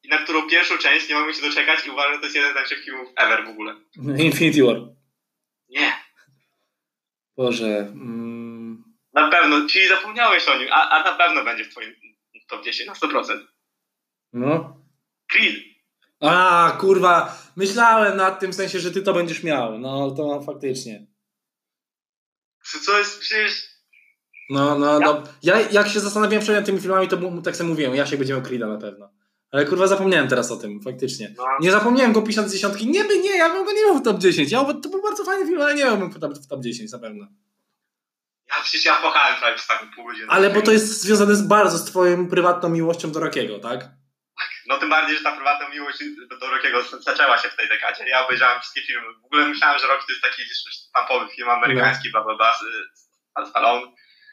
i 0.08 0.10
na 0.10 0.18
którą 0.18 0.50
pierwszą 0.50 0.78
część 0.78 1.10
nie 1.10 1.16
mogłem 1.16 1.34
się 1.34 1.42
doczekać 1.42 1.86
i 1.86 1.90
uważam, 1.90 2.14
że 2.14 2.20
to 2.20 2.26
jest 2.26 2.36
jeden 2.36 2.52
z 2.52 2.54
najlepszych 2.54 2.86
filmów 2.86 3.10
ever 3.16 3.46
w 3.46 3.50
ogóle. 3.50 3.76
Infinity 4.26 4.64
War. 4.64 4.76
Nie. 5.70 5.94
Boże. 7.38 7.78
Mm. 7.80 8.84
Na 9.14 9.30
pewno, 9.30 9.70
czyli 9.70 9.88
zapomniałeś 9.88 10.48
o 10.48 10.58
nim, 10.58 10.68
a, 10.72 10.90
a 10.90 11.04
na 11.04 11.18
pewno 11.18 11.44
będzie 11.44 11.66
w 11.66 11.70
twoim 11.70 11.94
top 12.48 12.64
10, 12.64 12.88
na 12.88 12.94
100%. 12.94 13.40
No. 14.34 14.78
Creed. 15.32 15.56
A, 16.20 16.78
kurwa, 16.80 17.38
myślałem 17.56 18.18
nad 18.18 18.40
tym 18.40 18.52
w 18.52 18.56
sensie, 18.56 18.80
że 18.80 18.92
ty 18.92 19.02
to 19.02 19.14
będziesz 19.14 19.44
miał. 19.44 19.80
No, 19.80 20.12
to 20.12 20.42
faktycznie. 20.42 21.08
Co 22.86 22.98
jest 22.98 23.20
przecież... 23.20 23.78
No, 24.50 24.80
no, 24.80 25.00
ja? 25.00 25.00
no. 25.00 25.24
Ja 25.44 25.62
jak 25.72 25.88
się 25.88 26.00
zastanawiałem 26.00 26.44
przed 26.44 26.66
tymi 26.66 26.80
filmami, 26.80 27.08
to 27.08 27.18
tak 27.44 27.56
sobie 27.56 27.70
mówiłem, 27.70 27.96
ja 27.96 28.06
się 28.06 28.18
będzie 28.18 28.34
miał 28.34 28.44
Creed'a 28.44 28.70
na 28.74 28.78
pewno. 28.78 29.17
Ale 29.52 29.66
kurwa 29.66 29.88
zapomniałem 29.88 30.28
teraz 30.28 30.52
o 30.52 30.58
tym, 30.58 30.82
faktycznie. 30.82 31.34
No. 31.38 31.46
Nie 31.60 31.72
zapomniałem 31.72 32.14
go 32.14 32.22
pisać 32.22 32.50
z 32.50 32.54
dziesiątki. 32.54 32.88
Nie 32.88 33.04
by 33.04 33.20
nie, 33.20 33.38
ja 33.38 33.50
bym 33.50 33.66
go 33.66 33.72
nie 33.72 33.86
miał 33.86 33.98
w 33.98 34.04
top 34.04 34.18
10. 34.18 34.52
Ja, 34.52 34.64
to 34.64 34.90
był 34.90 35.02
bardzo 35.02 35.24
fajny 35.24 35.46
film, 35.46 35.62
ale 35.62 35.76
nie 35.76 35.84
miałbym 35.84 36.10
w 36.10 36.20
top, 36.20 36.34
w 36.34 36.48
top 36.48 36.62
10 36.62 36.92
na 36.92 37.00
pewno. 37.00 37.28
Ja 38.50 38.56
przecież 38.64 38.86
ja 38.86 38.96
kochałem 38.96 39.40
prawie 39.40 39.56
ostatnie 39.56 39.88
pół 39.96 40.06
godziny. 40.06 40.28
Ale 40.30 40.50
bo 40.50 40.62
to 40.62 40.72
jest 40.72 41.02
związane 41.02 41.36
z 41.36 41.42
bardzo 41.42 41.78
z 41.78 41.86
twoją 41.86 42.30
prywatną 42.30 42.70
miłością 42.70 43.12
do 43.12 43.20
Rockiego, 43.20 43.60
tak? 43.60 43.90
No 44.68 44.78
tym 44.78 44.90
bardziej, 44.90 45.18
że 45.18 45.24
ta 45.24 45.36
prywatna 45.36 45.70
miłość 45.70 46.00
do 46.40 46.50
Rockiego 46.50 46.84
zaczęła 47.00 47.38
się 47.38 47.50
w 47.50 47.56
tej 47.56 47.70
dekadzie. 47.70 48.10
Ja 48.10 48.26
obejrzałem 48.26 48.62
wszystkie 48.62 48.82
filmy. 48.82 49.08
W 49.22 49.26
ogóle 49.26 49.48
myślałem, 49.48 49.80
że 49.80 49.88
Rocky 49.88 50.06
to 50.08 50.12
jest 50.12 50.24
taki 50.24 50.42
stampowy 50.90 51.32
film 51.36 51.50
amerykański, 51.50 52.12
bla 52.12 52.24
bla 52.24 52.36
bla, 52.36 52.54
z 53.46 53.50
Stallone. 53.50 53.88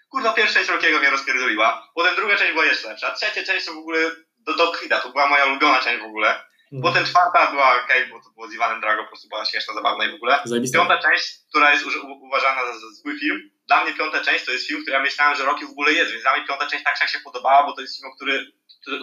Kurwa, 0.08 0.32
pierwsza 0.32 0.54
część 0.54 0.70
Rockiego 0.70 0.98
mnie 0.98 1.10
rozpierdoliła. 1.10 1.92
Potem 1.94 2.16
druga 2.16 2.36
część 2.36 2.52
była 2.52 2.64
jeszcze 2.64 2.88
lepsza. 2.88 3.14
Trzecia 3.14 3.44
część 3.44 3.66
to 3.66 3.74
w 3.74 3.78
ogóle 3.78 4.10
do, 4.46 4.56
do 4.56 4.72
Creed'a, 4.72 5.00
to 5.00 5.08
była 5.08 5.26
moja 5.28 5.46
ulubiona 5.46 5.78
część 5.78 6.02
w 6.02 6.06
ogóle. 6.06 6.28
Mhm. 6.72 6.82
Potem 6.82 7.04
czwarta 7.04 7.50
była 7.50 7.74
ok, 7.74 7.88
bo 8.10 8.20
to 8.20 8.30
było 8.30 8.48
z 8.48 8.54
Iwanem 8.54 8.80
Drago, 8.80 9.02
po 9.02 9.08
prostu 9.08 9.28
była 9.28 9.44
śmieszna, 9.44 9.74
zabawna 9.74 10.04
i 10.04 10.10
w 10.10 10.14
ogóle. 10.14 10.40
Zajebiste. 10.44 10.78
Piąta 10.78 10.98
część, 10.98 11.24
która 11.48 11.72
jest 11.72 11.84
uważana 12.20 12.66
za, 12.66 12.72
za 12.72 12.90
zły 13.02 13.18
film, 13.18 13.50
dla 13.66 13.84
mnie 13.84 13.94
piąta 13.94 14.20
część 14.20 14.44
to 14.44 14.52
jest 14.52 14.66
film, 14.66 14.82
który 14.82 14.96
ja 14.96 15.02
myślałem, 15.02 15.36
że 15.36 15.44
Rocky 15.44 15.66
w 15.66 15.70
ogóle 15.70 15.92
jest, 15.92 16.10
więc 16.10 16.22
dla 16.22 16.36
mnie 16.36 16.46
piąta 16.46 16.66
część 16.66 16.84
tak 16.84 17.08
się 17.08 17.18
podobała, 17.24 17.66
bo 17.66 17.72
to 17.72 17.80
jest 17.80 18.00
film, 18.00 18.12
który, 18.16 18.52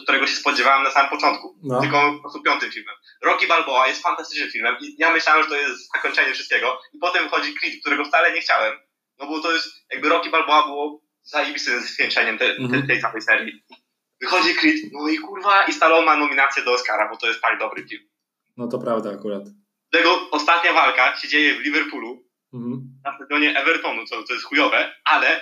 którego 0.03 0.27
się 0.27 0.35
spodziewałem 0.35 0.83
na 0.83 0.91
samym 0.91 1.09
początku. 1.09 1.55
No. 1.63 1.81
Tylko 1.81 2.13
po 2.13 2.19
prostu 2.19 2.41
piątym 2.41 2.71
filmem. 2.71 2.95
Rocky 3.21 3.47
Balboa 3.47 3.87
jest 3.87 4.03
fantastycznym 4.03 4.51
filmem 4.51 4.75
i 4.81 4.95
ja 4.97 5.11
myślałem, 5.11 5.43
że 5.43 5.49
to 5.49 5.55
jest 5.55 5.91
zakończenie 5.93 6.33
wszystkiego. 6.33 6.79
I 6.93 6.97
potem 6.97 7.27
wchodzi 7.27 7.55
Creed, 7.55 7.81
którego 7.81 8.05
wcale 8.05 8.33
nie 8.33 8.41
chciałem. 8.41 8.79
No 9.19 9.27
bo 9.27 9.41
to 9.41 9.51
jest, 9.51 9.67
jakby 9.91 10.09
Rocky 10.09 10.29
Balboa 10.29 10.67
było 10.67 11.01
zajebistym 11.23 11.81
zwieńczeniem 11.81 12.37
te, 12.37 12.45
mhm. 12.45 12.87
tej 12.87 13.01
całej 13.01 13.21
serii. 13.21 13.63
Wychodzi 14.21 14.55
Creed, 14.55 14.75
no 14.91 15.07
i 15.07 15.17
kurwa, 15.17 15.65
i 15.65 15.73
Stallone 15.73 16.05
ma 16.05 16.17
nominację 16.17 16.63
do 16.63 16.73
Oscara, 16.73 17.09
bo 17.09 17.17
to 17.17 17.27
jest 17.27 17.41
tak 17.41 17.59
dobry 17.59 17.87
film. 17.87 18.03
No 18.57 18.67
to 18.67 18.79
prawda 18.79 19.11
akurat. 19.11 19.43
Tego 19.91 20.29
ostatnia 20.31 20.73
walka 20.73 21.17
się 21.17 21.27
dzieje 21.27 21.55
w 21.55 21.59
Liverpoolu, 21.59 22.23
mhm. 22.53 22.81
na 23.05 23.15
stadionie 23.15 23.59
Evertonu, 23.59 24.05
co 24.05 24.23
to 24.23 24.33
jest 24.33 24.45
chujowe, 24.45 24.95
ale 25.05 25.41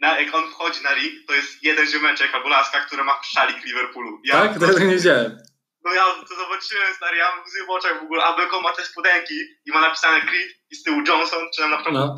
na, 0.00 0.20
jak 0.20 0.34
on 0.34 0.50
wchodzi 0.50 0.82
na 0.82 0.94
ring, 0.94 1.12
to 1.26 1.34
jest 1.34 1.62
jeden 1.62 1.86
ziomeczek 1.86 2.34
albo 2.34 2.48
laska, 2.48 2.80
która 2.80 3.04
ma 3.04 3.20
szalik 3.22 3.64
Liverpoolu. 3.64 4.20
Ja 4.24 4.34
tak? 4.34 4.58
To 4.58 4.72
ja 4.72 4.78
nie 4.78 4.94
wiedziałem. 4.94 5.38
No 5.84 5.92
ja 5.92 6.04
to 6.28 6.34
zobaczyłem, 6.34 6.94
stary, 6.96 7.16
ja 7.16 7.28
mam 7.36 7.66
w 7.66 7.70
oczach 7.70 8.00
w 8.00 8.04
ogóle, 8.04 8.24
a 8.24 8.36
Beko 8.36 8.60
ma 8.60 8.72
te 8.72 8.84
spodenki 8.84 9.34
i 9.66 9.70
ma 9.72 9.80
napisane 9.80 10.20
Creed 10.20 10.50
i 10.70 10.74
z 10.74 10.82
tyłu 10.82 11.02
Johnson, 11.08 11.40
czy 11.54 11.68
na 11.68 11.76
przykład 11.76 11.94
no, 11.94 12.16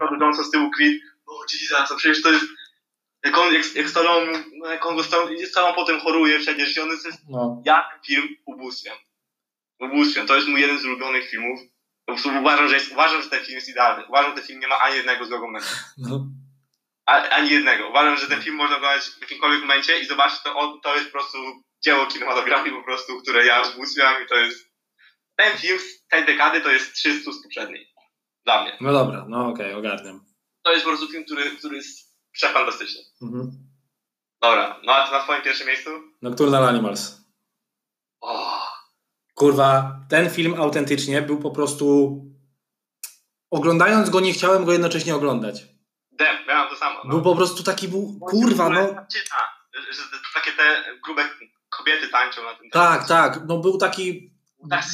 no. 0.00 0.16
Johnson 0.20 0.44
z 0.44 0.50
tyłu 0.50 0.70
Creed. 0.70 1.00
O 1.26 1.34
oh, 1.34 1.44
Jesus, 1.52 1.88
to 1.88 1.96
przecież 1.96 2.22
to 2.22 2.32
jest 2.32 2.44
jak 3.24 3.38
on, 3.38 3.54
jak, 3.54 3.74
jak 3.74 3.88
Stallone, 3.88 4.44
no 4.52 4.66
jak 4.70 4.86
on 4.86 4.96
go 4.96 5.02
Stallone, 5.02 5.46
Stallone 5.46 5.74
potem 5.74 6.00
choruje 6.00 6.38
przecież 6.38 6.76
i 6.76 6.80
on 6.80 6.88
jest, 6.88 7.06
no. 7.28 7.62
ja 7.64 7.88
ten 7.92 8.00
film 8.06 8.28
ubóstwiam. 8.46 8.96
Ubóstwiam, 9.80 10.26
to 10.26 10.36
jest 10.36 10.48
mój 10.48 10.60
jeden 10.60 10.78
z 10.78 10.84
ulubionych 10.84 11.30
filmów. 11.30 11.60
Po 12.06 12.12
prostu 12.12 12.30
uważam, 12.40 12.68
że, 12.68 12.74
jest, 12.74 12.92
uważam, 12.92 13.22
że 13.22 13.30
ten 13.30 13.44
film 13.44 13.54
jest 13.54 13.68
idealny. 13.68 14.06
Uważam, 14.08 14.30
że 14.30 14.36
ten 14.36 14.46
film 14.46 14.60
nie 14.60 14.68
ma 14.68 14.78
ani 14.78 14.96
jednego 14.96 15.24
złego 15.24 15.46
momentu. 15.46 15.68
No. 15.98 16.26
A, 17.06 17.28
ani 17.28 17.50
jednego. 17.50 17.88
Uważam, 17.88 18.16
że 18.16 18.28
ten 18.28 18.42
film 18.42 18.56
można 18.56 18.76
oglądać 18.76 19.02
w 19.04 19.20
jakimkolwiek 19.20 19.60
momencie 19.60 20.00
i 20.00 20.06
zobaczyć, 20.06 20.42
to, 20.42 20.80
to 20.82 20.94
jest 20.94 21.06
po 21.06 21.12
prostu 21.12 21.38
dzieło 21.84 22.06
kinematografii 22.06 22.76
po 22.76 22.82
prostu, 22.82 23.20
które 23.22 23.46
ja 23.46 23.62
ubóstwiam 23.74 24.24
i 24.24 24.26
to 24.26 24.34
jest 24.34 24.72
ten 25.36 25.58
film 25.58 25.78
z 25.78 26.06
tej 26.06 26.26
dekady 26.26 26.60
to 26.60 26.70
jest 26.70 26.94
300 26.94 27.32
z 27.32 27.42
poprzedniej. 27.42 27.92
Dla 28.44 28.62
mnie. 28.62 28.76
No 28.80 28.92
dobra, 28.92 29.24
no 29.28 29.48
okej, 29.48 29.66
okay, 29.66 29.76
ogarniam. 29.76 30.24
To 30.62 30.72
jest 30.72 30.84
po 30.84 30.90
prostu 30.90 31.08
film, 31.08 31.24
który, 31.24 31.50
który 31.50 31.76
jest 31.76 32.01
Przefantastyczny. 32.32 33.00
Mhm. 33.22 33.50
Dobra, 34.42 34.80
no 34.84 34.92
a 34.92 35.06
ty 35.06 35.12
na 35.12 35.22
twoim 35.22 35.42
pierwszym 35.42 35.66
miejscu? 35.66 35.90
Nocturnal 36.22 36.64
Animals. 36.64 37.20
Oh. 38.20 38.72
Kurwa, 39.34 40.00
ten 40.08 40.30
film 40.30 40.54
autentycznie 40.60 41.22
był 41.22 41.38
po 41.38 41.50
prostu... 41.50 42.16
oglądając 43.50 44.10
go 44.10 44.20
nie 44.20 44.32
chciałem 44.32 44.64
go 44.64 44.72
jednocześnie 44.72 45.14
oglądać. 45.14 45.64
Dem, 46.12 46.36
miałem 46.48 46.68
to 46.70 46.76
samo. 46.76 47.00
No. 47.04 47.10
Był 47.10 47.22
po 47.22 47.36
prostu 47.36 47.62
taki, 47.62 47.88
był, 47.88 48.18
kurwa, 48.20 48.68
no. 48.68 48.94
Takie 50.34 50.52
te 50.52 50.84
grube 51.04 51.28
kobiety 51.70 52.08
tańczą 52.08 52.42
na 52.42 52.54
tym. 52.54 52.70
Tak, 52.70 53.08
tak, 53.08 53.40
no 53.46 53.58
był 53.58 53.78
taki, 53.78 54.32
Tak 54.70 54.84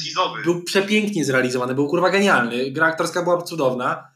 był 0.43 0.63
przepięknie 0.63 1.25
zrealizowany, 1.25 1.75
był 1.75 1.87
kurwa 1.87 2.09
genialny. 2.09 2.71
Gra 2.71 2.87
aktorska 2.87 3.23
była 3.23 3.41
cudowna 3.41 4.11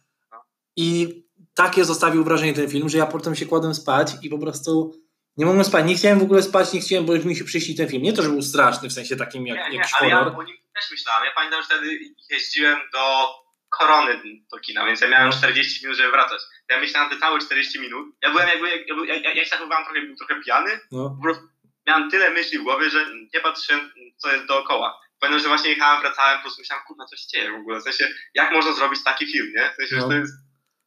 i 0.75 1.22
takie 1.53 1.85
zostawił 1.85 2.23
wrażenie 2.23 2.53
ten 2.53 2.69
film, 2.69 2.89
że 2.89 2.97
ja 2.97 3.05
potem 3.05 3.35
się 3.35 3.45
kładłem 3.45 3.75
spać 3.75 4.11
i 4.21 4.29
po 4.29 4.37
prostu 4.39 4.91
nie 5.37 5.45
mogłem 5.45 5.63
spać. 5.65 5.85
Nie 5.85 5.95
chciałem 5.95 6.19
w 6.19 6.23
ogóle 6.23 6.41
spać, 6.43 6.73
nie 6.73 6.79
chciałem, 6.81 7.05
bo 7.05 7.15
już 7.15 7.25
mi 7.25 7.35
się 7.35 7.43
przyśni 7.43 7.75
ten 7.75 7.89
film. 7.89 8.03
Nie 8.03 8.13
to, 8.13 8.21
że 8.21 8.29
był 8.29 8.41
straszny, 8.41 8.89
w 8.89 8.93
sensie 8.93 9.15
takim 9.15 9.47
jak 9.47 9.57
Nie, 9.57 9.69
nie, 9.69 9.77
jakiś 9.77 9.93
ale 9.99 10.09
ja 10.09 10.17
horror. 10.17 10.39
o 10.39 10.43
nim 10.43 10.55
też 10.75 10.91
myślałem. 10.91 11.25
Ja 11.25 11.31
pamiętam, 11.35 11.61
że 11.61 11.65
wtedy 11.67 11.99
jeździłem 12.29 12.79
do 12.93 13.27
korony 13.69 14.21
do 14.51 14.59
kina, 14.59 14.85
więc 14.85 15.01
ja 15.01 15.07
miałem 15.09 15.29
No. 15.29 15.37
40 15.37 15.85
minut, 15.85 15.97
żeby 15.97 16.11
wracać. 16.11 16.41
Ja 16.69 16.79
myślałem 16.79 17.09
te 17.09 17.17
całe 17.19 17.39
40 17.39 17.79
minut. 17.79 18.15
Ja 18.23 18.31
byłem 18.31 18.47
jakby, 18.47 18.69
ja, 18.69 18.75
ja, 19.07 19.15
ja, 19.15 19.33
ja 19.33 19.43
się 19.43 19.49
zachowywałem 19.49 19.85
trochę, 19.85 20.01
był 20.01 20.15
trochę 20.15 20.35
pijany. 20.41 20.79
No. 20.91 21.09
Po 21.17 21.23
prostu 21.23 21.43
miałem 21.87 22.11
tyle 22.11 22.29
myśli 22.31 22.59
w 22.59 22.63
głowie, 22.63 22.89
że 22.89 23.05
nie 23.33 23.39
patrzyłem, 23.41 23.91
co 24.17 24.31
jest 24.33 24.45
dookoła. 24.45 24.99
Pamiętam, 25.19 25.41
że 25.43 25.47
właśnie 25.49 25.69
jechałem, 25.69 26.01
wracałem, 26.01 26.37
po 26.37 26.41
prostu 26.41 26.61
myślałem, 26.61 26.85
kurwa, 26.87 27.05
co 27.05 27.15
się 27.17 27.27
dzieje 27.27 27.51
w 27.51 27.55
ogóle. 27.55 27.79
W 27.79 27.83
sensie, 27.83 28.07
jak 28.33 28.51
można 28.51 28.73
zrobić 28.73 29.03
taki 29.03 29.31
film, 29.31 29.47
nie? 29.57 29.71
W 29.71 29.75
sensie, 29.75 29.95
No. 29.95 30.01
że 30.01 30.07
to 30.07 30.13
jest... 30.13 30.33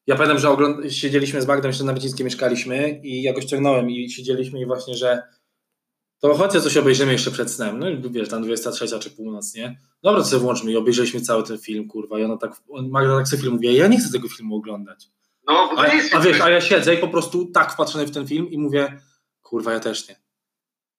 Ja 0.07 0.17
pamiętam, 0.17 0.39
że 0.39 0.49
ogląd- 0.51 0.93
siedzieliśmy 0.95 1.43
z 1.43 1.47
Magdą, 1.47 1.69
jeszcze 1.69 1.85
na 1.85 1.93
Wycińskiej 1.93 2.25
mieszkaliśmy 2.25 3.01
i 3.05 3.23
jakoś 3.23 3.45
ciągnąłem 3.45 3.91
i 3.91 4.11
siedzieliśmy 4.11 4.61
i 4.61 4.67
właśnie, 4.67 4.95
że 4.95 5.23
to 6.21 6.35
chodźcie 6.35 6.61
coś 6.61 6.77
obejrzymy 6.77 7.13
jeszcze 7.13 7.31
przed 7.31 7.51
snem. 7.51 7.79
No 7.79 7.91
i 7.91 8.03
wiesz, 8.11 8.29
tam 8.29 8.43
23 8.43 8.99
czy 9.01 9.11
północ, 9.11 9.55
nie? 9.55 9.81
Dobra, 10.03 10.23
to 10.23 10.29
sobie 10.29 10.41
włączmy 10.43 10.73
i 10.73 10.77
obejrzeliśmy 10.77 11.21
cały 11.21 11.43
ten 11.43 11.59
film, 11.59 11.89
kurwa. 11.89 12.19
I 12.19 12.25
ona 12.25 12.37
tak, 12.37 12.53
Magda 12.91 13.17
tak 13.17 13.29
sobie 13.29 13.43
film 13.43 13.55
mówi, 13.55 13.75
ja 13.75 13.87
nie 13.87 13.99
chcę 13.99 14.13
tego 14.13 14.29
filmu 14.29 14.57
oglądać. 14.57 15.05
No, 15.47 15.69
bo 15.69 15.77
to 15.77 15.81
A, 15.83 15.95
jest 15.95 16.15
a 16.15 16.21
wiesz, 16.21 16.41
a 16.41 16.51
ja 16.51 16.61
siedzę 16.61 16.95
i 16.95 16.99
po 16.99 17.09
prostu 17.09 17.45
tak 17.47 17.73
wpatrzony 17.73 18.07
w 18.07 18.11
ten 18.11 18.27
film 18.27 18.51
i 18.51 18.59
mówię, 18.59 19.01
kurwa, 19.43 19.73
ja 19.73 19.81
też 19.81 20.09
nie. 20.09 20.17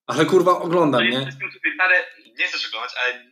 Ale 0.07 0.25
kurwa 0.25 0.51
to 0.51 0.61
oglądam, 0.61 1.03
jest, 1.05 1.17
nie? 1.25 1.31
który 1.31 1.73
stary, 1.75 1.95
nie 2.39 2.45
chcesz 2.47 2.67
oglądać, 2.67 2.91
ale 3.05 3.25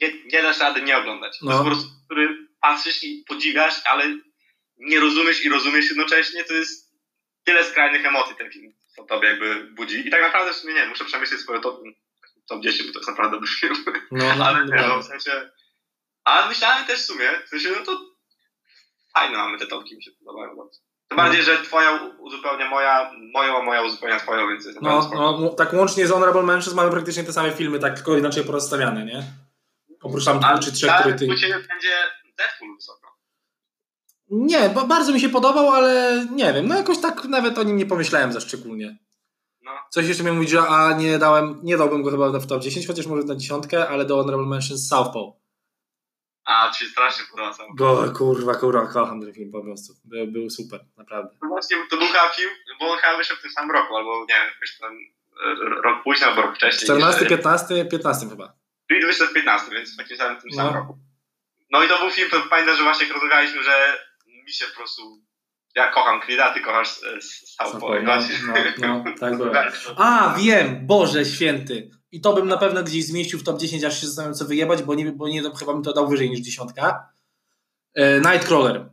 nie, 0.00 0.12
nie 0.32 0.42
dasz 0.42 0.60
rady 0.60 0.82
nie 0.82 0.98
oglądać. 0.98 1.38
To 1.38 1.46
No. 1.46 1.52
jest 1.52 1.64
po 1.64 1.70
prostu, 1.70 1.88
który 2.04 2.28
patrzysz 2.60 3.04
i 3.04 3.24
podziwiasz, 3.28 3.82
ale 3.84 4.04
nie 4.82 5.00
rozumiesz 5.00 5.44
i 5.44 5.48
rozumiesz 5.48 5.88
jednocześnie, 5.88 6.44
to 6.44 6.54
jest 6.54 6.92
tyle 7.44 7.64
skrajnych 7.64 8.06
emocji 8.06 8.36
ten 8.36 8.50
film 8.50 8.72
w 8.98 9.06
tobie 9.06 9.28
jakby 9.28 9.64
budzi. 9.64 10.08
I 10.08 10.10
tak 10.10 10.22
naprawdę 10.22 10.52
w 10.52 10.56
sumie 10.56 10.74
nie, 10.74 10.86
muszę 10.86 11.04
przemyśleć 11.04 11.40
swoje 11.40 11.60
top, 11.60 11.80
top 12.48 12.62
10, 12.62 12.86
bo 12.86 12.92
to 12.92 12.98
jest 12.98 13.10
naprawdę 13.10 13.36
dobry 13.36 13.48
film. 13.48 13.74
No, 14.10 14.36
no, 14.36 14.44
ale 14.46 14.66
nie, 14.66 14.74
no. 14.74 14.88
no, 14.88 15.02
w 15.02 15.06
sensie... 15.06 15.50
Ale 16.24 16.48
myślałem 16.48 16.86
też 16.86 17.00
w 17.00 17.04
sumie, 17.04 17.30
w 17.46 17.48
sensie, 17.48 17.68
no 17.78 17.84
to 17.84 18.00
fajne 19.14 19.36
mamy 19.36 19.58
te 19.58 19.66
topki, 19.66 19.96
mi 19.96 20.02
się 20.02 20.10
podobają 20.10 20.56
bardzo. 20.56 20.80
Tym 21.08 21.16
bardziej, 21.16 21.42
że 21.42 21.62
twoja 21.62 22.00
uzupełnia 22.18 22.70
moja, 22.70 23.12
moją, 23.32 23.58
a 23.58 23.62
moja 23.62 23.82
uzupełnia 23.82 24.20
twoją, 24.20 24.48
więc 24.48 24.66
jest 24.66 24.82
No, 24.82 25.10
no, 25.14 25.38
no, 25.38 25.48
tak 25.48 25.72
łącznie 25.72 26.06
z 26.06 26.10
Honorable 26.10 26.42
Mentions 26.42 26.76
mamy 26.76 26.90
praktycznie 26.90 27.24
te 27.24 27.32
same 27.32 27.52
filmy, 27.52 27.78
tak 27.78 27.94
tylko 27.94 28.16
inaczej 28.16 28.44
porozstawiane, 28.44 29.04
nie? 29.04 29.22
Oprócz 30.02 30.24
tam 30.24 30.40
dwóch 30.40 30.60
czy 30.60 30.72
trzech, 30.72 30.90
tak, 30.90 31.00
które 31.00 31.14
ty... 31.14 31.26
u 31.26 31.36
ciebie 31.36 31.54
będzie 31.54 31.96
Deadpool 32.38 32.76
wysoko. 32.76 33.11
Nie, 34.34 34.68
ba- 34.68 34.84
bardzo 34.86 35.12
mi 35.12 35.20
się 35.20 35.28
podobał, 35.28 35.70
ale 35.70 36.24
nie 36.30 36.52
wiem, 36.52 36.68
no 36.68 36.76
jakoś 36.76 36.98
tak 37.00 37.24
nawet 37.24 37.58
o 37.58 37.62
nim 37.62 37.76
nie 37.76 37.86
pomyślałem 37.86 38.32
za 38.32 38.40
szczególnie. 38.40 38.98
No. 39.62 39.70
Coś 39.90 40.08
jeszcze 40.08 40.24
mi 40.24 40.32
mówić, 40.32 40.50
że 40.50 40.60
a 40.62 40.92
nie 40.92 41.18
dałem, 41.18 41.60
nie 41.62 41.76
dałbym 41.76 42.02
go 42.02 42.10
chyba 42.10 42.28
w 42.30 42.46
top 42.46 42.62
10, 42.62 42.86
chociaż 42.86 43.06
może 43.06 43.22
na 43.22 43.36
dziesiątkę, 43.36 43.88
ale 43.88 44.04
do 44.04 44.16
Honorable 44.16 44.46
Mentions 44.46 44.88
Southpaw. 44.88 45.22
A, 46.44 46.70
ci 46.70 46.86
strasznie 46.86 47.24
podoba. 47.30 47.56
Go, 47.76 48.12
kurwa, 48.12 48.54
kurwa, 48.54 48.86
kocham 48.86 49.20
ten 49.20 49.32
film 49.34 49.52
po 49.52 49.62
prostu. 49.62 49.92
Był, 50.04 50.26
był 50.26 50.50
super, 50.50 50.80
naprawdę. 50.96 51.30
To 51.40 51.46
właśnie 51.48 51.76
to 51.90 51.96
był 51.96 52.06
chyba 52.06 52.28
film, 52.28 52.50
bo 52.80 52.92
on 52.92 52.98
chyba 52.98 53.16
wyszedł 53.16 53.38
w 53.40 53.42
tym 53.42 53.50
samym 53.50 53.70
roku, 53.70 53.96
albo 53.96 54.20
nie 54.20 54.34
wiem, 54.34 54.46
jakoś 54.54 54.78
tam 54.78 54.92
e, 54.92 55.82
rok 55.82 56.02
później, 56.04 56.28
albo 56.30 56.42
rok 56.42 56.56
wcześniej. 56.56 56.84
14, 56.84 57.20
niż- 57.20 57.28
15, 57.28 57.84
15 57.84 58.28
chyba. 58.28 58.52
Czyli 58.88 59.06
wyszedł 59.06 59.30
w 59.30 59.34
15, 59.34 59.70
więc 59.70 59.94
w 59.94 59.96
takim 59.96 60.16
samym, 60.16 60.40
tym 60.40 60.52
samym 60.52 60.72
No. 60.72 60.78
roku. 60.80 60.98
No 61.70 61.84
i 61.84 61.88
to 61.88 61.98
był 61.98 62.10
film, 62.10 62.30
to 62.30 62.36
pamiętam, 62.50 62.76
że 62.76 62.82
właśnie 62.82 63.12
rozmawialiśmy, 63.12 63.62
że 63.62 63.98
mi 64.44 64.52
się 64.52 64.64
po 64.66 64.76
prostu... 64.76 65.22
Ja 65.76 65.92
kocham 65.92 66.20
Creed'a, 66.20 66.54
ty 66.54 66.60
kochasz 66.60 66.88
e, 66.88 67.20
Southpaw. 67.22 67.80
Southpaw, 67.80 68.02
no, 68.78 68.88
no, 68.88 69.04
no, 69.04 69.18
tak 69.20 69.36
było. 69.36 69.50
A, 69.96 70.34
wiem, 70.38 70.86
Boże 70.86 71.24
święty. 71.24 71.90
I 72.12 72.20
to 72.20 72.32
bym 72.32 72.48
na 72.48 72.56
pewno 72.56 72.82
gdzieś 72.82 73.06
zmieścił 73.06 73.38
w 73.38 73.44
top 73.44 73.60
10, 73.60 73.84
aż 73.84 74.00
się 74.00 74.06
zastanawiam 74.06 74.34
co 74.34 74.44
wyjebać, 74.44 74.82
bo 74.82 74.94
nie, 74.94 75.12
bo 75.12 75.28
nie 75.28 75.42
chyba 75.58 75.72
bym 75.72 75.82
to 75.82 75.92
dał 75.92 76.08
wyżej 76.08 76.30
niż 76.30 76.40
dziesiątka. 76.40 77.08
E, 77.94 78.20
Nightcrawler. 78.20 78.90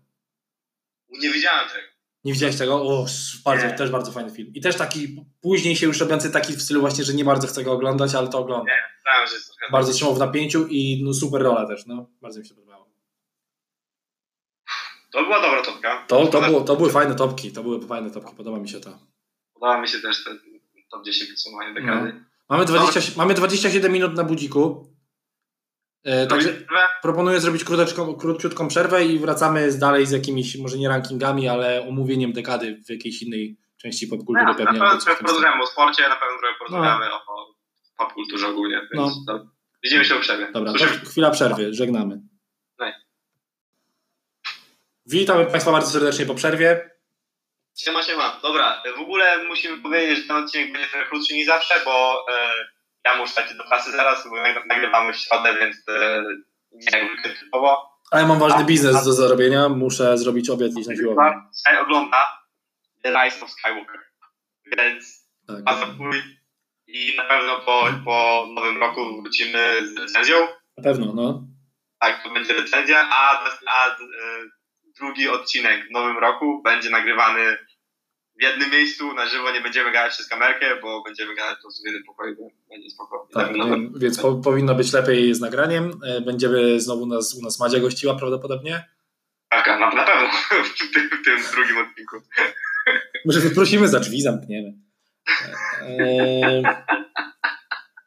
Nie 1.09 1.29
widziałem 1.29 1.69
tego. 1.69 1.89
Nie 2.23 2.33
widziałeś 2.33 2.57
tego? 2.57 2.75
O, 2.75 3.05
bardzo, 3.45 3.65
Nie. 3.65 3.73
też 3.73 3.89
bardzo 3.89 4.11
fajny 4.11 4.31
film. 4.31 4.51
I 4.53 4.61
też 4.61 4.75
taki 4.75 5.25
później 5.41 5.75
się 5.75 5.85
już 5.85 5.99
robiący 5.99 6.31
taki 6.31 6.53
w 6.53 6.61
stylu 6.61 6.81
właśnie, 6.81 7.03
że 7.03 7.13
nie 7.13 7.25
bardzo 7.25 7.47
chcę 7.47 7.63
go 7.63 7.71
oglądać, 7.71 8.15
ale 8.15 8.27
to 8.27 8.39
oglądam. 8.39 8.75
Znałem, 9.01 9.27
że 9.27 9.35
jest 9.35 9.47
trochę... 9.47 9.71
Bardzo 9.71 9.93
trzymał 9.93 10.15
w 10.15 10.19
napięciu 10.19 10.67
i 10.67 11.03
no, 11.03 11.13
super 11.13 11.41
rola 11.41 11.67
też, 11.67 11.85
no. 11.85 12.09
Bardzo 12.21 12.39
mi 12.39 12.47
się 12.47 12.55
podobało. 12.55 12.68
To 15.11 15.23
była 15.23 15.41
dobra 15.41 15.61
topka. 15.61 16.05
To, 16.07 16.27
to, 16.27 16.41
było, 16.41 16.61
to 16.61 16.75
były 16.75 16.89
fajne 16.91 17.15
topki, 17.15 17.51
to 17.51 17.63
były 17.63 17.87
fajne 17.87 18.11
topki, 18.11 18.35
podoba 18.35 18.59
mi 18.59 18.69
się 18.69 18.79
to. 18.79 18.89
Podoba 19.53 19.81
mi 19.81 19.87
się 19.87 19.99
też 19.99 20.23
ten 20.23 20.39
top 20.91 21.05
10 21.05 21.29
podsumowanie 21.29 21.73
dekady. 21.73 22.25
Mamy, 22.49 22.65
20, 22.65 22.99
mamy 23.17 23.33
27 23.33 23.91
minut 23.91 24.15
na 24.15 24.23
budziku. 24.23 24.89
E, 26.03 26.27
także 26.27 26.53
proponuję 27.01 27.39
zrobić 27.39 27.63
króteczką, 27.63 28.15
króciutką 28.15 28.67
przerwę 28.67 29.05
i 29.05 29.19
wracamy 29.19 29.71
z 29.71 29.79
dalej 29.79 30.05
z 30.05 30.11
jakimiś, 30.11 30.57
może 30.57 30.77
nie 30.77 30.89
rankingami, 30.89 31.47
ale 31.47 31.87
omówieniem 31.87 32.33
dekady 32.33 32.81
w 32.87 32.89
jakiejś 32.89 33.21
innej 33.21 33.57
części 33.81 34.07
popkultury 34.07 34.45
No, 34.45 34.51
na 34.51 34.57
pewnie. 34.57 34.79
pewno 34.79 34.89
coś 34.89 35.01
w 35.01 35.05
trochę 35.05 35.23
porozmawiamy 35.23 35.63
o 35.63 35.67
sporcie, 35.67 36.09
na 36.09 36.15
pewno 36.15 36.39
trochę 36.39 36.55
porozmawiamy 36.59 37.13
o, 37.13 37.17
o 37.17 37.55
popkulturze 37.97 38.47
ogólnie, 38.47 38.81
więc 38.93 39.13
no. 39.27 39.51
widzimy 39.83 40.05
się 40.05 40.15
u 40.15 40.19
przerwie. 40.19 40.51
Dobra, 40.53 40.73
chwila 41.05 41.31
przerwy, 41.31 41.73
żegnamy. 41.73 42.21
Witamy 45.11 45.45
Państwa 45.45 45.71
bardzo 45.71 45.91
serdecznie 45.91 46.25
po 46.25 46.35
przerwie. 46.35 46.89
Siema, 47.77 48.03
siema. 48.03 48.39
Dobra, 48.41 48.83
w 48.97 48.99
ogóle 49.01 49.43
musimy 49.43 49.77
powiedzieć, 49.77 50.17
że 50.19 50.27
ten 50.27 50.43
odcinek 50.43 50.71
będzie 50.73 50.87
trochę 50.89 51.05
krótszy 51.05 51.33
niż 51.33 51.47
zawsze, 51.47 51.73
bo 51.85 52.25
e, 52.31 52.49
ja 53.05 53.15
muszę 53.17 53.41
lecieć 53.41 53.57
do 53.57 53.63
pracy 53.63 53.91
zaraz, 53.91 54.23
bo 54.29 54.35
nag- 54.35 54.65
nagrywamy 54.67 55.13
w 55.13 55.17
środę, 55.17 55.55
więc 55.59 55.75
e, 55.89 56.23
nie 56.71 56.99
jakby 56.99 57.29
typowo. 57.39 57.89
A 58.11 58.19
ja 58.19 58.27
mam 58.27 58.39
ważny 58.39 58.63
biznes 58.65 59.05
do 59.05 59.13
zarobienia, 59.13 59.69
muszę 59.69 60.17
zrobić 60.17 60.49
obiad 60.49 60.71
i 60.71 60.87
na 60.89 60.95
siłownię. 60.95 61.41
Dzisiaj 61.55 61.77
ogląda 61.81 62.17
The 63.03 63.23
Rise 63.23 63.45
of 63.45 63.51
Skywalker, 63.51 63.99
więc 64.77 65.27
Tak. 65.47 65.63
pasokuj 65.65 66.23
i 66.87 67.13
na 67.17 67.23
pewno 67.23 67.59
po, 67.59 67.87
po 68.05 68.47
nowym 68.53 68.77
roku 68.77 69.21
wrócimy 69.21 69.87
z 69.93 69.97
recenzją. 69.97 70.47
Na 70.77 70.83
pewno, 70.83 71.13
no. 71.13 71.43
Tak, 71.99 72.23
to 72.23 72.29
będzie 72.29 72.53
recenzja, 72.53 73.07
a, 73.11 73.45
a 73.67 73.87
e, 73.87 73.95
drugi 74.99 75.29
odcinek 75.29 75.87
w 75.87 75.91
nowym 75.91 76.17
roku 76.17 76.61
będzie 76.63 76.89
nagrywany 76.89 77.57
w 78.39 78.41
jednym 78.43 78.71
miejscu, 78.71 79.13
na 79.13 79.25
żywo, 79.25 79.51
nie 79.51 79.61
będziemy 79.61 79.91
gadać 79.91 80.13
przez 80.13 80.27
kamerkę, 80.27 80.65
bo 80.81 81.03
będziemy 81.03 81.35
gadać 81.35 81.55
po 81.57 81.61
prostu 81.61 81.83
w 81.83 81.85
jednym 81.85 82.03
pokoju, 82.03 82.35
będzie 82.69 82.89
spokojnie. 82.89 83.33
Tak, 83.33 83.99
więc 83.99 84.21
po, 84.21 84.35
powinno 84.35 84.75
być 84.75 84.93
lepiej 84.93 85.33
z 85.35 85.39
nagraniem. 85.39 85.91
E, 86.05 86.21
Będziemy 86.21 86.79
znowu 86.79 87.05
nas, 87.05 87.35
u 87.41 87.43
nas 87.43 87.59
Madzia 87.59 87.79
gościła 87.79 88.15
prawdopodobnie. 88.15 88.85
tak, 89.49 89.67
na, 89.67 89.79
na 89.79 90.03
pewno 90.05 90.29
w 90.63 90.93
tym, 90.93 91.09
w 91.21 91.25
tym 91.25 91.37
drugim 91.51 91.77
odcinku. 91.77 92.15
Może 93.25 93.39
wyprosimy 93.39 93.87
za 93.87 93.99
drzwi, 93.99 94.21
zamkniemy. 94.21 94.73
Eee, 95.81 96.63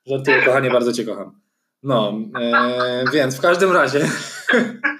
żartuję, 0.06 0.42
kochanie, 0.42 0.70
bardzo 0.70 0.92
Cię 0.92 1.04
kocham. 1.04 1.40
No, 1.82 2.18
e, 2.40 3.04
więc 3.12 3.38
w 3.38 3.40
każdym 3.40 3.72
razie, 3.72 4.00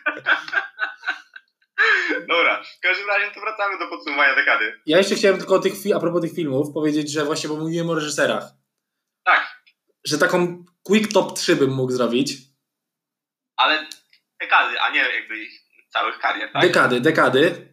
w 2.83 2.85
każdym 2.85 3.09
razie 3.09 3.31
to 3.35 3.41
wracamy 3.41 3.79
do 3.79 3.87
podsumowania 3.89 4.35
dekady. 4.35 4.81
ja 4.87 4.99
jeszcze 4.99 5.15
chciałem 5.15 5.39
tylko 5.39 5.55
o 5.55 5.59
tych, 5.59 5.73
a 5.97 6.01
propos 6.01 6.23
tych 6.23 6.33
filmów 6.35 6.75
powiedzieć, 6.75 7.13
że 7.13 7.25
właśnie, 7.25 7.49
bo 7.49 7.57
mówiłem 7.57 7.91
o 7.91 7.95
reżyserach, 7.95 8.45
Tak, 9.25 9.63
że 10.07 10.19
taką 10.19 10.65
quick 10.83 11.13
top 11.13 11.33
3 11.39 11.57
bym 11.57 11.71
mógł 11.71 11.93
zrobić. 11.93 12.33
ale 13.57 13.87
dekady, 14.41 14.81
a 14.81 14.91
nie 14.91 14.99
jakby 15.01 15.39
ich 15.39 15.53
całych 15.89 16.19
karier, 16.19 16.53
tak? 16.53 16.63
Dekady, 16.63 17.01
dekady. 17.01 17.73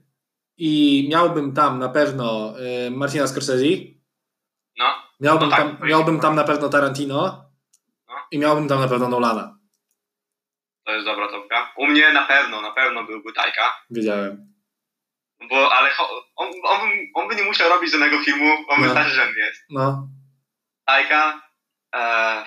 I 0.57 1.07
miałbym 1.11 1.53
tam 1.53 1.79
na 1.79 1.89
pewno 1.89 2.53
e, 2.59 2.89
Martina 2.91 3.27
Scorsese, 3.27 3.63
No, 4.77 4.85
miałbym, 5.19 5.49
No 5.49 5.55
tak, 5.55 5.77
tam, 5.79 5.87
miałbym 5.89 6.19
tam 6.19 6.35
na 6.35 6.43
pewno 6.43 6.69
Tarantino 6.69 7.45
No. 8.07 8.13
i 8.31 8.39
miałbym 8.39 8.67
tam 8.67 8.79
na 8.79 8.87
pewno 8.87 9.09
Nolana. 9.09 9.59
to 10.85 10.91
jest 10.93 11.05
dobra 11.05 11.27
topka. 11.31 11.73
U 11.77 11.87
mnie 11.87 12.13
na 12.13 12.27
pewno, 12.27 12.61
na 12.61 12.71
pewno 12.71 13.03
byłby 13.03 13.33
Tajka. 13.33 13.61
Wiedziałem. 13.89 14.48
Bo, 15.49 15.71
ale 15.73 15.89
on, 16.35 16.51
on, 16.63 16.89
by- 16.89 17.09
on 17.13 17.27
by 17.27 17.35
nie 17.35 17.43
musiał 17.43 17.69
robić 17.69 17.91
żadnego 17.91 18.23
filmu, 18.23 18.53
on 18.67 18.81
No. 18.81 18.83
wystarczy, 18.85 19.11
że 19.11 19.31
jest. 19.37 19.63
No, 19.69 20.07
Tajka, 20.85 21.41
e, 21.95 22.45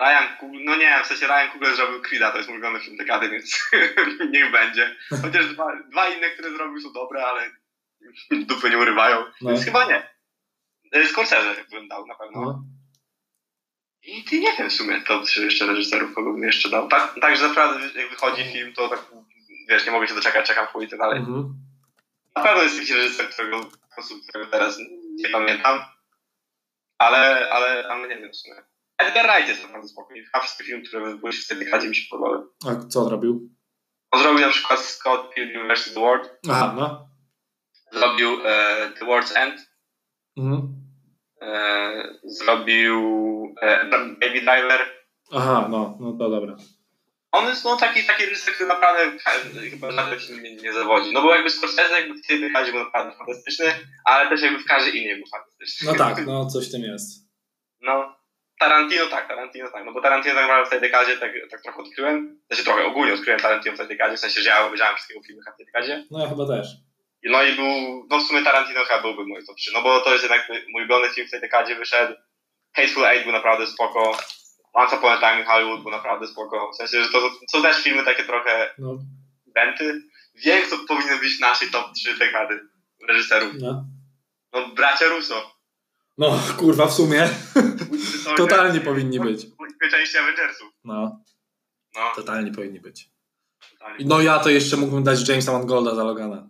Ryan 0.00 0.36
Coogler, 0.40 0.62
no 0.64 0.76
nie, 0.76 1.00
w 1.04 1.06
sensie 1.06 1.26
Ryan 1.26 1.50
Coogler 1.52 1.76
zrobił 1.76 2.02
Creed'a, 2.02 2.30
to 2.30 2.36
jest 2.36 2.48
mój 2.48 2.58
ulubiony 2.58 2.80
film 2.84 2.96
dekady, 2.96 3.30
więc 3.30 3.70
niech 4.32 4.52
będzie. 4.52 4.96
Chociaż 5.22 5.46
dwa, 5.46 5.76
dwa 5.90 6.08
inne, 6.08 6.30
które 6.30 6.50
zrobił 6.50 6.80
są 6.80 6.92
dobre, 6.92 7.26
ale 7.26 7.50
dupy 8.30 8.70
nie 8.70 8.78
urywają, 8.78 9.24
No. 9.40 9.50
więc 9.50 9.64
chyba 9.64 9.84
nie. 9.84 10.10
E, 10.92 11.06
Scorsese 11.08 11.64
bym 11.70 11.88
dał 11.88 12.06
na 12.06 12.14
pewno. 12.14 12.40
No. 12.40 12.64
I 14.02 14.24
ty 14.24 14.40
nie 14.40 14.56
wiem 14.56 14.70
w 14.70 14.72
sumie, 14.72 15.00
to 15.00 15.26
czy 15.26 15.44
jeszcze 15.44 15.66
reżyserów, 15.66 16.14
kogo 16.14 16.32
bym 16.32 16.42
jeszcze 16.42 16.68
dał. 16.70 16.88
Tak, 16.88 17.14
także 17.20 17.48
naprawdę 17.48 18.00
jak 18.00 18.10
wychodzi 18.10 18.44
film, 18.52 18.72
to 18.72 18.88
tak, 18.88 19.00
wiesz, 19.70 19.86
nie 19.86 19.92
mogę 19.92 20.08
się 20.08 20.14
doczekać, 20.14 20.46
czekam 20.46 20.66
chuj 20.66 20.84
i 20.84 20.88
tak 20.88 20.98
dalej. 20.98 21.18
Mhm. 21.18 21.54
Na 22.36 22.42
pewno 22.42 22.62
jest 22.62 22.74
jakiś 22.74 22.90
reżyser, 22.90 23.30
którego, 23.30 23.60
którego 24.28 24.50
teraz 24.50 24.78
nie 25.14 25.28
pamiętam, 25.28 25.80
ale, 26.98 27.50
ale, 27.50 27.88
ale 27.88 28.08
nie 28.08 28.16
wiem 28.16 28.32
w 28.32 28.36
sumie. 28.36 28.54
Edgar 28.98 29.26
Wright 29.26 29.48
jest 29.48 29.62
naprawdę 29.62 29.88
spokojny. 29.88 30.24
Chyba 30.24 30.40
wszystkie 30.40 30.64
filmy, 30.64 30.84
które 30.88 31.16
były 31.16 31.32
w 31.32 31.46
tej 31.46 31.58
dekadzie 31.58 31.88
mi 31.88 31.96
się 31.96 32.02
podobały. 32.10 32.46
A 32.66 32.88
co 32.88 33.00
on 33.00 33.08
robił? 33.08 33.50
On 34.10 34.22
zrobił 34.22 34.40
na 34.40 34.48
przykład 34.52 34.80
Scott 34.80 35.34
Pilgrim 35.34 35.68
vs. 35.68 35.94
The 35.94 36.00
World, 36.00 36.38
Aha, 36.50 36.74
no. 36.76 37.08
zrobił 37.92 38.38
e, 38.46 38.76
The 38.98 39.04
World's 39.04 39.36
End, 39.36 39.70
Mhm. 40.36 40.74
e, 41.42 42.18
zrobił 42.24 43.00
e, 43.62 43.84
Baby 43.90 44.40
Driver. 44.40 44.80
Aha, 45.32 45.66
no, 45.70 45.96
no 46.00 46.12
to 46.12 46.30
dobra. 46.30 46.56
On 47.32 47.46
jest 47.48 47.64
no, 47.64 47.76
taki, 47.76 48.04
taki 48.04 48.26
reżyser, 48.26 48.54
który 48.54 48.68
naprawdę 48.68 49.18
ka- 49.24 49.60
chyba 49.70 49.92
żaden 49.92 50.20
film 50.20 50.42
nie, 50.42 50.56
nie 50.56 50.72
zawodzi. 50.72 51.12
No 51.12 51.22
bo 51.22 51.34
jakby 51.34 51.50
Scorsese 51.50 52.00
jakby 52.00 52.14
w 52.14 52.26
tej 52.26 52.40
dekadzie 52.40 52.72
był 52.72 52.84
naprawdę 52.84 53.16
fantastyczny, 53.18 53.74
ale 54.04 54.28
też 54.28 54.42
jakby 54.42 54.58
w 54.58 54.64
każdej 54.64 54.96
innej 55.02 55.16
był 55.16 55.26
fantastyczny. 55.26 55.92
No 55.92 55.98
tak, 55.98 56.26
no 56.26 56.46
coś 56.46 56.68
w 56.68 56.72
tym 56.72 56.82
jest. 56.82 57.30
No, 57.80 58.16
Tarantino 58.58 59.06
tak, 59.06 59.28
Tarantino 59.28 59.70
tak, 59.70 59.84
no 59.84 59.92
bo 59.92 60.00
Tarantino 60.00 60.34
tak 60.34 60.42
naprawdę 60.44 60.66
w 60.66 60.70
tej 60.70 60.80
dekadzie 60.80 61.16
tak, 61.16 61.32
tak 61.50 61.62
trochę 61.62 61.78
odkryłem, 61.78 62.40
znaczy 62.46 62.64
trochę 62.64 62.84
ogólnie 62.84 63.14
odkryłem 63.14 63.40
Tarantino 63.40 63.74
w 63.74 63.78
tej 63.78 63.88
dekadzie, 63.88 64.16
w 64.16 64.20
sensie, 64.20 64.40
że 64.40 64.48
ja 64.48 64.66
obejrzałem 64.66 64.96
wszystkiego 64.96 65.20
filmy 65.26 65.42
w 65.42 65.56
tej 65.56 65.66
dekadzie. 65.66 66.04
No 66.10 66.20
ja 66.20 66.28
chyba 66.28 66.46
też. 66.46 66.68
No 67.24 67.42
i 67.42 67.52
był, 67.56 68.06
no 68.10 68.18
w 68.18 68.22
sumie 68.22 68.42
Tarantino 68.42 68.84
chyba 68.84 69.02
byłby 69.02 69.26
mój 69.26 69.46
top 69.46 69.56
3, 69.56 69.70
no 69.74 69.82
bo 69.82 70.00
to 70.00 70.12
jest 70.12 70.22
jednak 70.24 70.48
mój 70.48 70.82
ulubiony 70.82 71.08
film 71.08 71.26
w 71.26 71.30
tej 71.30 71.40
dekadzie 71.40 71.76
wyszedł. 71.76 72.14
Hateful 72.76 73.06
Eight 73.06 73.24
był 73.24 73.32
naprawdę 73.32 73.66
spoko. 73.66 74.18
A 74.72 74.86
Time 75.20 75.40
in 75.40 75.46
Hollywood 75.46 75.82
był 75.82 75.90
naprawdę 75.90 76.26
spoko. 76.26 76.70
W 76.72 76.76
sensie, 76.76 77.04
że 77.04 77.10
to 77.10 77.30
są 77.52 77.62
też 77.62 77.82
filmy 77.82 78.04
takie 78.04 78.24
trochę 78.24 78.74
No, 78.78 78.98
eventy. 79.56 80.02
Wiem, 80.34 80.70
co 80.70 80.76
powinny 80.88 81.18
być 81.18 81.36
w 81.36 81.40
naszej 81.40 81.70
top 81.70 81.92
3 81.94 82.18
dekady 82.18 82.60
reżyserów. 83.08 83.52
no. 83.60 83.84
No, 84.52 84.68
bracia 84.68 85.08
Russo. 85.08 85.52
No, 86.18 86.38
kurwa, 86.58 86.86
w 86.86 86.92
sumie 86.92 87.28
totalnie 88.36 88.80
powinni 88.80 89.20
być. 89.20 89.46
Części 89.90 90.18
Avengersów. 90.18 90.68
No, 90.84 91.20
No, 91.94 92.12
totalnie 92.16 92.52
powinni 92.52 92.80
być. 92.80 93.10
totalnie. 93.72 94.04
No 94.08 94.20
ja 94.20 94.38
to 94.38 94.50
jeszcze 94.50 94.76
mógłbym 94.76 95.02
dać 95.04 95.28
Jamesa 95.28 95.52
Mangolda 95.52 95.94
za 95.94 96.04
Logana. 96.04 96.48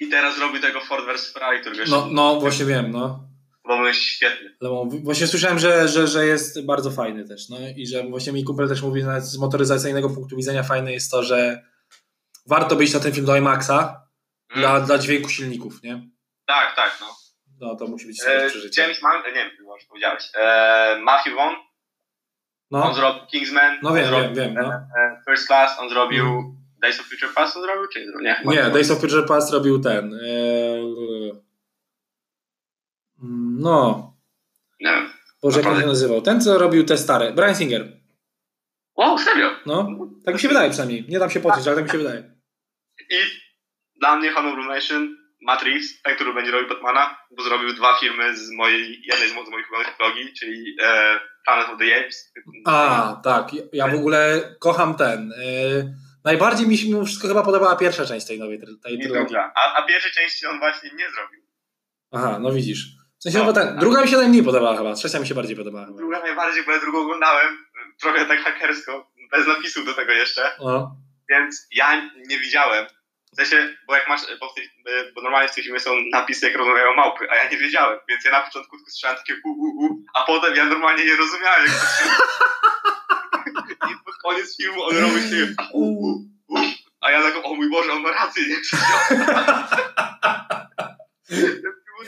I 0.00 0.08
teraz 0.08 0.38
robi 0.38 0.60
tego 0.60 0.80
Ford 0.80 1.06
vs 1.06 1.32
Ferrari, 1.32 1.60
No, 1.90 2.08
no 2.10 2.40
właśnie 2.40 2.64
wiem, 2.64 2.90
no. 2.90 3.27
Bo 3.76 3.86
jest 3.86 4.00
świetny. 4.00 4.56
On- 4.70 5.02
właśnie 5.04 5.26
słyszałem, 5.26 5.58
że, 5.58 5.88
że, 5.88 6.06
że 6.06 6.26
jest 6.26 6.66
bardzo 6.66 6.90
fajny 6.90 7.28
też, 7.28 7.48
no 7.48 7.56
i 7.76 7.86
że 7.86 8.02
właśnie 8.02 8.32
mi 8.32 8.44
kumpel 8.44 8.68
też 8.68 8.82
mówi, 8.82 9.02
z 9.18 9.38
motoryzacyjnego 9.38 10.10
punktu 10.10 10.36
widzenia 10.36 10.62
fajne 10.62 10.92
jest 10.92 11.10
to, 11.10 11.22
że 11.22 11.62
warto 12.46 12.76
być 12.76 12.94
na 12.94 13.00
ten 13.00 13.12
film 13.12 13.26
do 13.26 13.36
IMAXa 13.36 14.08
Mm. 14.50 14.60
dla, 14.60 14.80
dla 14.80 14.98
dźwięku 14.98 15.28
silników, 15.28 15.82
nie? 15.82 16.08
Tak, 16.46 16.76
tak, 16.76 16.98
no. 17.00 17.06
No 17.60 17.76
to 17.76 17.86
musi 17.86 18.06
być 18.06 18.22
E, 18.26 18.48
przeżycie. 18.48 18.82
James 18.82 19.02
Mann, 19.02 19.22
nie 19.26 19.32
wiem, 19.34 19.50
już 19.76 19.84
powiedziałeś. 19.88 20.22
E, 20.34 20.98
Matthew 21.02 21.34
Vaughn, 21.34 21.54
on 22.70 22.80
No, 22.80 22.94
zrobił 22.94 23.26
Kingsman. 23.26 23.78
no 23.82 23.88
on 23.90 23.96
wiem, 23.96 24.06
zrobił, 24.06 24.34
wiem, 24.34 24.54
wiem, 24.54 24.54
no. 24.54 24.72
e, 24.72 25.22
First 25.28 25.46
Class, 25.46 25.78
on 25.80 25.88
zrobił 25.90 26.54
Days 26.82 27.00
of 27.00 27.06
Future 27.06 27.34
Past, 27.34 27.56
on 27.56 27.62
zrobił, 27.62 27.86
czy 27.92 28.06
nie 28.22 28.40
Nie, 28.44 28.62
Days 28.70 28.90
of 28.90 29.00
Future 29.00 29.26
Past 29.26 29.52
robił 29.52 29.80
ten. 29.80 30.14
E, 30.14 30.18
no, 33.60 34.12
Nie 34.80 34.90
wiem. 34.90 35.10
Boże, 35.42 35.60
jak 35.60 35.68
on 35.68 35.80
się 35.80 35.86
nazywał? 35.86 36.22
Ten, 36.22 36.40
co 36.40 36.58
robił 36.58 36.84
te 36.84 36.98
stare. 36.98 37.32
Brian 37.32 37.54
Singer. 37.54 37.88
Wow, 38.96 39.18
serio? 39.18 39.50
No, 39.66 39.88
tak 40.24 40.34
mi 40.34 40.40
się 40.40 40.48
wydaje 40.48 40.70
przynajmniej. 40.70 41.06
Nie 41.08 41.18
dam 41.18 41.30
się 41.30 41.40
pocić, 41.40 41.66
ale 41.66 41.76
tak 41.76 41.84
mi 41.84 41.90
się 41.90 41.98
wydaje. 41.98 42.34
I 43.10 43.16
dla 44.00 44.16
mnie 44.16 44.32
Honorable 44.32 44.64
Mention, 44.66 45.16
Reeves, 45.64 46.02
ten, 46.02 46.14
który 46.14 46.34
będzie 46.34 46.50
robił 46.50 46.68
Batmana, 46.68 47.18
bo 47.36 47.42
zrobił 47.42 47.74
dwa 47.74 47.98
filmy 48.00 48.36
z 48.36 48.50
mojej, 48.50 49.02
jednej 49.06 49.28
z 49.28 49.34
mo- 49.34 49.46
z 49.46 49.50
moich 49.50 49.70
ulubionych 49.70 49.96
trylogii, 49.96 50.32
czyli 50.40 50.76
e, 50.82 51.20
Planet 51.44 51.68
of 51.68 51.78
the 51.78 52.00
Apes. 52.00 52.32
A, 52.66 53.20
tak. 53.24 53.48
Ja 53.72 53.88
w 53.88 53.94
ogóle 53.94 54.42
kocham 54.60 54.94
ten. 54.94 55.32
Yy, 55.38 55.94
najbardziej 56.24 56.68
mi 56.68 56.78
się 56.78 56.88
mimo 56.88 57.04
wszystko 57.04 57.28
chyba 57.28 57.42
podobała 57.42 57.76
pierwsza 57.76 58.06
część 58.06 58.26
tej 58.26 58.38
nowej 58.38 58.60
tej 58.82 58.98
trylogii. 59.00 59.36
A, 59.36 59.74
a 59.76 59.82
pierwszej 59.82 60.12
części 60.12 60.46
on 60.46 60.58
właśnie 60.58 60.90
nie 60.90 61.10
zrobił. 61.10 61.40
Aha, 62.12 62.38
no 62.38 62.52
widzisz. 62.52 62.86
W 63.18 63.22
sensie, 63.22 63.38
No, 63.38 63.44
no, 63.44 63.52
ten, 63.52 63.68
tak. 63.68 63.78
druga 63.78 64.02
mi 64.02 64.08
się 64.08 64.16
najmniej 64.16 64.42
podobała 64.42 64.76
chyba, 64.76 64.94
trzecia 64.94 65.20
mi 65.20 65.26
się 65.26 65.34
bardziej 65.34 65.56
podobała 65.56 65.86
chyba. 65.86 65.98
Druga 65.98 66.20
najbardziej, 66.20 66.64
bo 66.64 66.72
ja 66.72 66.80
drugą 66.80 66.98
oglądałem, 67.00 67.66
trochę 68.00 68.26
tak 68.26 68.40
hakersko, 68.40 69.10
bez 69.30 69.46
napisów 69.46 69.86
do 69.86 69.94
tego 69.94 70.12
jeszcze, 70.12 70.50
No, 70.60 70.96
więc 71.28 71.66
ja 71.70 72.10
nie 72.28 72.38
widziałem. 72.38 72.86
W 73.32 73.36
sensie, 73.36 73.76
bo 73.86 73.94
jak 73.96 74.08
masz, 74.08 74.20
bo, 74.40 74.52
tej, 74.54 74.70
bo 75.14 75.22
normalnie 75.22 75.48
w 75.48 75.54
tym 75.54 75.64
filmie 75.64 75.80
są 75.80 75.90
napisy, 76.12 76.46
jak 76.46 76.56
rozmawiają 76.56 76.94
małpy, 76.94 77.30
a 77.30 77.36
ja 77.36 77.50
nie 77.50 77.58
wiedziałem, 77.58 77.98
więc 78.08 78.24
ja 78.24 78.30
na 78.30 78.40
początku 78.42 78.76
tylko 78.76 78.90
słyszałem 78.90 79.16
takie 79.16 79.34
u, 79.44 79.48
u, 79.50 79.84
u, 79.86 80.02
a 80.14 80.24
potem 80.24 80.56
ja 80.56 80.64
normalnie 80.64 81.04
nie 81.04 81.16
rozumiałem, 81.16 81.66
jak. 81.66 81.74
I 83.90 83.94
pod 84.04 84.16
koniec 84.22 84.56
filmu 84.56 84.82
on 84.84 84.96
robi 84.96 85.20
się 85.30 85.54
u, 85.72 85.82
u, 85.82 86.24
u, 86.48 86.58
a 87.00 87.10
ja 87.10 87.22
tak, 87.22 87.34
o 87.44 87.54
mój 87.54 87.70
Boże, 87.70 87.92
on 87.92 88.02
ma 88.02 88.10
rację, 88.12 88.42
nie? 88.48 88.56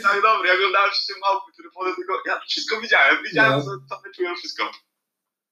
Był 0.03 0.11
tak 0.11 0.22
dobry, 0.22 0.48
ja 0.48 0.55
oglądałem 0.55 0.90
wszystkie 0.90 1.14
małpy, 1.20 1.53
które 1.53 1.68
potem 1.74 1.94
tylko, 1.94 2.12
ja 2.26 2.40
wszystko 2.40 2.80
widziałem, 2.80 3.22
widziałem, 3.24 3.59
No. 3.59 3.64
co, 3.64 3.70
co 3.96 4.03
wyczułem 4.03 4.36
wszystko. 4.36 4.70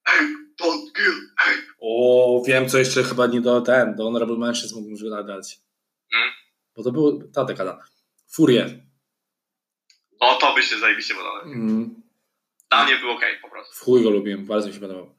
Hey, 0.03 0.27
don't 0.61 0.91
kill, 0.95 1.13
hey. 1.37 1.55
O, 1.81 2.41
wiem, 2.47 2.69
co 2.69 2.77
jeszcze 2.77 3.03
chyba 3.03 3.27
nie 3.27 3.41
do 3.41 3.61
ten, 3.61 3.95
do 3.95 4.03
Honorable 4.03 4.37
Mentions 4.37 4.73
mógłbym 4.75 5.25
dać. 5.27 5.57
Mm. 6.13 6.29
Bo 6.75 6.83
to 6.83 6.91
był 6.91 7.31
ta 7.31 7.45
dekada. 7.45 7.83
Furię. 8.31 8.85
O, 10.19 10.35
to 10.35 10.53
by 10.55 10.63
się 10.63 10.79
zajebiście 10.79 11.13
podobało. 11.13 11.41
Mm. 11.43 12.01
Dla 12.69 12.85
mnie 12.85 12.97
był 12.97 13.11
okej, 13.11 13.39
po 13.41 13.49
prostu. 13.49 13.75
W 13.75 13.79
chuj 13.79 14.03
go 14.03 14.09
lubiłem, 14.09 14.45
bardzo 14.45 14.67
mi 14.67 14.73
się 14.73 14.79
podobał. 14.79 15.15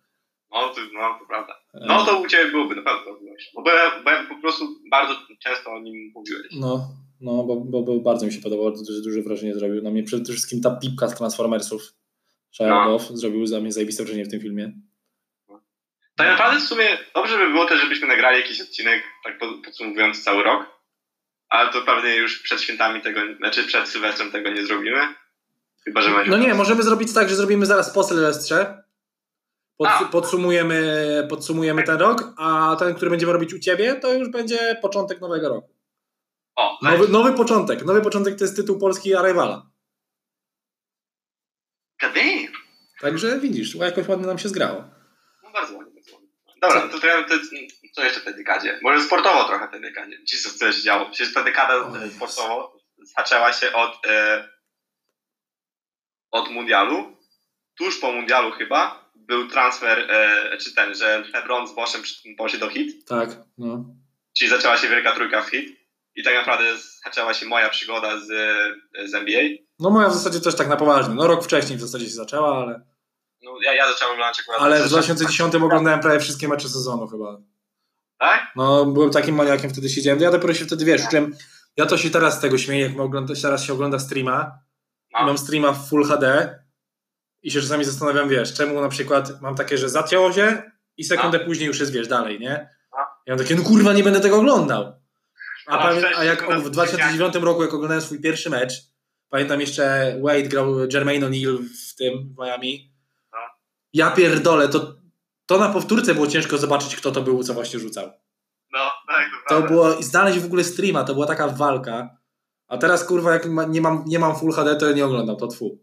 No, 0.52 0.68
to, 0.68 0.80
no, 0.92 1.18
to 1.20 1.26
prawda. 1.26 1.54
No, 1.74 2.04
to 2.06 2.20
u 2.20 2.26
Ciebie 2.28 2.50
byłoby 2.50 2.76
na 2.76 2.82
pewno 2.82 3.14
byłeś. 3.18 3.50
Bo, 3.54 3.70
ja- 3.72 4.02
bo 4.04 4.10
ja 4.10 4.26
po 4.28 4.40
prostu 4.40 4.64
bardzo 4.90 5.14
często 5.42 5.70
o 5.72 5.78
nim 5.80 6.12
mówiłeś. 6.14 6.46
No, 6.52 6.88
no 7.20 7.44
bo, 7.44 7.56
bo, 7.56 7.82
bo 7.82 8.00
bardzo 8.00 8.26
mi 8.26 8.32
się 8.32 8.40
podobało, 8.40 8.70
duże, 8.70 9.02
duże 9.04 9.22
wrażenie 9.22 9.54
zrobił. 9.54 9.82
Na 9.82 9.90
mnie 9.90 10.02
przede 10.02 10.32
wszystkim 10.32 10.60
ta 10.60 10.70
pipka 10.70 11.08
z 11.08 11.14
Transformersów. 11.14 11.82
Shia 12.52 12.68
No. 12.68 12.98
Zrobił 12.98 13.46
za 13.46 13.60
mnie 13.60 13.72
zajebiste 13.72 14.04
wrażenie 14.04 14.24
w 14.24 14.30
tym 14.30 14.40
filmie. 14.40 14.72
Tak 16.16 16.28
naprawdę 16.28 16.60
w 16.60 16.68
sumie 16.68 16.84
dobrze 17.14 17.38
by 17.38 17.50
było 17.50 17.66
też, 17.66 17.80
żebyśmy 17.80 18.08
nagrali 18.08 18.36
jakiś 18.40 18.60
odcinek, 18.60 19.02
tak 19.24 19.38
pod- 19.38 19.64
podsumowując 19.64 20.24
cały 20.24 20.42
rok. 20.42 20.66
Ale 21.48 21.72
to 21.72 21.82
pewnie 21.82 22.16
już 22.16 22.42
przed 22.42 22.60
świętami 22.60 23.00
tego, 23.00 23.20
znaczy 23.38 23.64
przed 23.64 23.88
Sylwestrem 23.88 24.30
tego 24.32 24.50
nie 24.50 24.66
zrobimy. 24.66 25.00
Chyba, 25.84 26.02
że 26.02 26.10
będzie. 26.10 26.30
No 26.30 26.36
nie, 26.38 26.54
możemy 26.54 26.82
zrobić 26.82 27.14
tak, 27.14 27.28
że 27.28 27.34
zrobimy 27.34 27.66
zaraz 27.66 27.94
po 27.94 28.04
Sylwestrze. 28.04 28.82
Pod, 29.76 29.88
podsumujemy, 30.12 31.26
podsumujemy 31.30 31.82
ten 31.82 31.98
rok, 31.98 32.34
a 32.36 32.76
ten, 32.78 32.94
który 32.94 33.10
będziemy 33.10 33.32
robić 33.32 33.54
u 33.54 33.58
Ciebie, 33.58 33.94
to 33.94 34.14
już 34.14 34.28
będzie 34.28 34.76
początek 34.82 35.20
nowego 35.20 35.48
roku. 35.48 35.68
O, 36.60 36.78
Nowy, 36.82 37.08
nowy 37.08 37.32
początek. 37.32 37.84
Nowy 37.84 38.02
początek 38.02 38.38
to 38.38 38.44
jest 38.44 38.56
tytuł 38.56 38.78
polski 38.78 39.14
Arrivala. 39.14 39.70
Damn. 42.02 42.52
Także 43.00 43.38
widzisz, 43.40 43.74
jakoś 43.74 44.08
ładnie 44.08 44.26
nam 44.26 44.38
się 44.38 44.48
zgrało. 44.48 44.84
No 45.42 45.50
bardzo 45.50 45.76
ładnie, 45.76 45.92
bardzo 45.94 46.12
ładnie. 46.14 46.28
Dobra, 46.62 46.88
to, 47.00 47.06
ja- 47.06 47.24
to 47.28 47.34
co 47.94 48.04
jeszcze 48.04 48.20
w 48.20 48.24
tej 48.24 48.34
dekadzie? 48.34 48.78
Może 48.82 49.04
sportowo 49.04 49.44
trochę 49.44 49.68
w 49.68 49.70
tej 49.70 49.80
dekadzie. 49.80 50.18
Jesus, 50.32 50.56
co 50.56 50.72
się 50.72 50.82
działo? 50.82 51.10
Przecież 51.10 51.34
ta 51.34 51.42
dekada 51.44 51.76
O 51.76 51.92
sportowo 52.16 52.78
zaczęła 53.16 53.52
się 53.52 53.72
od, 53.72 54.06
e, 54.06 54.48
od 56.30 56.50
mundialu. 56.50 57.16
Tuż 57.78 57.98
po 58.00 58.12
mundialu 58.12 58.50
chyba 58.50 59.10
był 59.14 59.48
transfer, 59.48 59.98
e, 60.10 60.56
czy 60.58 60.74
ten, 60.74 60.94
że 60.94 61.24
LeBron 61.34 61.68
z 61.68 61.72
Boszem 61.74 62.02
poszli 62.38 62.58
do 62.58 62.68
hit, 62.70 63.08
Tak, 63.08 63.30
no. 63.58 63.84
czyli 64.38 64.50
zaczęła 64.50 64.76
się 64.76 64.88
wielka 64.88 65.12
trójka 65.14 65.42
w 65.42 65.48
hit. 65.50 65.79
I 66.14 66.22
tak 66.22 66.34
naprawdę 66.34 66.64
zaczęła 67.04 67.34
się 67.34 67.46
moja 67.46 67.68
przygoda 67.68 68.20
z, 68.20 68.30
e, 68.98 69.08
z 69.08 69.14
NBA. 69.14 69.42
No 69.78 69.90
moja 69.90 70.08
w 70.08 70.14
zasadzie 70.14 70.40
też 70.40 70.56
tak 70.56 70.68
na 70.68 70.76
poważnie. 70.76 71.14
No 71.14 71.26
rok 71.26 71.44
wcześniej 71.44 71.78
w 71.78 71.80
zasadzie 71.80 72.04
się 72.04 72.14
zaczęła, 72.14 72.62
ale, 72.62 72.80
No, 73.42 73.50
ja, 73.64 73.74
ja 73.74 73.92
zacząłem 73.92 74.14
oglądać 74.14 74.40
akurat... 74.40 74.60
ale 74.62 74.82
w 74.82 74.88
2010 74.88 75.54
oglądałem 75.54 76.00
prawie 76.00 76.20
wszystkie 76.20 76.48
mecze 76.48 76.68
sezonu 76.68 77.06
chyba. 77.06 77.38
Tak? 78.18 78.52
No, 78.56 78.86
byłem 78.86 79.10
takim 79.10 79.34
maniakiem, 79.34 79.70
wtedy 79.70 79.88
siedziałem. 79.88 80.20
Ja 80.20 80.30
dopiero 80.30 80.54
się 80.54 80.64
wtedy, 80.64 80.84
wiesz, 80.84 81.08
czułem, 81.10 81.34
ja 81.76 81.86
to 81.86 81.98
się 81.98 82.10
teraz 82.10 82.38
z 82.38 82.40
tego 82.40 82.58
śmieję, 82.58 82.86
jak 82.86 83.00
ogląda, 83.00 83.34
teraz 83.42 83.64
się 83.64 83.72
ogląda 83.72 83.98
streama. 83.98 84.58
No. 85.12 85.26
Mam 85.26 85.38
streama 85.38 85.72
w 85.72 85.88
Full 85.88 86.04
HD 86.04 86.58
I 87.42 87.50
się 87.50 87.60
czasami 87.60 87.84
zastanawiam, 87.84 88.28
wiesz, 88.28 88.54
czemu 88.54 88.80
na 88.80 88.88
przykład 88.88 89.40
mam 89.40 89.54
takie, 89.54 89.78
że 89.78 89.88
zacięło 89.88 90.32
się 90.32 90.62
i 90.96 91.04
sekundę 91.04 91.40
później 91.40 91.66
już 91.66 91.80
jest, 91.80 91.92
wiesz, 91.92 92.08
dalej, 92.08 92.40
nie? 92.40 92.68
A? 92.92 92.98
Ja 93.26 93.34
mam 93.34 93.38
takie, 93.38 93.54
no 93.54 93.62
kurwa, 93.62 93.92
nie 93.92 94.04
będę 94.04 94.20
tego 94.20 94.36
oglądał. 94.36 94.99
A, 95.70 95.78
A 95.78 95.82
pamię- 95.82 95.98
wcześniej 95.98 96.20
a 96.20 96.24
jak 96.24 96.62
w 96.62 96.70
2009 96.70 97.34
roku, 97.34 97.62
jak 97.62 97.74
oglądałem 97.74 98.02
swój 98.02 98.20
pierwszy 98.20 98.50
mecz, 98.50 98.72
pamiętam 99.28 99.60
jeszcze 99.60 100.16
Wade 100.22 100.42
grał 100.42 100.78
Jermaine 100.92 101.26
O'Neal 101.26 101.58
w 101.88 101.94
tym, 101.94 102.34
w 102.34 102.44
Miami. 102.44 102.92
A? 103.32 103.36
Ja 103.92 104.10
pierdolę, 104.10 104.68
to, 104.68 104.94
to 105.46 105.58
na 105.58 105.68
powtórce 105.68 106.14
było 106.14 106.26
ciężko 106.26 106.58
zobaczyć, 106.58 106.96
kto 106.96 107.12
to 107.12 107.22
był, 107.22 107.42
co 107.42 107.54
właśnie 107.54 107.78
rzucał. 107.78 108.12
No, 108.72 108.90
tak, 109.08 109.30
to 109.48 109.60
To 109.60 109.68
było, 109.68 109.94
i 109.94 110.02
znaleźć 110.02 110.38
w 110.38 110.44
ogóle 110.46 110.64
streama, 110.64 111.04
to 111.04 111.14
była 111.14 111.26
taka 111.26 111.48
walka. 111.48 112.16
A 112.68 112.78
teraz, 112.78 113.04
kurwa, 113.04 113.32
jak 113.32 113.46
ma, 113.46 113.64
nie, 113.64 113.80
mam, 113.80 114.04
nie 114.06 114.18
mam 114.18 114.36
Full 114.36 114.52
HD, 114.52 114.76
to 114.76 114.86
ja 114.86 114.92
nie 114.92 115.04
oglądam, 115.04 115.36
to 115.36 115.46
tfu. 115.46 115.78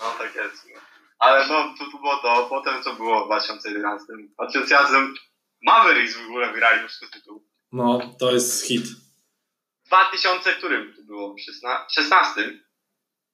No, 0.00 0.04
tak 0.18 0.34
jest. 0.34 0.66
no. 0.74 0.80
Ale 1.18 1.46
no, 1.48 1.74
to, 1.78 1.84
to 1.92 1.98
było 1.98 2.16
to. 2.16 2.46
Potem 2.50 2.82
co 2.82 2.94
było 2.94 3.24
w 3.24 3.26
2011? 3.26 4.06
W 4.12 4.34
2011 4.34 4.94
Mavericks 5.62 6.16
w 6.16 6.26
ogóle 6.28 6.52
wygrali 6.52 6.82
już 6.82 6.92
tytuł. 7.12 7.44
No, 7.74 8.14
to 8.18 8.32
jest 8.32 8.64
hit. 8.66 8.86
W 9.84 9.86
2000 9.86 10.52
którym 10.52 10.94
to 10.96 11.02
było? 11.02 11.34
16? 11.38 11.84
16? 11.90 12.40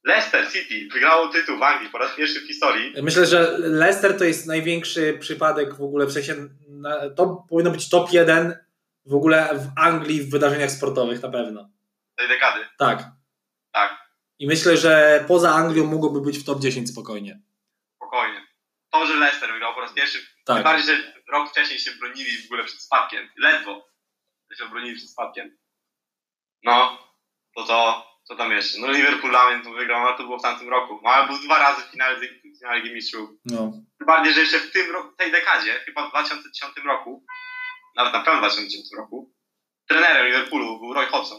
Leicester 0.05 0.53
City 0.53 0.89
wygrało 0.93 1.29
tytuł 1.29 1.59
w 1.59 1.63
Anglii 1.63 1.91
po 1.91 1.99
raz 1.99 2.15
pierwszy 2.17 2.41
w 2.41 2.47
historii. 2.47 3.03
Myślę, 3.03 3.27
że 3.27 3.59
Leicester 3.59 4.19
to 4.19 4.25
jest 4.25 4.47
największy 4.47 5.17
przypadek 5.21 5.75
w 5.75 5.83
ogóle, 5.83 6.07
w 6.07 6.13
sensie 6.13 6.35
to 7.17 7.47
powinno 7.49 7.71
być 7.71 7.89
top 7.89 8.13
1 8.13 8.57
w 9.07 9.15
ogóle 9.15 9.49
w 9.55 9.79
Anglii 9.81 10.23
w 10.23 10.31
wydarzeniach 10.31 10.71
sportowych, 10.71 11.23
na 11.23 11.29
pewno. 11.29 11.71
tej 12.17 12.29
dekady. 12.29 12.61
Tak. 12.79 13.05
Tak. 13.73 13.99
I 14.39 14.47
myślę, 14.47 14.77
że 14.77 15.25
poza 15.29 15.55
Anglią 15.55 15.87
mogłoby 15.87 16.21
być 16.21 16.39
w 16.39 16.45
top 16.45 16.61
10 16.61 16.91
spokojnie. 16.91 17.41
Spokojnie. 17.97 18.47
To, 18.91 19.07
że 19.07 19.15
Leicester 19.15 19.53
wygrał 19.53 19.75
po 19.75 19.81
raz 19.81 19.93
pierwszy, 19.93 20.19
tym 20.19 20.27
Tak. 20.45 20.65
bardziej, 20.65 20.87
że 20.97 21.03
rok 21.33 21.51
wcześniej 21.51 21.79
się 21.79 21.91
bronili 21.91 22.43
w 22.43 22.45
ogóle 22.47 22.65
przed 22.65 22.81
spadkiem. 22.81 23.29
Ledwo 23.39 23.90
się 24.57 24.65
obronili 24.65 24.97
przed 24.97 25.11
spadkiem. 25.11 25.57
No, 26.63 26.99
to 27.57 27.65
to, 27.65 28.07
co 28.25 28.37
tam 28.37 28.53
jeszcze? 28.53 28.79
No 28.81 28.91
Liverpool 28.91 29.33
Lament 29.33 29.65
to 29.65 29.73
wygrał, 29.73 30.03
no 30.03 30.17
to 30.17 30.23
było 30.23 30.39
w 30.39 30.43
tamtym 30.43 30.69
roku. 30.69 31.01
No 31.03 31.11
ale 31.11 31.27
był 31.27 31.39
dwa 31.39 31.59
razy 31.59 31.83
w 31.83 31.91
finale, 31.91 32.17
w 32.17 32.59
finale 32.59 32.81
Ligi 32.81 32.95
Mistrzów. 32.95 33.31
No. 33.45 33.73
Tym 33.99 34.07
bardziej, 34.07 34.35
że 34.35 34.41
jeszcze 34.41 34.59
w 34.59 34.73
tym 34.73 34.91
roku, 34.91 35.17
tej 35.17 35.33
dekadzie, 35.33 35.73
chyba 35.73 36.07
w 36.07 36.11
2010 36.11 36.73
roku, 36.85 37.25
nawet 37.97 38.13
na 38.13 38.21
pewno 38.21 38.41
w 38.41 38.43
2010 38.43 38.87
roku, 38.97 39.35
trenerem 39.89 40.27
Liverpoolu 40.27 40.81
był 40.81 40.93
Roy 40.93 41.07
Hodgson. 41.07 41.39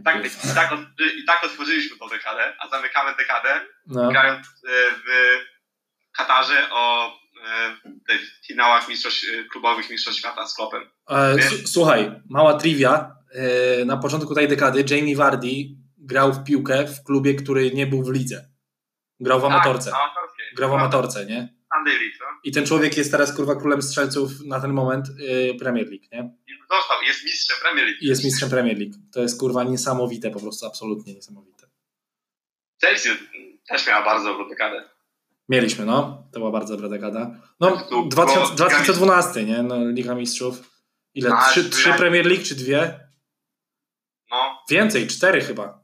I 0.00 0.02
tak, 0.02 0.26
i, 0.26 0.54
tak, 0.54 0.70
I 1.16 1.24
tak 1.24 1.44
otworzyliśmy 1.44 1.98
tą 1.98 2.08
dekadę, 2.08 2.56
a 2.60 2.68
zamykamy 2.68 3.16
dekadę 3.16 3.66
no. 3.86 4.08
grając 4.08 4.46
e, 4.46 4.70
w 4.90 5.06
Katarze 6.16 6.70
o 6.70 7.12
e, 7.42 7.76
tych 8.08 8.40
finałach 8.46 8.88
mistrzostw, 8.88 9.24
e, 9.24 9.44
klubowych 9.44 9.90
mistrzostw 9.90 10.20
świata 10.20 10.46
z 10.46 10.54
Klopem. 10.54 10.82
E, 11.10 11.36
słuchaj, 11.64 12.12
mała 12.30 12.54
trivia. 12.54 13.16
E, 13.32 13.84
na 13.84 13.96
początku 13.96 14.34
tej 14.34 14.48
dekady 14.48 14.84
Jamie 14.90 15.16
Vardy 15.16 15.48
grał 15.98 16.32
w 16.32 16.44
piłkę 16.44 16.86
w 16.86 17.04
klubie, 17.04 17.34
który 17.34 17.70
nie 17.70 17.86
był 17.86 18.04
w 18.04 18.12
lidze. 18.12 18.48
Grał 19.20 19.40
w 19.40 19.44
amatorce. 19.44 19.90
Tak. 19.90 20.00
Grał 20.56 20.70
w 20.70 20.74
amatorce, 20.74 21.26
nie? 21.26 21.54
No. 21.70 21.92
I 22.44 22.52
ten 22.52 22.66
człowiek 22.66 22.96
jest 22.96 23.10
teraz 23.10 23.36
kurwa 23.36 23.56
królem 23.56 23.82
strzelców 23.82 24.30
na 24.44 24.60
ten 24.60 24.72
moment 24.72 25.06
Premier 25.58 25.86
League, 25.86 26.04
nie? 26.12 26.34
Został, 26.70 27.02
jest 27.02 27.24
mistrzem 27.24 27.56
Premier 27.62 27.86
League. 27.86 27.98
Jest 28.00 28.24
mistrzem 28.24 28.50
Premier 28.50 28.78
League. 28.78 28.94
To 29.12 29.22
jest 29.22 29.40
kurwa 29.40 29.64
niesamowite, 29.64 30.30
po 30.30 30.40
prostu 30.40 30.66
absolutnie 30.66 31.14
niesamowite. 31.14 31.66
Chelsea 32.80 33.08
też 33.68 33.86
miała 33.86 34.04
bardzo 34.04 34.24
dobrą 34.24 34.48
dekadę. 34.48 34.88
Mieliśmy, 35.52 35.84
no. 35.84 36.28
To 36.32 36.38
była 36.40 36.50
bardzo 36.50 36.74
dobra 36.76 36.88
dekada. 36.88 37.30
No, 37.60 37.76
Tu 37.88 38.08
2000, 38.08 38.40
było- 38.44 38.56
2012, 38.56 39.44
nie? 39.44 39.62
No, 39.62 39.76
Liga 39.90 40.14
Mistrzów. 40.14 40.70
Ile? 41.14 41.30
A, 41.34 41.48
Trzy, 41.50 41.70
trzy 41.70 41.92
Premier 41.92 42.26
League 42.26 42.44
czy 42.44 42.54
dwie? 42.54 43.08
No, 44.30 44.64
Więcej, 44.70 45.06
cztery 45.06 45.40
chyba. 45.40 45.82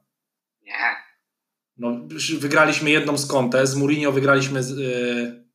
nie. 0.62 0.96
No, 1.76 1.88
wygraliśmy 2.38 2.90
jedną 2.90 3.18
z 3.18 3.26
Conte, 3.26 3.66
z 3.66 3.76
Mourinho 3.76 4.12
wygraliśmy 4.12 4.62
z... 4.62 4.70
y, 4.70 5.48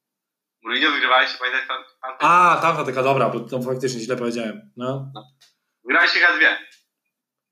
Mourinho 0.63 0.91
wygrywaliście, 0.91 1.37
pamiętaj, 1.39 1.67
pan, 1.67 1.83
pan, 2.01 2.11
A, 2.19 2.59
tamta 2.61 2.83
taka 2.85 3.03
dobra, 3.03 3.29
bo 3.29 3.39
to 3.39 3.61
faktycznie 3.61 3.99
źle 3.99 4.15
powiedziałem. 4.17 4.71
No. 4.77 5.11
Wygraliście 5.83 6.19
chyba 6.19 6.37
dwie. 6.37 6.57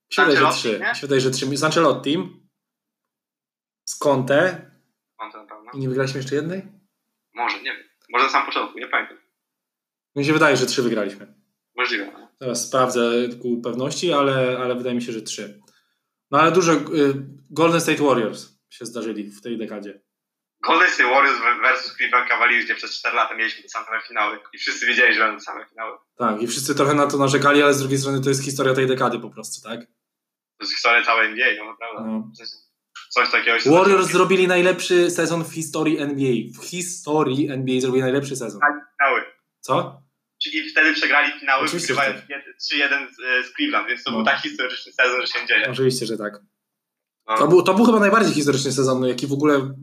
Się 0.09 0.25
wydaje, 0.25 0.45
że 0.45 0.51
trzy. 0.53 0.79
się 0.95 1.01
wydaje, 1.01 1.21
że 1.21 1.31
trzy. 1.31 1.57
Z 1.57 1.63
Ancelotti, 1.63 2.17
z 3.85 3.95
Conte 3.95 4.71
Pan 5.17 5.31
to 5.31 5.37
na 5.37 5.45
pewno. 5.49 5.60
I 5.73 5.79
nie 5.79 5.89
wygraliśmy 5.89 6.19
jeszcze 6.19 6.35
jednej? 6.35 6.61
Może, 7.33 7.57
nie 7.57 7.63
wiem. 7.63 7.83
Może 8.09 8.25
na 8.25 8.31
samym 8.31 8.45
początku, 8.45 8.79
nie 8.79 8.87
pamiętam. 8.87 9.17
Mi 10.15 10.25
się 10.25 10.33
wydaje, 10.33 10.57
że 10.57 10.65
trzy 10.65 10.83
wygraliśmy. 10.83 11.33
Możliwe. 11.75 12.11
no. 12.13 12.27
Teraz 12.39 12.67
sprawdzę 12.67 13.11
ku 13.41 13.61
pewności, 13.61 14.13
ale, 14.13 14.57
ale 14.57 14.75
wydaje 14.75 14.95
mi 14.95 15.01
się, 15.01 15.11
że 15.11 15.21
trzy. 15.21 15.61
No 16.31 16.39
ale 16.39 16.51
dużo 16.51 16.73
y, 16.73 16.79
Golden 17.49 17.81
State 17.81 18.03
Warriors 18.03 18.49
się 18.69 18.85
zdarzyli 18.85 19.23
w 19.23 19.41
tej 19.41 19.57
dekadzie. 19.57 20.01
Golden 20.63 20.89
State 20.89 21.09
Warriors 21.09 21.39
versus 21.61 21.97
Cleveland 21.97 22.29
Cavaliers, 22.29 22.65
gdzie 22.65 22.75
przez 22.75 22.99
4 22.99 23.15
lata 23.15 23.35
mieliśmy 23.35 23.63
te 23.63 23.69
same 23.69 24.01
finały 24.07 24.39
i 24.53 24.57
wszyscy 24.57 24.85
wiedzieli, 24.85 25.13
że 25.13 25.19
będą 25.19 25.37
te 25.37 25.43
same 25.43 25.65
finały. 25.65 25.97
Tak, 26.17 26.41
i 26.41 26.47
wszyscy 26.47 26.75
trochę 26.75 26.93
na 26.93 27.07
to 27.07 27.17
narzekali, 27.17 27.61
ale 27.61 27.73
z 27.73 27.79
drugiej 27.79 27.97
strony 27.97 28.21
to 28.21 28.29
jest 28.29 28.43
historia 28.43 28.73
tej 28.73 28.87
dekady 28.87 29.19
po 29.19 29.29
prostu, 29.29 29.69
tak? 29.69 29.79
To 30.57 30.65
jest 30.65 30.73
historia 30.73 31.05
całej 31.05 31.27
NBA, 31.27 31.47
no 31.57 31.65
naprawdę. 31.65 32.11
No. 32.11 32.31
Coś 33.13 33.31
takiego 33.31 33.57
Warriors 33.65 33.87
zaczęło. 33.89 34.03
zrobili 34.03 34.47
najlepszy 34.47 35.11
sezon 35.11 35.43
w 35.43 35.53
historii 35.53 35.97
NBA. 35.99 36.33
W 36.61 36.65
historii 36.65 37.49
NBA 37.49 37.81
zrobili 37.81 38.01
najlepszy 38.03 38.35
sezon. 38.35 38.61
finały. 38.99 39.21
Co? 39.59 40.01
I 40.53 40.69
wtedy 40.69 40.93
przegrali 40.93 41.39
finały, 41.39 41.63
Oczywiście, 41.65 41.93
wygrywając 41.93 42.21
że 42.29 42.75
3-1 42.77 43.07
z, 43.11 43.47
z 43.47 43.53
Cleveland, 43.55 43.87
więc 43.87 44.03
to 44.03 44.11
No. 44.11 44.17
był 44.17 44.25
tak 44.25 44.39
historyczny 44.41 44.91
sezon, 44.93 45.21
że 45.21 45.27
się 45.27 45.47
dzieje. 45.47 45.71
Oczywiście, 45.71 46.05
że 46.05 46.17
tak. 46.17 46.39
No. 47.27 47.37
To 47.37 47.47
był, 47.47 47.63
to 47.63 47.73
był 47.73 47.85
chyba 47.85 47.99
najbardziej 47.99 48.33
historyczny 48.33 48.71
sezon, 48.71 49.05
jaki 49.05 49.27
w 49.27 49.33
ogóle 49.33 49.73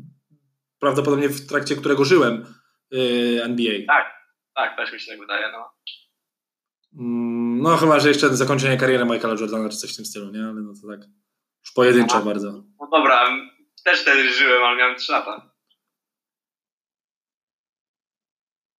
prawdopodobnie 0.78 1.28
w 1.28 1.46
trakcie 1.46 1.76
którego 1.76 2.04
żyłem 2.04 2.54
yy, 2.90 3.42
NBA. 3.44 3.72
Tak, 4.54 4.76
też 4.76 4.92
mi 4.92 5.00
się 5.00 5.10
tak 5.12 5.20
wydaje, 5.20 5.46
no. 5.52 5.70
Mm, 6.98 7.62
No 7.62 7.76
chyba, 7.76 8.00
że 8.00 8.08
jeszcze 8.08 8.36
zakończenie 8.36 8.76
kariery 8.76 9.04
Michaela 9.04 9.40
Jordana 9.40 9.68
czy 9.68 9.76
coś 9.76 9.92
w 9.92 9.96
tym 9.96 10.04
stylu, 10.06 10.30
nie? 10.32 10.44
Ale 10.44 10.60
no 10.62 10.72
to 10.82 10.88
tak 10.88 11.08
już 11.68 11.74
pojedynczo 11.74 12.14
Aha. 12.16 12.24
bardzo. 12.24 12.52
No 12.80 12.86
dobra, 12.92 13.28
też 13.84 14.00
wtedy 14.02 14.32
żyłem, 14.32 14.62
ale 14.62 14.76
miałem 14.76 14.96
3 14.96 15.12
lata. 15.12 15.50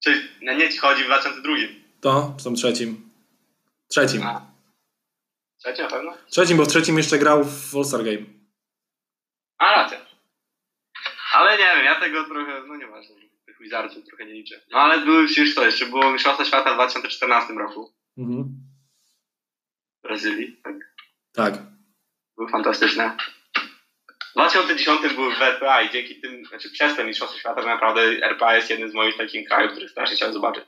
Czyli 0.03 0.29
na 0.41 0.53
nie 0.53 0.69
ci 0.69 0.77
chodzi 0.77 1.03
w 1.03 1.05
2002. 1.05 1.53
To 2.01 2.35
w 2.39 2.43
tym 2.43 2.55
trzecim. 2.55 3.09
Trzecim. 3.87 4.23
A. 4.23 4.49
Trzecie 5.57 5.83
na 5.83 5.89
pewno? 5.89 6.17
Trzecim, 6.29 6.57
bo 6.57 6.65
w 6.65 6.67
trzecim 6.67 6.97
jeszcze 6.97 7.17
grał 7.19 7.43
w 7.43 7.75
All-Star 7.75 8.03
Game. 8.03 8.25
A, 9.57 9.71
racja. 9.75 10.05
Ale 11.33 11.51
nie 11.51 11.63
wiem, 11.63 11.85
ja 11.85 11.99
tego 11.99 12.23
trochę, 12.25 12.61
no 12.67 12.75
nieważne, 12.75 13.15
tych 13.45 13.59
Wizardsów 13.59 14.05
trochę 14.05 14.25
nie 14.25 14.33
liczę. 14.33 14.61
No 14.71 14.77
ale 14.77 15.05
były 15.05 15.25
przecież 15.25 15.55
to, 15.55 15.65
jeszcze 15.65 15.85
było 15.85 16.11
Mistrzostwo 16.11 16.45
Świata 16.45 16.71
w 16.71 16.75
2014 16.75 17.53
roku 17.53 17.93
Mhm. 18.17 18.45
w 19.99 20.01
Brazylii. 20.01 20.57
Tak. 20.63 20.75
Tak. 21.33 21.53
Były 22.39 22.49
fantastyczne. 22.51 23.17
W 24.29 24.33
2010 24.33 25.13
były 25.15 25.35
w 25.35 25.41
RPA 25.41 25.81
i 25.81 25.91
dzięki 25.91 26.21
tym, 26.21 26.45
znaczy 26.45 26.69
przez 26.71 26.95
te 26.95 27.05
Mistrzostwo 27.05 27.39
Świata, 27.39 27.55
tak 27.55 27.65
naprawdę 27.65 28.01
RPA 28.01 28.55
jest 28.55 28.69
jednym 28.69 28.89
z 28.89 28.93
moich 28.93 29.17
takich 29.17 29.47
krajów, 29.47 29.71
których 29.71 29.91
strasznie 29.91 30.15
chciałem 30.15 30.33
zobaczyć. 30.33 30.63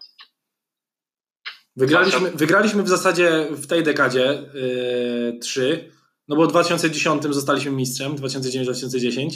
Wygraliśmy, 1.76 2.32
wygraliśmy 2.32 2.84
w 2.84 2.90
zasadzie 2.90 3.48
w 3.52 3.68
tej 3.68 3.84
dekadzie 3.84 4.44
yy, 4.54 5.40
trzy, 5.42 5.92
no 6.28 6.36
bo 6.36 6.46
w 6.46 6.48
2010 6.48 7.24
zostaliśmy 7.24 7.72
mistrzem, 7.72 8.16
2009-2010. 8.16 9.30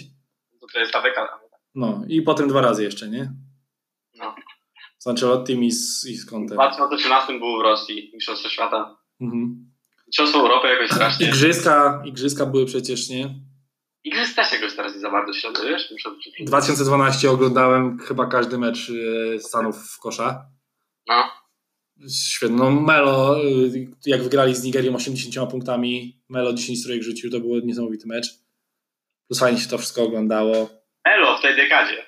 To, 0.62 0.68
to 0.74 0.80
jest 0.80 0.94
ta 0.94 1.02
dekada. 1.02 1.40
No 1.76 2.02
i 2.08 2.22
potem 2.22 2.48
dwa 2.48 2.62
razy 2.62 2.84
jeszcze, 2.84 3.10
nie? 3.10 3.32
No. 4.16 4.36
Z 4.98 5.08
Ancelottim 5.08 5.64
i 5.64 5.72
z, 5.72 6.06
i 6.06 6.16
z 6.16 6.26
W 6.26 6.30
Contem. 6.30 6.58
2013 6.58 7.40
był 7.40 7.58
w 7.60 7.62
Rosji 7.62 8.12
Mistrzostwo 8.14 8.50
Świata. 8.50 8.98
Mhm. 9.22 9.75
Mistrzostwo 10.08 10.40
Europy 10.40 10.68
jakoś 10.68 10.90
strasznie. 10.90 11.28
Igrzyska, 11.28 12.04
igrzyska 12.06 12.46
były 12.46 12.66
przecież, 12.66 13.10
nie? 13.10 13.36
Igrzysk 14.04 14.36
też 14.36 14.52
jakoś 14.52 14.76
teraz 14.76 14.94
nie 14.94 15.00
za 15.00 15.12
bardzo 15.12 15.34
śledzę, 15.34 15.70
wiesz? 15.70 15.92
Muszę 15.92 16.10
2012 16.40 17.32
oglądałem 17.32 18.00
chyba 18.00 18.26
każdy 18.28 18.58
mecz 18.58 18.90
yy, 18.90 19.40
Stanów 19.40 19.76
w 19.78 20.00
kosza. 20.00 20.46
No. 21.08 21.24
Świetno. 22.34 22.72
Melo, 22.72 23.44
yy, 23.44 23.88
jak 24.06 24.24
wygrali 24.24 24.56
z 24.56 24.64
Nigerią 24.64 24.96
80 24.96 25.52
punktami, 25.52 26.22
Melo 26.30 26.54
10 26.54 26.82
strojek 26.82 27.04
rzucił, 27.04 27.32
to 27.32 27.40
był 27.40 27.60
niesamowity 27.60 28.08
mecz. 28.08 28.28
Plus 29.28 29.40
fajnie 29.40 29.60
się 29.60 29.70
to 29.70 29.78
wszystko 29.78 30.04
oglądało. 30.04 30.70
Elo 31.04 31.38
w 31.38 31.42
tej 31.42 31.56
dekadzie 31.56 32.06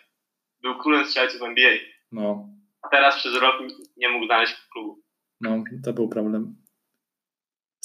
był 0.61 0.75
królem 0.79 1.05
strzelców 1.05 1.41
NBA, 1.41 1.71
No, 2.11 2.49
a 2.81 2.89
teraz 2.89 3.15
przez 3.15 3.33
rok 3.35 3.55
nie 3.97 4.09
mógł 4.09 4.25
znaleźć 4.25 4.53
klubu. 4.73 5.01
no, 5.41 5.63
to 5.83 5.93
był 5.93 6.09
problem. 6.09 6.66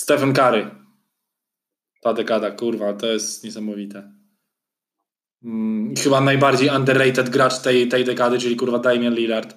Stephen 0.02 0.32
Curry. 0.34 0.70
Ta 2.02 2.12
dekada, 2.12 2.50
kurwa, 2.50 2.92
to 2.92 3.06
jest 3.06 3.44
niesamowite. 3.44 4.12
Mm, 5.44 5.94
chyba 5.96 6.20
najbardziej 6.20 6.68
underrated 6.70 7.30
gracz 7.30 7.62
tej, 7.62 7.88
tej 7.88 8.04
dekady, 8.04 8.38
czyli 8.38 8.56
kurwa 8.56 8.78
Damian 8.78 9.14
Lillard. 9.14 9.56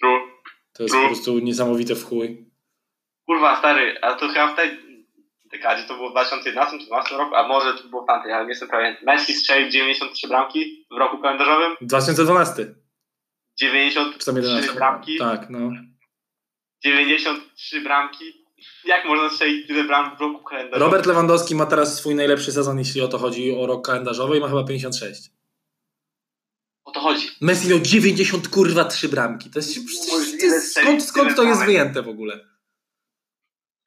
True. 0.00 0.20
To 0.72 0.82
jest 0.82 0.94
True. 0.94 1.02
po 1.02 1.08
prostu 1.14 1.38
niesamowite 1.38 1.94
w 1.94 2.04
chuj. 2.04 2.50
Kurwa, 3.26 3.58
stary, 3.58 4.00
a 4.02 4.14
to 4.14 4.28
chyba 4.28 4.52
w 4.52 4.56
tej 4.56 4.70
dekadzie 5.52 5.88
to 5.88 5.94
było 5.94 6.10
w 6.10 6.14
2011-2012 6.14 7.16
roku, 7.18 7.34
a 7.34 7.48
może 7.48 7.74
to 7.74 7.88
było 7.88 8.02
w 8.04 8.06
tamtej, 8.06 8.32
ale 8.32 8.44
nie 8.44 8.50
jestem 8.50 8.68
pewien. 8.68 8.96
Messi 9.02 9.34
strzelił 9.34 9.70
93 9.70 10.28
bramki 10.28 10.86
w 10.90 10.98
roku 10.98 11.18
kalendarzowym, 11.18 11.76
2012. 11.80 12.74
93 13.60 14.18
Czy 14.18 14.26
tam 14.26 14.36
11? 14.36 14.72
bramki, 14.72 15.18
Tak, 15.18 15.50
no. 15.50 15.70
93 16.82 17.80
bramki. 17.80 18.43
Jak 18.84 19.04
można 19.04 19.30
strzelić 19.30 19.66
tyle 19.66 19.84
bram 19.84 20.16
w 20.16 20.20
roku 20.20 20.42
kalendarzowym? 20.44 20.82
Robert 20.86 21.06
Lewandowski 21.06 21.54
ma 21.54 21.66
teraz 21.66 21.96
swój 21.96 22.14
najlepszy 22.14 22.52
sezon, 22.52 22.78
jeśli 22.78 23.00
o 23.00 23.08
to 23.08 23.18
chodzi 23.18 23.56
o 23.56 23.66
rok 23.66 23.86
kalendarzowy 23.86 24.36
i 24.36 24.40
ma 24.40 24.48
chyba 24.48 24.64
56. 24.64 25.30
O 26.84 26.90
to 26.92 27.00
chodzi. 27.00 27.28
Messi 27.40 27.68
miał 27.68 27.78
90 27.80 28.48
kurwa 28.48 28.84
3 28.84 29.08
bramki. 29.08 29.50
To 29.50 29.58
jest, 29.58 29.74
to 30.10 30.46
jest, 30.46 30.72
skąd, 30.72 31.04
skąd 31.04 31.36
to 31.36 31.42
jest 31.42 31.64
wyjęte 31.64 32.02
w 32.02 32.08
ogóle? 32.08 32.40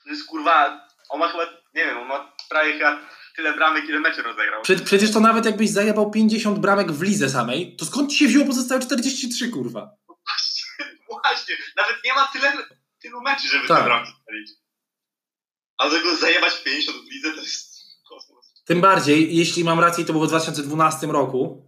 To 0.04 0.10
jest 0.10 0.26
kurwa, 0.26 0.88
on 1.10 1.20
ma 1.20 1.28
chyba, 1.28 1.44
nie 1.76 1.86
wiem, 1.86 1.98
on 1.98 2.08
ma 2.08 2.34
prawie 2.50 2.74
chyba 2.74 3.00
tyle 3.36 3.54
bramek, 3.54 3.90
ile 3.90 4.00
meczy 4.00 4.22
rozegrał. 4.22 4.62
Prze- 4.62 4.76
Przecież 4.86 5.12
to 5.12 5.20
nawet 5.20 5.46
jakbyś 5.46 5.70
zajebał 5.70 6.12
50 6.12 6.60
bramek 6.60 6.92
w 6.92 7.02
lidze 7.02 7.30
samej, 7.30 7.76
to 7.76 7.86
skąd 7.86 8.12
ci 8.12 8.18
się 8.18 8.28
wzięło 8.28 8.46
pozostałe 8.46 8.82
43 8.82 9.50
kurwa? 9.50 9.90
Właśnie, 11.10 11.56
nawet 11.78 11.96
nie 12.06 12.14
ma 12.14 12.28
tyle, 12.34 12.54
tylu 13.02 13.22
meczy, 13.22 13.48
żeby 13.48 13.68
Tak. 13.68 13.78
te 13.78 13.84
bramki 13.84 14.12
strzelić. 14.22 14.50
A 15.78 15.90
tego 15.90 16.16
zajebać 16.16 16.64
50 16.64 16.98
w 16.98 17.12
lidze 17.12 17.32
to 17.34 17.42
jest 17.42 17.78
kosmos. 18.10 18.54
Tym 18.66 18.82
bardziej, 18.82 19.38
jeśli 19.38 19.64
mam 19.64 19.80
rację, 19.80 20.06
to 20.06 20.14
było 20.14 20.26
w 20.26 20.30
2012 20.30 21.08
roku, 21.08 21.68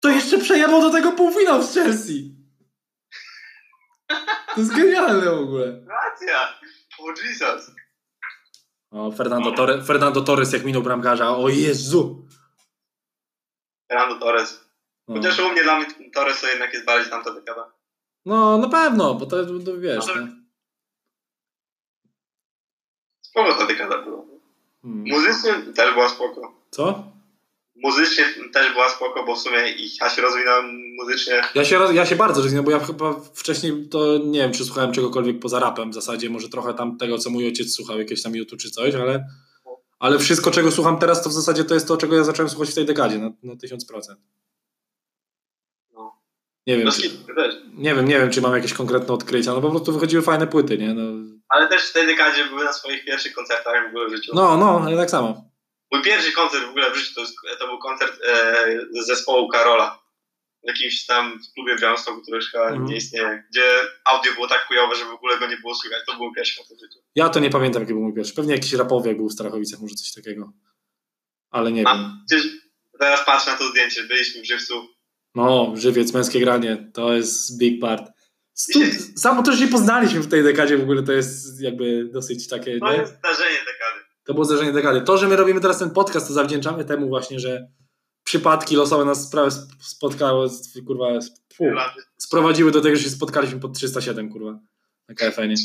to 0.00 0.08
jeszcze 0.10 0.38
przejebał 0.38 0.80
do 0.80 0.90
tego 0.90 1.12
półfinał 1.12 1.62
z 1.62 1.74
Chelsea. 1.74 2.34
To 4.54 4.60
jest 4.60 4.74
genialne 4.76 5.30
w 5.30 5.38
ogóle. 5.38 5.84
Racja! 5.86 6.54
O 6.98 7.10
Jesus! 7.22 7.70
O, 8.90 9.12
Fernando, 9.12 9.52
Torre, 9.52 9.84
Fernando 9.84 10.20
Torres 10.20 10.52
jak 10.52 10.64
minął 10.64 10.82
bramkarza. 10.82 11.36
O 11.36 11.48
Jezu! 11.48 12.28
Fernando 13.88 14.18
Torres. 14.20 14.64
No, 15.08 15.14
Chociaż 15.14 15.38
u 15.38 15.48
mnie 15.50 15.62
dla 15.62 15.76
mnie 15.78 15.86
Torres 16.14 16.40
to 16.40 16.46
jednak 16.46 16.72
jest 16.74 16.86
bardziej 16.86 17.10
tamta 17.10 17.34
dekada. 17.34 17.72
no 18.24 18.58
na 18.58 18.68
pewno, 18.68 19.14
bo 19.14 19.26
to, 19.26 19.36
to 19.64 19.78
wiesz. 19.78 20.06
No. 20.06 20.43
Spoko 23.34 23.54
ta 23.54 23.66
dekada 23.66 24.02
była. 24.02 24.22
Hmm. 24.82 25.04
Muzycznie 25.06 25.52
też 25.74 25.94
była 25.94 26.08
spoko. 26.08 26.52
Co? 26.70 27.04
Muzycznie 27.76 28.24
też 28.52 28.72
była 28.72 28.88
spoko, 28.88 29.24
bo 29.26 29.36
w 29.36 29.38
sumie 29.38 29.58
ja 30.00 30.10
się 30.10 30.22
rozwinąłem 30.22 30.94
muzycznie. 30.96 31.42
Ja 31.54 31.64
się, 31.64 31.78
ja 31.92 32.06
się 32.06 32.16
bardzo 32.16 32.42
rozwinąłem, 32.42 32.64
bo 32.64 32.70
ja 32.70 32.78
chyba 32.78 33.20
wcześniej 33.34 33.88
to 33.88 34.18
nie 34.18 34.38
wiem, 34.38 34.52
czy 34.52 34.64
słuchałem 34.64 34.92
czegokolwiek 34.92 35.38
poza 35.40 35.58
rapem 35.60 35.90
w 35.90 35.94
zasadzie, 35.94 36.30
może 36.30 36.48
trochę 36.48 36.74
tam 36.74 36.98
tego, 36.98 37.18
co 37.18 37.30
mój 37.30 37.46
ojciec 37.46 37.74
słuchał, 37.74 37.98
jakieś 37.98 38.22
tam 38.22 38.36
YouTube 38.36 38.60
czy 38.60 38.70
coś, 38.70 38.94
ale, 38.94 39.26
ale 39.98 40.18
wszystko, 40.18 40.50
czego 40.50 40.70
słucham 40.70 40.98
teraz, 40.98 41.22
to 41.22 41.30
w 41.30 41.32
zasadzie 41.32 41.64
to 41.64 41.74
jest 41.74 41.88
to, 41.88 41.96
czego 41.96 42.16
ja 42.16 42.24
zacząłem 42.24 42.50
słuchać 42.50 42.70
w 42.70 42.74
tej 42.74 42.86
dekadzie, 42.86 43.18
na, 43.18 43.30
na 43.42 43.54
1000%. 43.54 43.76
No. 45.94 46.12
Nie 46.66 46.76
wiem, 46.76 46.86
No, 46.86 46.92
czy, 46.92 47.10
nie 47.74 47.94
wiem, 47.94 48.08
nie 48.08 48.18
wiem, 48.18 48.30
czy 48.30 48.40
mam 48.40 48.54
jakieś 48.54 48.72
konkretne 48.74 49.14
odkrycia, 49.14 49.54
no 49.54 49.60
po 49.60 49.70
prostu 49.70 49.92
wychodziły 49.92 50.22
fajne 50.22 50.46
płyty, 50.46 50.78
nie? 50.78 50.94
No, 50.94 51.33
Ale 51.54 51.68
też 51.68 51.90
w 51.90 51.92
tej 51.92 52.06
dekadzie 52.06 52.44
były 52.44 52.64
na 52.64 52.72
swoich 52.72 53.04
pierwszych 53.04 53.34
koncertach 53.34 53.84
w 53.84 53.88
ogóle 53.88 54.08
w 54.08 54.16
życiu. 54.16 54.32
no, 54.34 54.58
no 54.58 54.90
ja 54.90 54.96
tak 54.96 55.10
samo. 55.10 55.50
Mój 55.92 56.02
pierwszy 56.02 56.32
koncert 56.32 56.64
w 56.64 56.68
ogóle 56.68 56.90
w 56.90 56.96
życiu 56.96 57.14
to, 57.14 57.20
jest, 57.20 57.34
to 57.58 57.66
był 57.66 57.78
koncert 57.78 58.20
e, 58.26 58.66
zespołu 59.06 59.48
Karola. 59.48 60.04
W 60.64 60.66
jakimś 60.68 61.06
tam 61.06 61.38
klubie 61.54 61.76
w 61.76 61.80
Białymstoku, 61.80 62.22
który 62.22 62.36
już 62.36 62.50
chyba 62.50 62.64
Mhm. 62.64 62.84
nie 62.84 62.96
istnieje, 62.96 63.44
gdzie 63.50 63.62
audio 64.04 64.32
było 64.34 64.48
tak 64.48 64.66
chujowe, 64.68 64.96
że 64.96 65.04
w 65.04 65.10
ogóle 65.10 65.38
go 65.38 65.46
nie 65.46 65.56
było 65.56 65.74
słychać. 65.74 65.98
To 66.06 66.16
był 66.16 66.32
pierwszy 66.32 66.56
koncert 66.56 66.80
w 66.80 66.82
życiu. 66.84 66.98
Ja 67.14 67.28
to 67.28 67.40
nie 67.40 67.50
pamiętam, 67.50 67.82
jaki 67.82 67.92
był 67.92 68.02
mój 68.02 68.14
pierwszy. 68.14 68.34
Pewnie 68.34 68.54
jakiś 68.54 68.72
rapowy, 68.72 69.08
jak 69.08 69.16
był 69.16 69.28
w 69.28 69.32
Starachowicach, 69.32 69.80
może 69.80 69.94
coś 69.94 70.12
takiego. 70.12 70.52
Ale 71.50 71.72
nie 71.72 71.84
wiem. 71.84 71.86
A, 71.86 72.16
przecież 72.28 72.46
teraz 73.00 73.24
patrzę 73.26 73.50
na 73.52 73.56
to 73.58 73.68
zdjęcie, 73.68 74.02
byliśmy 74.02 74.42
w 74.42 74.46
Żywcu. 74.46 74.88
No, 75.34 75.72
żywiec, 75.76 76.12
męskie 76.14 76.40
granie, 76.40 76.90
to 76.94 77.12
jest 77.12 77.58
big 77.58 77.80
part. 77.80 78.10
Stu, 78.54 78.80
samo 79.16 79.42
to, 79.42 79.52
że 79.52 79.58
się 79.58 79.68
poznaliśmy 79.68 80.20
w 80.20 80.28
tej 80.28 80.42
dekadzie 80.42 80.78
w 80.78 80.82
ogóle, 80.82 81.02
to 81.02 81.12
jest 81.12 81.60
jakby 81.60 82.08
dosyć 82.12 82.48
takie, 82.48 82.78
To 82.78 82.92
nie? 82.92 82.98
jest 82.98 83.18
zdarzenie 83.18 83.58
dekady. 83.58 84.04
To 84.24 84.34
było 84.34 84.44
zdarzenie 84.44 84.72
dekady. 84.72 85.00
To, 85.00 85.18
że 85.18 85.28
my 85.28 85.36
robimy 85.36 85.60
teraz 85.60 85.78
ten 85.78 85.90
podcast, 85.90 86.28
to 86.28 86.32
zawdzięczamy 86.32 86.84
temu 86.84 87.08
właśnie, 87.08 87.40
że 87.40 87.68
przypadki 88.24 88.76
losowe 88.76 89.04
nas 89.04 89.32
spra- 89.32 89.66
spotkały, 89.80 90.48
kurwa, 90.86 91.06
fu, 91.54 91.64
sprowadziły 92.18 92.70
do 92.72 92.80
tego, 92.80 92.96
że 92.96 93.02
się 93.02 93.10
spotkaliśmy 93.10 93.60
pod 93.60 93.74
307, 93.76 94.30
kurwa, 94.32 94.58
na 95.08 95.14
KFN-ie. 95.14 95.56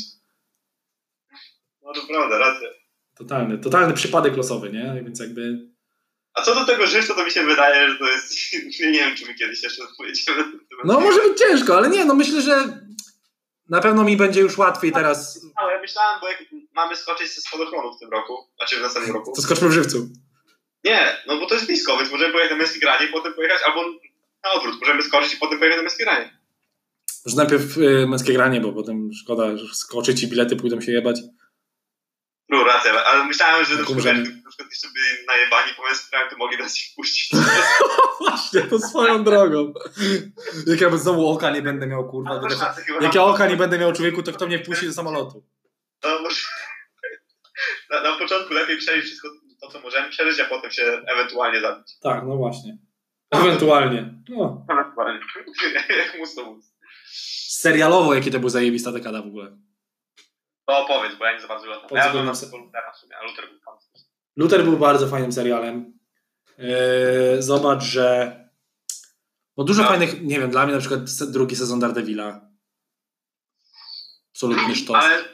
No 1.82 1.92
to 1.94 2.00
prawda, 2.08 2.38
racja. 2.38 2.68
Totalny, 3.16 3.58
totalny 3.58 3.94
przypadek 3.94 4.36
losowy, 4.36 4.72
nie? 4.72 5.00
Więc 5.04 5.20
jakby... 5.20 5.70
A 6.34 6.42
co 6.42 6.54
do 6.54 6.66
tego 6.66 6.86
Żywca, 6.86 7.14
to 7.14 7.24
mi 7.24 7.30
się 7.30 7.46
wydaje, 7.46 7.90
że 7.90 7.98
to 7.98 8.08
jest... 8.08 8.32
nie 8.80 8.92
wiem, 8.92 9.16
czy 9.16 9.26
my 9.26 9.34
kiedyś 9.34 9.62
jeszcze 9.62 9.82
pojedziemy. 9.98 10.44
No 10.84 11.00
może 11.00 11.22
być 11.22 11.38
ciężko, 11.38 11.76
ale 11.76 11.88
nie, 11.88 12.04
no 12.04 12.14
myślę, 12.14 12.42
że 12.42 12.80
na 13.68 13.80
pewno 13.80 14.04
mi 14.04 14.16
będzie 14.16 14.40
już 14.40 14.58
łatwiej 14.58 14.92
teraz. 14.92 15.40
Ale 15.56 15.72
ja 15.72 15.80
myślałem, 15.80 16.20
bo 16.20 16.28
jak 16.28 16.38
mamy 16.74 16.96
skoczyć 16.96 17.34
ze 17.34 17.40
spadochronu 17.40 17.96
w 17.96 17.98
tym 18.00 18.10
roku, 18.10 18.48
znaczy 18.56 18.76
w 18.78 18.82
następnym 18.82 19.16
roku. 19.16 19.32
To 19.36 19.42
skoczmy 19.42 19.68
w 19.68 19.72
żywcu. 19.72 20.08
Nie, 20.84 21.22
no 21.26 21.38
bo 21.38 21.46
to 21.46 21.54
jest 21.54 21.66
blisko, 21.66 21.96
więc 21.96 22.10
możemy 22.10 22.32
pojechać 22.32 22.50
na 22.50 22.56
męskie 22.56 22.80
granie 22.80 23.06
i 23.06 23.12
potem 23.12 23.34
pojechać, 23.34 23.58
albo 23.66 23.84
na 24.44 24.52
odwrót, 24.52 24.80
możemy 24.80 25.02
skoczyć 25.02 25.34
i 25.34 25.36
potem 25.36 25.58
pojechać 25.58 25.76
na 25.76 25.82
męskie 25.82 26.04
granie. 26.04 26.38
Może 27.26 27.36
najpierw 27.36 27.78
y, 27.78 28.06
męskie 28.06 28.32
granie, 28.32 28.60
bo 28.60 28.72
potem 28.72 29.10
szkoda 29.22 29.56
że 29.56 29.74
skoczyć 29.74 30.22
i 30.22 30.28
bilety 30.28 30.56
pójdą 30.56 30.80
się 30.80 30.92
jebać. 30.92 31.20
No 32.50 32.64
racja, 32.64 33.04
ale 33.04 33.24
myślałem, 33.24 33.64
że 33.64 33.74
na 33.74 33.80
Jaką 33.80 33.94
przykład, 33.94 34.16
na 34.16 34.50
przykład 34.50 34.70
jeszcze 34.70 34.88
byli 34.94 35.26
najebani 35.26 35.72
po 35.74 35.82
to 36.30 36.36
mogli 36.36 36.58
nas 36.58 36.78
ich 36.78 36.94
puścić. 36.96 37.30
Właśnie, 38.20 38.62
to 38.62 38.78
swoją 38.78 39.24
drogą. 39.24 39.72
Jak 40.66 40.80
ja 40.80 40.96
znowu 40.96 41.28
oka 41.28 41.50
nie 41.50 41.62
będę 41.62 41.86
miał, 41.86 42.10
kurwa. 42.10 42.40
Chyba 42.40 42.74
Jak 43.00 43.14
na- 43.14 43.20
ja 43.20 43.24
oka 43.24 43.46
nie 43.46 43.56
będę 43.56 43.78
miał 43.78 43.92
człowieku, 43.92 44.22
to 44.22 44.32
kto 44.32 44.46
mnie 44.46 44.58
wpuści 44.58 44.86
do 44.86 44.92
samolotu? 44.92 45.44
No, 46.04 46.20
może... 46.22 46.40
na, 47.90 48.02
na 48.02 48.16
początku 48.16 48.54
lepiej 48.54 48.78
przeżyć 48.78 49.04
wszystko 49.04 49.28
to, 49.60 49.68
co 49.68 49.80
możemy 49.80 50.10
przeżyć, 50.10 50.40
a 50.40 50.44
potem 50.44 50.70
się 50.70 50.82
ewentualnie 51.06 51.60
zabić. 51.60 51.98
Tak, 52.02 52.24
no 52.26 52.36
właśnie. 52.36 52.78
Ewentualnie. 53.30 54.14
No. 54.28 54.66
Ewentualnie. 54.70 55.20
Jak 55.98 56.18
mus 56.18 56.34
to 56.34 56.44
mus. 56.44 56.64
Serialowo, 57.48 58.14
jakie 58.14 58.30
to 58.30 58.40
był 58.40 58.48
zajebista 58.48 58.92
dekada 58.92 59.22
w 59.22 59.26
ogóle. 59.26 59.56
To 60.70 60.78
opowiedz, 60.84 61.18
bo 61.18 61.24
ja 61.24 61.32
nie 61.32 61.40
za 61.40 61.48
bardzo 61.48 61.66
Ja 61.66 62.08
oglądam 62.10 62.36
tylko 62.36 62.56
Lutera 62.58 62.92
w 62.92 62.96
sumie, 62.96 63.16
a 63.16 63.24
Luther 63.24 63.48
był 63.50 63.58
tam. 63.60 63.74
Luther 64.36 64.64
był 64.64 64.76
bardzo 64.76 65.06
fajnym 65.08 65.32
serialem. 65.32 65.98
Yy, 66.58 67.42
zobacz, 67.42 67.82
że. 67.82 68.36
No 69.56 69.64
dużo 69.64 69.82
No. 69.82 69.88
fajnych, 69.88 70.22
nie 70.22 70.40
wiem, 70.40 70.50
dla 70.50 70.64
mnie 70.64 70.74
na 70.74 70.80
przykład 70.80 71.10
se- 71.10 71.26
drugi 71.26 71.56
sezon 71.56 71.80
Daredevila. 71.80 72.40
Absolutnie 74.34 74.76
sztos. 74.76 74.96
Ale 74.96 75.24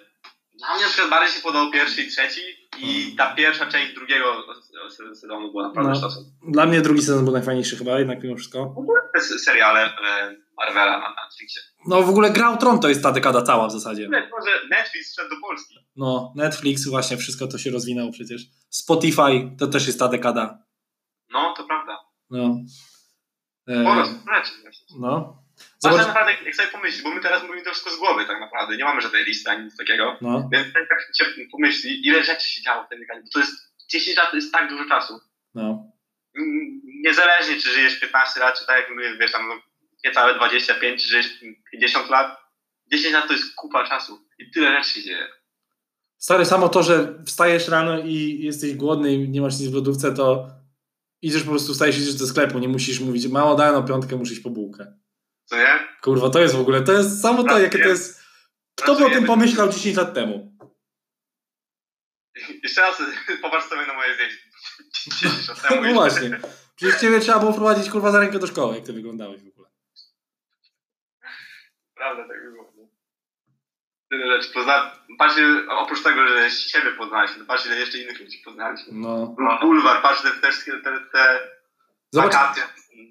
dla 0.59 0.75
mnie 0.75 0.83
na 0.83 0.89
przykład 0.89 1.11
bardziej 1.11 1.37
się 1.37 1.43
podobał 1.43 1.71
pierwszy 1.73 2.03
i 2.03 2.09
trzeci 2.11 2.41
i 2.79 3.17
ta 3.17 3.35
pierwsza 3.35 3.67
część 3.67 3.95
drugiego 3.95 4.45
se- 4.91 5.15
sezonu 5.15 5.51
była 5.51 5.69
naprawdę 5.69 5.91
No. 5.91 5.97
sztosem. 5.97 6.25
Dla 6.49 6.67
mnie 6.67 6.81
drugi 6.81 7.03
sezon 7.03 7.25
był 7.25 7.33
najfajniejszy 7.35 7.77
chyba, 7.77 7.99
jednak 7.99 8.23
mimo 8.23 8.37
wszystko. 8.37 8.75
Te 9.13 9.19
s- 9.19 9.45
seriale 9.45 9.85
e, 9.85 10.37
Marvela 10.57 10.99
na 10.99 11.15
Netflixie. 11.25 11.63
No 11.87 12.03
w 12.03 12.09
ogóle 12.09 12.31
Gra 12.31 12.51
o 12.51 12.57
Tron 12.57 12.81
to 12.81 12.89
jest 12.89 13.03
ta 13.03 13.13
dekada 13.13 13.43
cała 13.43 13.67
w 13.69 13.73
zasadzie. 13.73 14.09
Może 14.09 14.51
Netflix 14.71 15.15
szedł 15.15 15.31
do 15.31 15.37
Polski. 15.41 15.79
No, 15.97 16.33
Netflix, 16.37 16.89
właśnie 16.89 17.17
wszystko 17.17 17.47
to 17.47 17.59
się 17.59 17.71
rozwinęło 17.71 18.13
przecież. 18.13 18.43
Spotify 18.71 19.51
to 19.59 19.67
też 19.67 19.87
jest 19.87 19.99
ta 19.99 20.09
dekada. 20.09 20.59
No, 21.31 21.55
to 21.57 21.65
prawda. 21.65 21.99
No. 22.31 22.61
E, 23.69 23.83
leci. 24.33 24.53
no. 25.01 25.47
Zobacz, 25.79 25.97
Zobacz. 25.99 26.07
naprawdę, 26.07 26.45
jak 26.45 26.55
sobie 26.55 26.69
pomyślisz, 26.69 27.03
bo 27.03 27.15
my 27.15 27.21
teraz 27.21 27.43
mówimy 27.43 27.63
to 27.63 27.71
wszystko 27.71 27.91
z 27.91 27.97
głowy 27.97 28.25
tak 28.27 28.41
naprawdę, 28.41 28.77
nie 28.77 28.85
mamy 28.85 29.01
żadnej 29.01 29.25
listy 29.25 29.51
ani 29.51 29.65
nic 29.65 29.77
takiego, 29.77 30.17
No, 30.21 30.49
więc 30.53 30.73
tak, 30.73 30.89
tak 30.89 30.99
się 31.17 31.25
pomyśli, 31.53 32.07
ile 32.07 32.25
rzeczy 32.25 32.49
się 32.49 32.63
działo 32.63 32.85
w 32.85 32.89
tym 32.89 33.01
bo 33.09 33.31
to 33.33 33.39
jest 33.41 33.53
10 33.89 34.17
lat 34.17 34.31
to 34.31 34.37
jest 34.37 34.53
tak 34.53 34.71
dużo 34.71 34.85
czasu. 34.89 35.21
no. 35.55 35.93
Niezależnie, 37.05 37.57
czy 37.57 37.69
żyjesz 37.69 38.01
15 38.01 38.41
lat, 38.41 38.59
czy 38.59 38.67
tak 38.67 38.77
jak 38.77 38.97
my, 38.97 39.19
wiesz, 39.19 39.33
tam 39.33 39.49
no, 39.49 39.55
niecałe 40.07 40.35
25, 40.35 41.03
czy 41.03 41.09
żyjesz 41.09 41.27
50 41.73 42.11
lat, 42.11 42.39
10 42.93 43.15
lat 43.15 43.27
to 43.27 43.33
jest 43.33 43.55
kupa 43.55 43.89
czasu 43.89 44.29
i 44.39 44.51
tyle 44.51 44.71
rzeczy 44.71 44.91
się 44.91 45.03
dzieje. 45.03 45.29
Stary, 46.19 46.45
samo 46.45 46.69
to, 46.69 46.83
że 46.83 47.15
wstajesz 47.27 47.69
rano 47.69 47.99
i 47.99 48.39
jesteś 48.43 48.75
głodny 48.75 49.15
i 49.15 49.29
nie 49.29 49.41
masz 49.41 49.59
nic 49.61 49.71
w 49.71 49.75
lodówce, 49.75 50.15
to 50.15 50.49
idziesz 51.23 51.43
po 51.43 51.51
prostu, 51.51 51.73
wstajesz 51.73 51.99
idziesz 51.99 52.15
do 52.15 52.27
sklepu, 52.27 52.59
nie 52.59 52.69
musisz 52.69 53.01
mówić, 53.01 53.27
mało 53.29 53.57
na 53.57 53.83
piątkę, 53.83 54.17
muszę 54.17 54.33
iść 54.33 54.43
po 54.43 54.51
bułkę. 54.51 54.93
Co 55.45 55.57
nie? 55.57 55.89
Kurwa, 56.03 56.31
to 56.31 56.41
jest 56.41 56.55
w 56.55 56.61
ogóle, 56.61 56.83
to 56.83 56.93
jest 56.93 57.23
samo 57.23 57.45
to, 57.45 57.59
jakie 57.59 57.79
to 57.79 57.89
jest... 57.89 58.27
Kto 58.75 58.87
by 58.87 58.93
o 58.93 58.97
tym 58.97 59.05
Pracujemy. 59.07 59.27
pomyślał 59.27 59.69
10 59.69 59.97
lat 59.97 60.15
temu? 60.15 60.57
Jeszcze 62.63 62.81
raz 62.81 63.03
popatrz 63.43 63.69
sobie 63.69 63.87
na 63.87 63.95
moje 63.95 64.15
zdjęcie. 64.15 64.37
10 65.21 65.49
lat 65.49 65.69
temu 65.69 65.83
No 65.83 65.93
właśnie. 65.95 66.41
Przecież 66.77 67.01
ciebie 67.01 67.21
trzeba 67.21 67.39
było 67.39 67.53
prowadzić 67.53 67.91
kurwa 67.91 68.13
za 68.13 68.21
rękę 68.21 68.39
do 68.39 68.47
szkoły, 68.47 68.75
jak 68.75 68.85
ty 68.85 68.93
wyglądałeś. 68.93 69.43
Prawda, 71.97 72.23
tak 72.29 72.45
by 72.45 72.51
było. 72.53 72.73
Tyle 74.11 74.27
rzeczy 74.37 74.55
pozna... 74.55 74.93
Patrz, 75.19 75.35
oprócz 75.69 76.03
tego, 76.03 76.29
że 76.29 76.51
siebie 76.51 76.91
poznaliśmy, 76.99 77.39
to 77.39 77.45
patrz, 77.47 77.67
ile 77.67 77.77
jeszcze 77.81 77.99
innych 77.99 78.21
ludzi 78.21 78.39
poznaliśmy. 78.45 78.93
No. 78.93 79.37
No, 79.39 79.59
bulwar, 79.61 80.03
patrz, 80.03 80.23
te, 80.23 80.31
te, 80.31 80.51
te, 80.83 81.01
te 81.13 81.39
Zobacz, 82.13 82.33
wakacje 82.33 82.63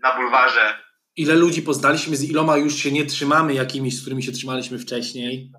na 0.03 0.15
bulwarze. 0.15 0.79
ile 1.15 1.35
ludzi 1.35 1.61
poznaliśmy, 1.61 2.15
z 2.17 2.23
iloma 2.29 2.57
już 2.57 2.75
się 2.75 2.91
nie 2.91 3.05
trzymamy 3.05 3.53
jakimiś, 3.53 3.97
z 3.97 4.01
którymi 4.01 4.23
się 4.23 4.31
trzymaliśmy 4.31 4.79
wcześniej. 4.79 5.51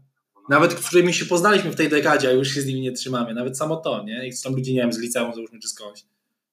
Nawet 0.49 0.73
z 0.73 0.87
którymi 0.89 1.15
się 1.15 1.25
poznaliśmy 1.25 1.71
w 1.71 1.77
tej 1.77 1.89
dekadzie, 1.89 2.29
a 2.29 2.33
już 2.33 2.49
się 2.49 2.61
z 2.61 2.67
nimi 2.67 2.81
nie 2.81 2.93
trzymamy. 2.93 3.35
Nawet 3.35 3.59
samo 3.59 3.77
to, 3.77 4.03
nie? 4.05 4.29
I 4.29 4.33
są 4.33 4.51
ludzie, 4.51 4.75
nie 4.75 4.81
wiem, 4.81 4.93
z 4.93 4.99
liceum 4.99 5.35
załóżmy, 5.35 5.59
czy 5.59 5.69
skądś. 5.69 6.01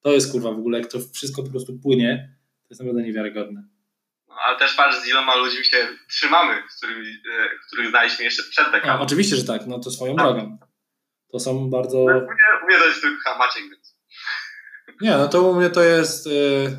To 0.02 0.12
jest 0.12 0.32
kurwa 0.32 0.52
w 0.52 0.58
ogóle, 0.60 0.80
jak 0.80 0.92
to 0.92 1.00
wszystko 1.14 1.44
po 1.44 1.50
prostu 1.50 1.80
płynie, 1.80 2.36
to 2.62 2.68
jest 2.70 2.82
naprawdę 2.82 3.04
niewiarygodne. 3.04 3.64
Ale 4.48 4.60
też 4.60 4.74
patrz, 4.76 4.98
z 4.98 5.08
iloma 5.08 5.36
ludźmi 5.36 5.66
się 5.66 5.88
trzymamy, 6.10 6.64
z 6.70 6.78
którymi, 6.78 7.08
e, 7.08 7.50
których 7.68 7.90
znaliśmy 7.90 8.26
jeszcze 8.26 8.44
przed 8.44 8.68
A, 8.68 8.72
dekadą. 8.72 9.04
oczywiście, 9.04 9.36
że 9.36 9.44
tak, 9.44 9.68
no 9.68 9.80
to 9.80 9.92
swoją 9.92 10.16
Tak. 10.16 10.26
drogą. 10.26 10.58
To 11.32 11.40
są 11.40 11.70
bardzo... 11.70 11.98
U 11.98 12.06
mnie, 12.06 12.22
u 12.64 12.66
mnie 12.68 12.78
to 12.78 12.86
jest 12.86 13.02
tylko 13.02 13.40
więc... 13.56 13.98
Nie, 15.02 15.12
no 15.18 15.28
to 15.28 15.42
u 15.42 15.56
mnie 15.56 15.70
to 15.70 15.84
jest... 15.84 16.26
Yy... 16.26 16.78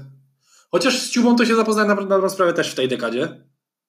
Chociaż 0.70 0.98
z 0.98 1.10
Ciubą 1.10 1.36
to 1.36 1.46
się 1.46 1.56
zapoznałem 1.56 1.88
na, 1.88 1.94
na 1.94 2.08
dobrą 2.08 2.30
sprawę 2.30 2.52
też 2.52 2.72
w 2.72 2.74
tej 2.74 2.88
dekadzie, 2.88 3.44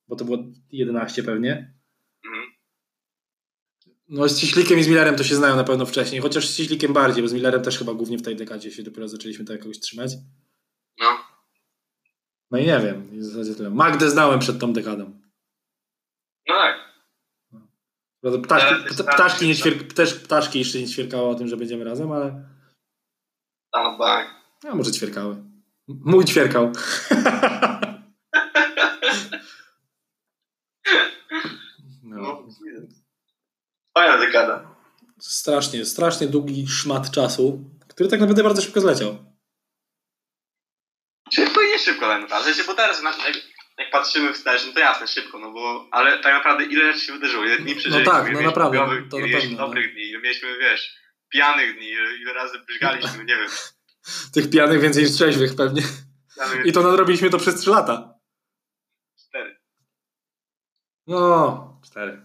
bo 0.07 0.15
to 0.15 0.25
było 0.25 0.37
11 0.71 1.23
pewnie. 1.23 1.73
Mhm. 2.25 2.45
No 4.09 4.29
z 4.29 4.39
Ciślikiem 4.39 4.79
i 4.79 4.83
z 4.83 4.87
Millerem 4.87 5.15
to 5.15 5.23
się 5.23 5.35
znają 5.35 5.55
na 5.55 5.63
pewno 5.63 5.85
wcześniej, 5.85 6.21
chociaż 6.21 6.47
z 6.47 6.57
Ciślikiem 6.57 6.93
bardziej, 6.93 7.23
bo 7.23 7.29
z 7.29 7.33
Millerem 7.33 7.61
też 7.61 7.77
chyba 7.77 7.93
głównie 7.93 8.17
w 8.17 8.21
tej 8.21 8.35
dekadzie 8.35 8.71
się 8.71 8.83
dopiero 8.83 9.07
zaczęliśmy 9.07 9.45
tak 9.45 9.59
jakoś 9.59 9.79
trzymać. 9.79 10.11
No. 12.51 12.57
I 12.57 12.65
nie 12.65 12.79
wiem, 12.79 13.19
w 13.19 13.23
zasadzie 13.23 13.55
tyle. 13.55 13.69
Magdę 13.69 14.09
znałem 14.09 14.39
przed 14.39 14.59
tą 14.59 14.73
dekadą. 14.73 15.19
No 16.47 16.55
tak. 16.55 16.75
Ptaszki, 18.43 19.03
ptaszki, 19.03 19.47
nie 19.47 19.55
ćwierk, 19.55 19.93
też 19.93 20.13
ptaszki 20.13 20.59
jeszcze 20.59 20.79
nie 20.79 20.87
ćwierkały 20.87 21.27
o 21.27 21.35
tym, 21.35 21.47
że 21.47 21.57
będziemy 21.57 21.83
razem, 21.83 22.11
ale 22.11 22.49
Tam, 23.71 23.97
tak. 23.97 24.27
a 24.71 24.75
może 24.75 24.91
ćwierkały. 24.91 25.35
Mój 25.87 26.25
ćwierkał. 26.25 26.71
No, 32.03 32.47
Fajna 33.97 34.17
dekada. 34.17 34.75
Strasznie, 35.19 35.85
strasznie 35.85 36.27
długi 36.27 36.67
szmat 36.67 37.11
czasu, 37.11 37.63
który 37.87 38.09
tak 38.09 38.19
naprawdę 38.19 38.43
bardzo 38.43 38.61
szybko 38.61 38.81
zleciał. 38.81 39.17
Szybko 41.85 42.07
tak 42.07 42.21
naprawdę, 42.21 42.63
bo 42.67 42.73
teraz 42.73 43.03
jak, 43.03 43.35
jak 43.77 43.91
patrzymy 43.91 44.33
wstecz, 44.33 44.65
no 44.67 44.73
to 44.73 44.79
jasne, 44.79 45.07
szybko, 45.07 45.39
no 45.39 45.51
bo, 45.51 45.87
ale 45.91 46.19
tak 46.19 46.33
naprawdę 46.33 46.63
ile 46.65 46.93
rzeczy 46.93 47.05
się 47.05 47.13
wydarzyło, 47.13 47.45
ile 47.45 47.57
dni 47.57 47.75
przeżyliśmy, 47.75 48.11
tak, 48.11 48.27
ile 48.29 48.41
no 48.41 48.41
naprawdę, 48.41 48.77
chujowych, 48.77 49.09
to 49.09 49.17
mieliśmy 49.17 49.41
pewno, 49.41 49.57
no. 49.57 49.67
dobrych 49.67 49.93
dni, 49.93 50.01
ile 50.01 50.19
mieliśmy, 50.19 50.57
wiesz, 50.57 50.95
pijanych 51.29 51.77
dni, 51.77 51.89
ile, 51.89 52.15
ile 52.15 52.33
razy 52.33 52.59
brzgaliśmy, 52.67 53.25
nie 53.25 53.35
wiem. 53.35 53.47
Tych 54.33 54.49
pijanych 54.49 54.81
więcej 54.81 55.03
niż 55.03 55.11
trzeźwych 55.11 55.55
pewnie. 55.55 55.81
I 56.65 56.71
to 56.71 56.83
nadrobiliśmy 56.83 57.29
to 57.29 57.37
przez 57.37 57.55
3 57.55 57.69
lata. 57.69 58.19
cztery. 59.19 59.59
No, 61.07 61.81
4. 61.85 62.21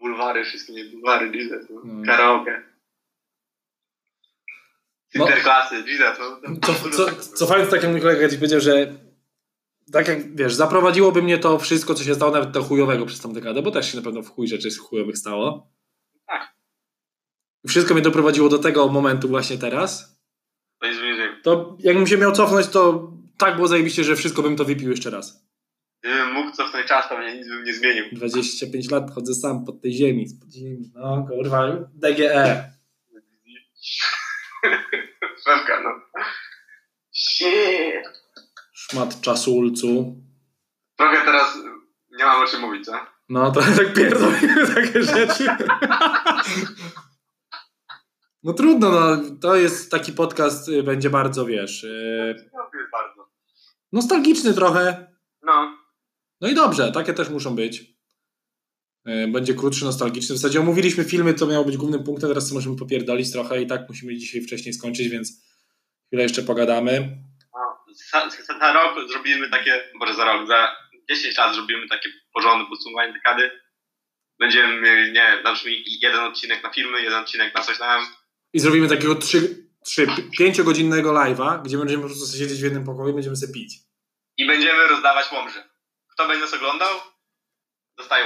Bulwary, 0.00 0.44
wszystkie 0.44 0.72
nie 0.72 0.84
bulwary, 0.84 1.30
no. 1.70 1.80
No. 1.84 2.06
karaoke. 2.06 2.71
Interklasy, 5.14 5.74
Jesus, 5.74 6.18
no. 6.42 6.56
Co, 6.62 6.90
co, 6.90 7.06
cofając 7.34 7.70
tak 7.70 7.82
jak 7.82 7.92
mój 7.92 8.00
kolega 8.00 8.28
ci 8.28 8.36
powiedział, 8.36 8.60
że 8.60 8.94
tak 9.92 10.08
jak 10.08 10.36
wiesz, 10.36 10.54
zaprowadziłoby 10.54 11.22
mnie 11.22 11.38
to 11.38 11.58
wszystko, 11.58 11.94
co 11.94 12.04
się 12.04 12.14
stało, 12.14 12.32
nawet 12.32 12.50
do 12.50 12.62
chujowego 12.62 13.06
przez 13.06 13.20
tą 13.20 13.32
dekadę, 13.32 13.62
bo 13.62 13.70
też 13.70 13.90
się 13.90 13.96
na 13.96 14.02
pewno 14.02 14.22
w 14.22 14.30
chuj 14.30 14.48
rzeczy 14.48 14.68
chujowych 14.76 15.18
stało. 15.18 15.70
Tak. 16.26 16.54
Wszystko 17.68 17.94
mnie 17.94 18.02
doprowadziło 18.02 18.48
do 18.48 18.58
tego 18.58 18.88
momentu 18.88 19.28
właśnie 19.28 19.58
teraz. 19.58 20.20
To 20.80 20.86
jest 20.86 21.00
więzienie. 21.00 21.40
To 21.42 21.76
jakbym 21.78 22.06
się 22.06 22.18
miał 22.18 22.32
cofnąć, 22.32 22.66
to 22.66 23.12
tak 23.38 23.56
było 23.56 23.68
zajebiście, 23.68 24.04
że 24.04 24.16
wszystko 24.16 24.42
bym 24.42 24.56
to 24.56 24.64
wypił 24.64 24.90
jeszcze 24.90 25.10
raz. 25.10 25.46
Gdybym 26.00 26.32
mógł 26.32 26.56
cofnąć 26.56 26.86
czas, 26.86 27.08
to 27.08 27.18
mnie 27.18 27.36
nic 27.36 27.48
bym 27.48 27.64
nie 27.64 27.74
zmienił. 27.74 28.04
25 28.12 28.90
lat 28.90 29.14
chodzę 29.14 29.34
sam 29.34 29.64
pod 29.64 29.80
tej 29.80 29.92
ziemi, 29.92 30.28
spod 30.28 30.52
ziemi. 30.52 30.92
No, 30.94 31.26
kurwa, 31.30 31.76
DGE. 31.94 32.72
Szefka, 35.44 35.80
no. 35.82 35.90
Shit. 37.12 38.08
Szmat 38.72 39.20
czasulcu. 39.20 40.16
Trochę 40.96 41.24
teraz 41.24 41.58
nie 42.18 42.24
mam 42.24 42.42
o 42.42 42.46
czym 42.46 42.60
mówić, 42.60 42.84
co? 42.84 42.92
No, 43.28 43.50
to 43.52 43.60
tak 43.76 43.94
pierdolimy 43.94 44.66
takie 44.74 45.02
rzeczy. 45.02 45.46
No 48.42 48.52
trudno, 48.52 48.90
no. 48.90 49.16
To 49.42 49.56
jest 49.56 49.90
taki 49.90 50.12
podcast, 50.12 50.68
y, 50.68 50.82
będzie 50.82 51.10
bardzo, 51.10 51.46
wiesz, 51.46 51.84
y, 51.84 52.50
No, 52.54 52.70
jest 52.78 52.90
bardzo. 52.92 53.28
nostalgiczny 53.92 54.54
trochę. 54.54 55.12
No. 55.42 55.76
No 56.40 56.48
i 56.48 56.54
dobrze, 56.54 56.92
takie 56.92 57.14
też 57.14 57.28
muszą 57.28 57.56
być. 57.56 57.91
Y, 59.08 59.28
Będzie 59.28 59.54
krótszy, 59.54 59.84
nostalgiczny. 59.84 60.34
W 60.34 60.38
zasadzie 60.38 60.60
omówiliśmy 60.60 61.04
filmy, 61.04 61.34
co 61.34 61.46
miało 61.46 61.64
być 61.64 61.76
głównym 61.76 62.04
punktem, 62.04 62.28
teraz 62.28 62.48
sobie 62.48 62.54
możemy 62.54 62.76
popierdolić 62.76 63.32
trochę 63.32 63.62
i 63.62 63.66
tak 63.66 63.88
musimy 63.88 64.16
dzisiaj 64.16 64.40
wcześniej 64.40 64.74
skończyć, 64.74 65.08
więc 65.08 65.32
chwilę 66.06 66.22
jeszcze 66.22 66.42
pogadamy. 66.42 67.18
Za, 68.12 68.30
za, 68.60 68.72
rok 68.72 69.08
zrobimy 69.10 69.50
takie, 69.50 69.82
może 69.94 70.14
za 70.14 70.24
rok, 70.24 70.48
za 70.48 70.76
10 71.10 71.38
lat 71.38 71.54
zrobimy 71.54 71.88
takie 71.88 72.08
porządne 72.34 72.68
podsumowanie 72.68 73.12
dekady. 73.12 73.50
Będziemy 74.38 74.80
mieli, 74.80 75.12
nie 75.12 75.22
wiem, 75.32 75.42
na 75.44 75.54
przykład 75.54 75.74
jeden 76.02 76.20
odcinek 76.20 76.62
na 76.62 76.70
filmy, 76.70 77.02
jeden 77.02 77.18
odcinek 77.18 77.54
na 77.54 77.60
coś 77.60 77.78
tam. 77.78 78.06
I 78.52 78.60
zrobimy 78.60 78.88
takiego 78.88 79.14
3, 79.14 79.66
3 79.84 80.06
5-godzinnego 80.40 81.12
live'a, 81.12 81.62
gdzie 81.62 81.78
będziemy 81.78 82.02
po 82.02 82.08
prostu 82.08 82.38
siedzieć 82.38 82.60
w 82.60 82.64
jednym 82.64 82.84
pokoju 82.84 83.10
i 83.10 83.14
będziemy 83.14 83.36
sobie 83.36 83.52
pić. 83.52 83.74
I 84.36 84.46
będziemy 84.46 84.86
rozdawać 84.86 85.32
łomże. 85.32 85.68
Kto 86.12 86.28
będzie 86.28 86.44
nas 86.44 86.54
oglądał, 86.54 87.00
dostaje 87.96 88.24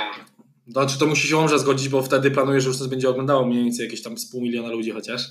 łomże. 0.67 0.81
Znaczy 0.81 0.99
to 0.99 1.07
musi 1.07 1.29
się 1.29 1.37
Łomża 1.37 1.59
zgodzić, 1.59 1.89
bo 1.89 2.03
wtedy 2.03 2.31
planuję, 2.31 2.61
że 2.61 2.69
już 2.69 2.79
nas 2.79 2.89
będzie 2.89 3.09
oglądało 3.09 3.47
mniej 3.47 3.65
więcej 3.65 3.85
jakieś 3.85 4.03
tam 4.03 4.19
z 4.19 4.31
pół 4.31 4.43
miliona 4.43 4.69
ludzi 4.69 4.91
chociaż. 4.91 5.23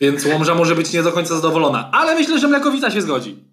Więc 0.00 0.26
Łomża 0.26 0.54
może 0.54 0.74
być 0.74 0.92
nie 0.92 1.02
do 1.02 1.12
końca 1.12 1.34
zadowolona. 1.34 1.90
Ale 1.92 2.14
myślę, 2.14 2.38
że 2.38 2.48
Mlekowica 2.48 2.90
się 2.90 3.02
zgodzi. 3.02 3.44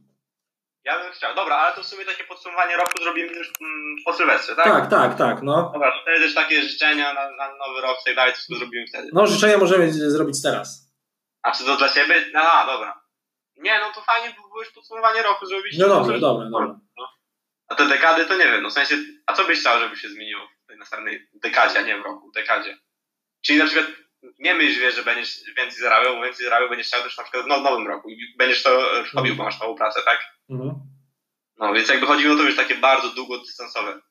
Ja 0.84 1.00
bym 1.04 1.12
chciał. 1.12 1.36
Dobra, 1.36 1.56
ale 1.56 1.76
to 1.76 1.84
w 1.84 1.86
sumie 1.86 2.06
takie 2.06 2.24
podsumowanie 2.24 2.78
roku 2.78 2.92
zrobimy 3.04 3.34
już 3.34 3.52
mm, 3.62 3.96
po 4.06 4.14
Sylwestrze, 4.14 4.56
tak? 4.56 4.66
Tak, 4.66 4.90
tak, 4.90 5.18
tak. 5.18 5.42
No, 5.44 5.70
Dobra, 5.74 5.92
to 5.92 5.98
wtedy 6.02 6.20
też 6.20 6.36
takie 6.36 6.62
życzenia 6.62 7.14
na, 7.14 7.32
na 7.32 7.48
nowy 7.48 7.82
rok 7.82 7.98
i 8.02 8.06
tak 8.06 8.16
dalej, 8.16 8.34
to 8.48 8.56
zrobimy 8.56 8.88
wtedy. 8.88 9.10
no 9.14 9.28
życzenia 9.28 9.58
możemy 9.58 9.94
zrobić 9.94 10.42
teraz. 10.42 10.92
A 11.42 11.52
czy 11.52 11.66
to 11.66 11.78
dla 11.78 11.90
ciebie? 11.90 12.26
No, 12.34 12.40
a, 12.40 12.66
dobra. 12.66 13.02
Nie, 13.58 13.80
no 13.80 13.86
to 13.96 14.02
fajnie 14.02 14.36
było 14.36 14.60
już 14.60 14.72
podsumowanie 14.72 15.22
roku 15.22 15.46
zrobić. 15.46 15.78
No 15.78 15.88
dobrze, 15.88 16.20
dobra, 16.20 16.50
dobra. 16.50 16.80
A 17.72 17.76
te 17.76 17.88
dekady 17.88 18.26
to 18.26 18.38
nie 18.38 18.44
wiem, 18.44 18.64
no 18.64 18.70
w 18.70 18.74
sensie, 18.74 18.96
a 19.26 19.34
co 19.34 19.46
byś 19.46 19.60
chciał, 19.60 19.80
żeby 19.80 19.98
się 19.98 20.10
zmieniło 20.10 20.42
w 20.64 20.68
tej 20.68 20.78
następnej 20.78 21.30
dekadzie, 21.34 21.80
a 21.80 21.82
nie 21.82 22.02
w 22.02 22.06
roku, 22.06 22.32
dekadzie? 22.36 22.78
Czyli 23.42 23.60
na 23.60 23.66
przykład 23.66 23.88
nie 24.40 24.56
myśl, 24.56 24.80
wiesz, 24.80 24.96
że 24.96 25.04
będziesz 25.04 25.40
więcej 25.58 25.80
zarabiał, 25.80 26.16
bo 26.16 26.24
więcej 26.24 26.46
zarabiał 26.46 26.70
będziesz 26.70 26.88
chciał 26.88 27.04
też 27.04 27.18
na 27.18 27.24
przykład 27.24 27.46
no, 27.48 27.60
w 27.60 27.64
nowym 27.64 27.88
roku 27.88 28.10
i 28.10 28.36
będziesz 28.38 28.64
to 28.64 29.04
robił, 29.14 29.36
bo 29.36 29.44
masz 29.44 29.60
nową 29.60 29.76
pracę, 29.76 30.02
tak? 30.06 30.20
Mhm. 30.50 30.72
No, 31.58 31.74
więc 31.74 31.90
jakby 31.90 32.06
chodziło 32.06 32.36
to 32.36 32.44
już 32.44 32.56
takie 32.56 32.76
bardzo 32.76 33.10
długodystansowe. 33.10 34.02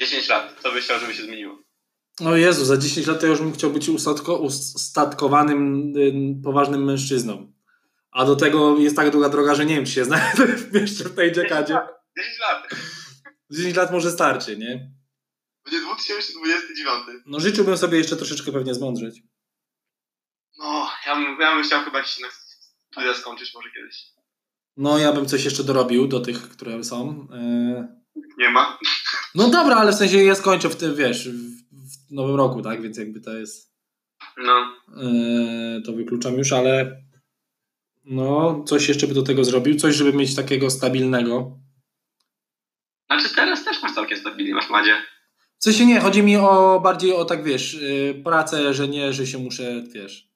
10 0.00 0.28
lat, 0.28 0.56
co 0.62 0.72
byś 0.72 0.84
chciał, 0.84 0.98
żeby 0.98 1.14
się 1.14 1.22
zmieniło? 1.22 1.58
O 2.24 2.36
Jezu, 2.36 2.64
za 2.64 2.76
10 2.76 3.06
lat 3.06 3.20
to 3.20 3.26
ja 3.26 3.30
już 3.30 3.40
bym 3.40 3.52
chciał 3.52 3.70
być 3.70 3.88
ustatko, 3.88 4.36
ustatkowanym, 4.38 5.92
y, 5.96 6.42
poważnym 6.44 6.84
mężczyzną. 6.84 7.52
A 8.10 8.24
do 8.24 8.36
tego 8.36 8.78
jest 8.78 8.96
tak 8.96 9.10
długa 9.10 9.28
droga, 9.28 9.54
że 9.54 9.66
nie 9.66 9.74
wiem, 9.74 9.84
czy 9.84 9.92
się 9.92 10.04
znajdę 10.10 10.46
jeszcze 10.72 11.04
w 11.04 11.14
tej 11.14 11.32
dekadzie. 11.32 11.95
10 12.18 12.38
lat. 12.40 12.68
10 13.50 13.76
lat 13.76 13.92
może 13.92 14.10
starczy, 14.10 14.56
nie? 14.56 14.90
Będzie 15.64 15.80
2029. 15.80 17.22
No 17.26 17.40
życzyłbym 17.40 17.78
sobie 17.78 17.98
jeszcze 17.98 18.16
troszeczkę 18.16 18.52
pewnie 18.52 18.74
zmądrzeć. 18.74 19.22
No, 20.58 20.88
ja 21.06 21.14
bym, 21.16 21.40
ja 21.40 21.54
bym 21.54 21.64
chciał 21.64 21.84
chyba 21.84 21.98
jakieś 21.98 22.20
na 22.20 22.28
studia 22.90 23.14
skończyć 23.14 23.54
może 23.54 23.68
kiedyś. 23.70 24.04
No 24.76 24.98
ja 24.98 25.12
bym 25.12 25.26
coś 25.26 25.44
jeszcze 25.44 25.64
dorobił 25.64 26.08
do 26.08 26.20
tych, 26.20 26.48
które 26.48 26.84
są. 26.84 27.28
E, 27.32 27.96
Nie 28.38 28.50
ma. 28.50 28.78
No 29.34 29.48
dobra, 29.50 29.76
ale 29.76 29.92
w 29.92 29.94
sensie 29.94 30.24
ja 30.24 30.34
skończę 30.34 30.68
w 30.68 30.76
tym, 30.76 30.94
wiesz, 30.94 31.28
w, 31.28 31.56
w 31.72 32.10
nowym 32.10 32.36
roku, 32.36 32.62
tak? 32.62 32.82
Więc 32.82 32.98
jakby 32.98 33.20
to 33.20 33.32
jest, 33.36 33.72
No. 34.36 34.72
e, 35.02 35.80
to 35.86 35.92
wykluczam 35.92 36.34
już, 36.34 36.52
ale 36.52 37.02
no 38.04 38.64
coś 38.68 38.88
jeszcze 38.88 39.06
by 39.06 39.14
do 39.14 39.22
tego 39.22 39.44
zrobił, 39.44 39.76
coś, 39.76 39.94
żeby 39.96 40.12
mieć 40.12 40.34
takiego 40.34 40.70
stabilnego. 40.70 41.58
Znaczy 43.06 43.34
teraz 43.34 43.64
też 43.64 43.82
masz 43.82 43.94
całkiem 43.94 44.18
stabilnie, 44.18 44.54
masz 44.54 44.70
Madzie. 44.70 44.96
W 45.58 45.64
sensie 45.64 45.86
nie, 45.86 46.00
chodzi 46.00 46.22
mi 46.22 46.36
o 46.36 46.80
bardziej 46.82 47.12
o 47.12 47.24
tak, 47.24 47.44
wiesz, 47.44 47.74
yy, 47.74 48.22
pracę, 48.24 48.74
że 48.74 48.88
nie, 48.88 49.12
że 49.12 49.26
się 49.26 49.38
muszę, 49.38 49.82
wiesz, 49.82 50.28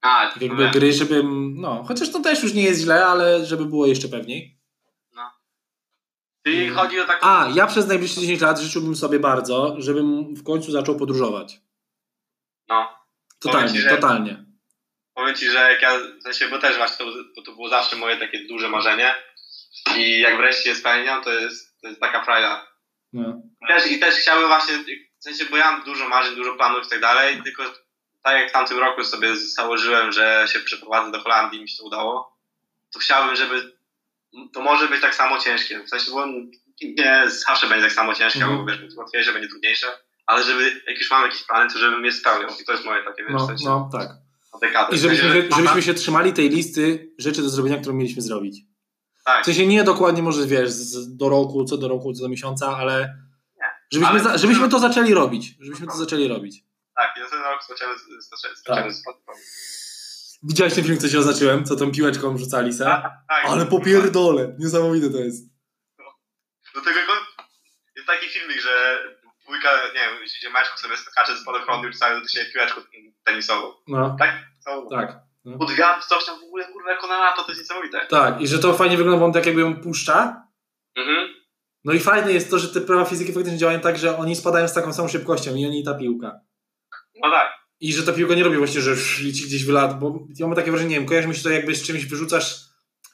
A, 0.00 0.30
tak 0.32 0.42
jakby 0.42 0.70
gry, 0.70 0.92
żebym, 0.92 1.54
no, 1.60 1.84
chociaż 1.88 2.10
to 2.10 2.20
też 2.20 2.42
już 2.42 2.54
nie 2.54 2.62
jest 2.62 2.80
źle, 2.80 3.06
ale 3.06 3.46
żeby 3.46 3.64
było 3.64 3.86
jeszcze 3.86 4.08
pewniej. 4.08 4.58
Czyli 6.48 6.68
chodzi 6.68 7.00
o 7.00 7.04
taką... 7.04 7.26
A, 7.26 7.48
ja 7.54 7.66
przez 7.66 7.86
najbliższe 7.86 8.20
10 8.20 8.40
lat 8.40 8.58
życzyłbym 8.60 8.96
sobie 8.96 9.18
bardzo, 9.18 9.76
żebym 9.78 10.34
w 10.34 10.44
końcu 10.44 10.72
zaczął 10.72 10.96
podróżować. 10.96 11.60
No. 12.68 12.88
Totalnie, 13.38 13.68
Powiem 13.68 13.82
ci, 13.82 13.88
że- 13.88 13.96
totalnie. 13.96 14.44
Powiem 15.14 15.34
ci, 15.34 15.50
że 15.50 15.58
jak 15.58 15.82
ja, 15.82 15.98
w 16.20 16.22
sensie, 16.22 16.48
bo 16.48 16.58
też 16.58 16.76
właśnie 16.76 17.06
to, 17.06 17.42
to 17.42 17.52
było 17.52 17.68
zawsze 17.68 17.96
moje 17.96 18.16
takie 18.16 18.46
duże 18.46 18.68
marzenie 18.68 19.14
i 19.96 20.20
jak 20.20 20.36
wreszcie 20.36 20.70
je 20.70 20.76
spełniam, 20.76 21.24
to 21.24 21.32
jest, 21.32 21.67
to 21.82 21.88
jest 21.88 22.00
taka 22.00 22.24
frajda. 22.24 22.66
No. 23.12 23.42
Też, 23.68 23.90
I 23.92 23.98
też 23.98 24.14
chciałbym 24.14 24.48
właśnie, 24.48 24.74
w 25.20 25.24
sensie, 25.24 25.44
bo 25.50 25.56
ja 25.56 25.70
mam 25.72 25.84
dużo 25.84 26.08
marzeń, 26.08 26.36
dużo 26.36 26.54
planów 26.56 26.86
i 26.86 26.90
tak 26.90 27.00
dalej, 27.00 27.42
tylko 27.42 27.62
tak 28.22 28.40
jak 28.40 28.48
w 28.50 28.52
tamtym 28.52 28.78
roku 28.78 29.04
sobie 29.04 29.36
założyłem, 29.36 30.12
że 30.12 30.46
się 30.52 30.60
przeprowadzę 30.60 31.12
do 31.12 31.20
Holandii 31.20 31.58
i 31.58 31.62
mi 31.62 31.68
się 31.68 31.76
to 31.78 31.84
udało, 31.84 32.38
to 32.92 32.98
chciałbym, 32.98 33.36
żeby 33.36 33.78
to 34.52 34.60
może 34.60 34.88
być 34.88 35.00
tak 35.00 35.14
samo 35.14 35.38
ciężkie. 35.38 35.80
W 35.84 35.88
sensie, 35.88 36.10
bo 36.10 36.26
nie 36.82 37.22
zawsze 37.26 37.66
będzie 37.68 37.84
tak 37.84 37.92
samo 37.92 38.14
ciężkie, 38.14 38.40
Mhm. 38.40 38.58
bo 38.58 38.66
wiesz, 38.66 38.80
będzie 38.80 38.96
łatwiejsze, 38.96 39.32
będzie 39.32 39.48
trudniejsze, 39.48 39.86
ale 40.26 40.44
żeby, 40.44 40.82
jak 40.86 40.98
już 40.98 41.10
mam 41.10 41.22
jakieś 41.24 41.42
plany, 41.42 41.72
to 41.72 41.78
żebym 41.78 42.04
je 42.04 42.12
spełniał. 42.12 42.50
I 42.62 42.64
to 42.64 42.72
jest 42.72 42.84
moje 42.84 43.04
takie, 43.04 43.22
wiesz, 43.22 43.32
w 43.32 43.34
No, 43.34 43.46
sensie, 43.46 43.64
no, 43.64 43.88
tak. 43.92 44.08
dekadę. 44.60 44.96
I 44.96 44.98
W 44.98 45.02
sensie, 45.02 45.16
żebyśmy, 45.16 45.50
że- 45.50 45.56
żebyśmy 45.56 45.82
się 45.82 45.94
trzymali 45.94 46.32
tej 46.32 46.48
listy 46.50 47.12
rzeczy 47.18 47.42
do 47.42 47.48
zrobienia, 47.48 47.78
którą 47.78 47.94
mieliśmy 47.94 48.22
zrobić. 48.22 48.56
Tak. 49.28 49.42
W 49.42 49.46
sensie 49.46 49.66
nie 49.66 49.84
dokładnie 49.84 50.22
może, 50.22 50.46
wiesz, 50.46 50.70
z- 50.70 51.16
do 51.16 51.28
roku, 51.28 51.64
co 51.64 51.76
do 51.78 51.88
roku, 51.88 52.12
co 52.12 52.22
do 52.22 52.28
miesiąca, 52.28 52.76
ale 52.76 53.18
żebyśmy, 53.92 54.10
Ale- 54.12 54.20
za, 54.20 54.38
żebyśmy 54.38 54.68
to 54.68 54.78
zaczęli 54.78 55.14
robić. 55.14 55.54
Żebyśmy 55.60 55.86
to 55.86 55.96
zaczęli 55.96 56.28
robić. 56.28 56.64
Tak, 56.96 57.10
na 57.20 57.28
ten 57.30 57.40
rok 57.40 57.62
skoczymy 57.64 57.92
z, 57.98 58.24
z, 58.24 58.60
skoczymy 58.60 58.94
z 58.94 59.00
Spotify. 59.00 59.32
Widziałeś 60.42 60.74
ten 60.74 60.84
film, 60.84 60.98
co 60.98 61.08
ci 61.08 61.16
oznaczyłem? 61.18 61.64
Co 61.64 61.76
tą 61.76 61.92
piłeczką 61.92 62.38
rzucali 62.38 62.72
se? 62.72 62.84
Tak, 62.84 63.12
Ale 63.46 63.66
popierdolę. 63.66 64.56
Niesamowite 64.58 65.10
to 65.10 65.18
jest. 65.18 65.44
Do 66.74 66.80
tego 66.80 67.00
go- 67.06 67.44
jest 67.96 68.06
taki 68.06 68.26
filmik, 68.28 68.60
że 68.60 68.98
dwójka, 69.44 69.68
nie 69.94 70.00
wiem, 70.00 70.52
Maćku 70.52 70.78
sobie 70.78 70.96
skacze 70.96 71.36
z 71.36 71.40
spadochronu 71.40 71.88
i 71.88 71.92
rzucają 71.92 72.22
do 72.22 72.28
siebie 72.28 72.52
piłeczką 72.52 72.80
tenisową. 73.24 73.72
No, 73.88 74.16
Tak? 74.18 74.30
Tak. 74.90 75.27
Pod 75.58 75.72
wiatr, 75.72 76.06
coś 76.06 76.24
tam 76.24 76.40
w 76.40 76.42
ogóle, 76.42 76.64
kurwa, 76.72 76.90
jako 76.90 77.06
na 77.06 77.18
lato, 77.18 77.42
to 77.44 77.52
jest 77.52 77.62
niesamowite. 77.62 78.06
Tak, 78.10 78.40
i 78.40 78.46
że 78.48 78.58
to 78.58 78.74
fajnie 78.74 78.96
wygląda, 78.96 79.20
bo 79.20 79.26
on 79.26 79.32
tak 79.32 79.46
jakby 79.46 79.60
ją 79.60 79.76
puszcza. 79.76 80.46
Mhm. 80.96 81.28
No 81.84 81.92
i 81.92 81.98
fajne 82.00 82.32
jest 82.32 82.50
to, 82.50 82.58
że 82.58 82.68
te 82.68 82.80
prawa 82.80 83.04
fizyki 83.04 83.32
faktycznie 83.32 83.58
działają 83.58 83.80
tak, 83.80 83.98
że 83.98 84.16
oni 84.18 84.36
spadają 84.36 84.68
z 84.68 84.72
taką 84.72 84.92
samą 84.92 85.08
szybkością 85.08 85.54
i 85.54 85.66
oni 85.66 85.80
i 85.80 85.84
ta 85.84 85.94
piłka. 85.94 86.40
No 87.24 87.30
tak. 87.30 87.48
I 87.80 87.92
że 87.92 88.02
ta 88.02 88.12
piłka 88.12 88.34
nie 88.34 88.44
robi 88.44 88.56
właśnie, 88.56 88.80
że 88.80 88.90
leci 89.24 89.44
gdzieś 89.44 89.64
w 89.64 89.68
lat, 89.68 89.98
bo 89.98 90.18
ja 90.38 90.46
mam 90.46 90.56
takie 90.56 90.70
wrażenie, 90.70 90.90
nie 90.90 90.96
wiem, 90.96 91.06
kojarzy 91.06 91.28
mi 91.28 91.36
się 91.36 91.42
to 91.42 91.50
jakby 91.50 91.74
z 91.74 91.82
czymś 91.82 92.06
wyrzucasz 92.06 92.68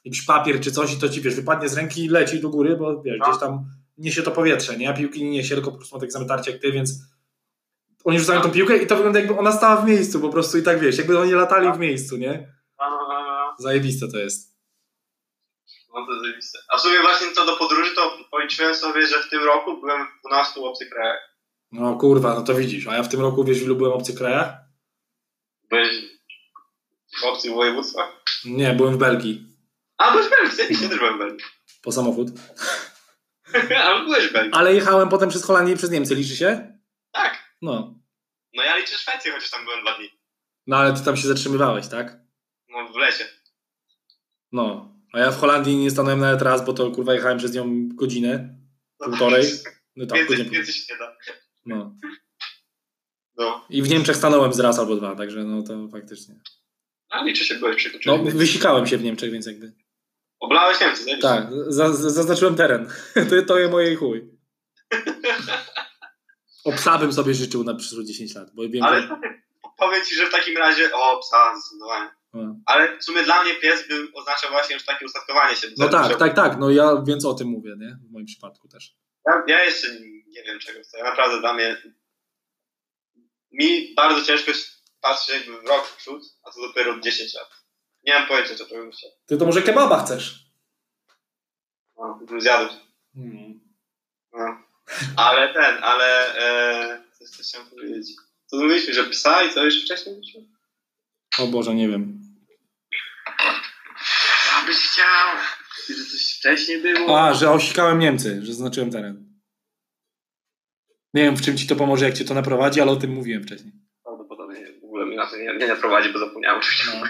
jakiś 0.04 0.22
papier 0.22 0.60
czy 0.60 0.72
coś 0.72 0.92
i 0.94 0.96
to 0.96 1.08
ci, 1.08 1.20
wiesz, 1.20 1.34
wypadnie 1.34 1.68
z 1.68 1.74
ręki 1.76 2.04
i 2.04 2.08
leci 2.08 2.40
do 2.40 2.48
góry, 2.48 2.76
bo 2.76 3.02
wiesz, 3.02 3.16
No. 3.20 3.26
gdzieś 3.28 3.40
tam 3.40 3.64
niesie 3.98 4.22
to 4.22 4.30
powietrze, 4.30 4.76
nie? 4.76 4.88
A 4.90 4.92
piłki 4.92 5.24
nie 5.24 5.30
niesie, 5.30 5.54
tylko 5.54 5.70
po 5.70 5.76
prostu 5.76 5.96
ma 5.96 6.00
tak 6.00 6.12
same 6.12 6.26
tarcie 6.26 6.50
jak 6.50 6.60
ty, 6.60 6.72
więc 6.72 6.92
oni 8.04 8.18
rzucają 8.18 8.40
tą 8.40 8.50
piłkę 8.50 8.76
i 8.76 8.86
to 8.86 8.96
wygląda 8.96 9.18
jakby 9.18 9.38
ona 9.38 9.52
stała 9.52 9.76
w 9.76 9.86
miejscu 9.88 10.20
po 10.20 10.28
prostu 10.28 10.58
i 10.58 10.62
tak, 10.62 10.80
wiesz, 10.80 10.98
jakby 10.98 11.18
oni 11.18 11.32
latali 11.32 11.72
w 11.72 11.78
miejscu, 11.78 12.16
nie? 12.16 12.52
No, 12.80 12.90
no, 12.90 13.24
no. 13.24 13.54
Zajebiste 13.58 14.08
to 14.08 14.18
jest. 14.18 14.54
No 15.94 16.06
to 16.06 16.20
zajebiste. 16.20 16.58
A 16.72 16.76
w 16.76 16.80
sumie 16.80 17.00
właśnie 17.02 17.32
co 17.32 17.46
do 17.46 17.56
podróży, 17.56 17.94
to 17.94 18.18
policzyłem 18.30 18.74
sobie, 18.74 19.06
że 19.06 19.22
w 19.22 19.30
tym 19.30 19.44
roku 19.44 19.80
byłem 19.80 20.06
w 20.06 20.28
12 20.28 20.60
obcych 20.60 20.90
krajach. 20.90 21.20
No 21.72 21.96
kurwa, 21.96 22.34
no 22.34 22.42
to 22.42 22.54
widzisz, 22.54 22.86
a 22.86 22.96
ja 22.96 23.02
w 23.02 23.08
tym 23.08 23.20
roku, 23.20 23.44
wiesz, 23.44 23.58
w 23.60 23.62
ilu 23.62 23.76
byłem 23.76 23.92
w 23.92 23.96
obcych 23.96 24.14
krajach? 24.16 24.48
Byłeś 25.70 25.88
w 27.20 27.24
obcych 27.24 27.52
województwach? 27.52 28.22
Nie, 28.44 28.72
byłem 28.72 28.94
w 28.94 28.98
Belgii, 28.98 29.46
A, 29.98 30.10
byłeś 30.12 30.26
w 30.26 30.30
Belgii, 30.30 30.82
ja 30.82 30.88
też 30.88 30.98
byłem 30.98 31.14
w 31.16 31.18
Belgii. 31.18 31.44
po 31.82 31.92
samochód. 31.92 32.28
Ale 33.84 34.04
byłeś 34.04 34.28
w 34.28 34.32
Belgii. 34.32 34.52
Ale 34.54 34.74
jechałem 34.74 35.08
potem 35.08 35.28
przez 35.28 35.44
Holandię 35.44 35.72
i 35.72 35.76
przez 35.76 35.90
Niemcy, 35.90 36.14
liczy 36.14 36.36
się? 36.36 36.73
No. 37.64 38.00
No 38.54 38.62
ja 38.62 38.76
liczę 38.76 38.96
Szwecję, 38.98 39.32
chociaż 39.32 39.50
tam 39.50 39.64
byłem 39.64 39.80
dwa 39.80 39.98
dni. 39.98 40.08
No 40.66 40.76
ale 40.76 40.92
ty 40.92 41.04
tam 41.04 41.16
się 41.16 41.28
zatrzymywałeś, 41.28 41.88
tak? 41.88 42.16
No 42.68 42.88
w 42.92 42.96
lesie. 42.96 43.24
No. 44.52 44.94
A 45.12 45.18
ja 45.18 45.30
w 45.30 45.38
Holandii 45.40 45.76
nie 45.76 45.90
stanąłem 45.90 46.20
nawet 46.20 46.42
raz, 46.42 46.64
bo 46.64 46.72
to 46.72 46.90
kurwa 46.90 47.14
jechałem 47.14 47.38
przez 47.38 47.54
nią 47.54 47.88
godzinę, 47.94 48.58
No, 49.00 49.06
półtorej. 49.06 49.44
No 49.96 50.06
tak, 50.06 50.18
Więcej, 50.18 50.36
godzinę. 50.36 50.50
więcej 50.56 50.74
się 50.74 50.92
nie 50.94 50.98
da. 50.98 51.16
No. 51.66 51.96
No. 53.36 53.66
I 53.70 53.82
w 53.82 53.88
Niemczech 53.88 54.16
stanąłem 54.16 54.52
z 54.52 54.60
raz 54.60 54.78
albo 54.78 54.96
dwa, 54.96 55.16
także 55.16 55.44
no 55.44 55.62
to 55.62 55.88
faktycznie. 55.88 56.34
A 57.08 57.24
liczy 57.24 57.44
się, 57.44 57.54
byłeś 57.54 57.74
No, 57.74 57.78
przekroczony. 57.78 58.30
wysikałem 58.30 58.86
się 58.86 58.98
w 58.98 59.02
Niemczech, 59.04 59.30
więc 59.32 59.46
jakby. 59.46 59.72
Oblałeś 60.40 60.80
Niemcy, 60.80 61.04
nie? 61.04 61.18
Tak, 61.18 61.48
za, 61.68 61.92
za- 61.92 62.10
zaznaczyłem 62.10 62.54
teren. 62.56 62.88
to, 63.30 63.42
to 63.46 63.58
jest 63.58 63.72
moje 63.72 63.96
chuj. 63.96 64.30
O 66.64 66.72
psa 66.72 66.98
bym 66.98 67.12
sobie 67.12 67.34
życzył 67.34 67.64
na 67.64 67.74
przyszłe 67.74 68.04
10 68.04 68.34
lat, 68.34 68.50
bo 68.54 68.62
wiem, 68.68 68.82
Ale 68.82 69.02
że... 69.02 69.08
powiem 69.78 70.04
ci, 70.04 70.14
że 70.14 70.26
w 70.26 70.32
takim 70.32 70.56
razie, 70.56 70.92
o 70.94 71.18
psa, 71.20 71.54
zdecydowanie. 71.58 72.10
No. 72.34 72.56
Ale 72.66 72.98
w 72.98 73.04
sumie 73.04 73.22
dla 73.22 73.42
mnie 73.42 73.54
pies 73.54 73.88
by 73.88 74.08
oznaczał 74.14 74.50
właśnie 74.50 74.74
już 74.74 74.84
takie 74.84 75.06
ustatkowanie 75.06 75.56
się. 75.56 75.68
no 75.78 75.88
tak, 75.88 76.10
Że- 76.10 76.16
tak, 76.16 76.34
tak, 76.36 76.58
no 76.58 76.70
ja 76.70 77.02
więc 77.06 77.24
o 77.24 77.34
tym 77.34 77.48
mówię, 77.48 77.74
nie? 77.78 77.98
W 78.08 78.12
moim 78.12 78.26
przypadku 78.26 78.68
też. 78.68 78.96
Ja, 79.26 79.42
ja 79.46 79.64
jeszcze 79.64 80.00
nie 80.26 80.42
wiem 80.46 80.58
czego 80.58 80.80
chcę. 80.82 81.02
Naprawdę 81.02 81.40
dla 81.40 81.54
mnie. 81.54 81.82
Mi 83.52 83.94
bardzo 83.94 84.24
ciężko 84.26 84.50
jest 84.50 84.82
patrzeć 85.00 85.34
jakby 85.34 85.62
w 85.62 85.68
rok 85.68 85.86
w 85.86 85.96
przód, 85.96 86.22
a 86.42 86.50
to 86.50 86.60
dopiero 86.66 87.00
10 87.00 87.34
lat. 87.34 87.48
Nie 88.06 88.14
mam 88.14 88.28
pojęcia, 88.28 88.54
co 88.54 88.66
powiem 88.66 88.90
chciał. 88.92 89.10
Ty 89.26 89.36
to 89.36 89.44
może 89.46 89.62
kebaba 89.62 90.04
chcesz? 90.04 90.44
No, 91.98 92.20
bym 92.28 92.40
zjadł. 92.40 92.74
Hmm. 93.14 93.60
No. 94.32 94.63
Ale 95.16 95.54
ten, 95.54 95.84
ale. 95.84 96.36
E, 96.38 97.02
coś 97.18 97.28
coś 97.28 97.46
chciałem 97.46 97.70
powiedzieć. 97.70 98.06
Co 98.46 98.56
mówiliśmy, 98.56 98.94
że 98.94 99.04
psa 99.04 99.42
i 99.42 99.50
co 99.50 99.64
jeszcze 99.64 99.84
wcześniej 99.84 100.14
mówiliśmy? 100.14 100.40
O 101.38 101.46
Boże, 101.46 101.74
nie 101.74 101.88
wiem. 101.88 102.20
A 104.54 104.66
byś 104.66 104.76
chciał. 104.76 105.36
Że 105.88 106.04
coś 106.04 106.36
wcześniej 106.38 106.82
było. 106.82 107.20
A, 107.20 107.34
że 107.34 107.50
osikałem 107.50 107.98
Niemcy, 107.98 108.40
że 108.42 108.52
zaznaczyłem 108.52 108.90
teren. 108.90 109.34
Nie 111.14 111.22
wiem, 111.22 111.36
w 111.36 111.42
czym 111.42 111.56
ci 111.56 111.66
to 111.66 111.76
pomoże, 111.76 112.04
jak 112.04 112.14
cię 112.14 112.24
to 112.24 112.34
naprowadzi, 112.34 112.80
ale 112.80 112.90
o 112.90 112.96
tym 112.96 113.10
mówiłem 113.10 113.42
wcześniej. 113.42 113.72
Prawdopodobnie 114.04 114.66
w 114.80 114.84
ogóle 114.84 115.06
mnie 115.06 115.16
na 115.16 115.26
to 115.26 115.36
nie, 115.36 115.56
nie 115.58 115.66
naprowadzi, 115.66 116.12
bo 116.12 116.18
zapomniałem. 116.18 116.60
No. 116.86 117.02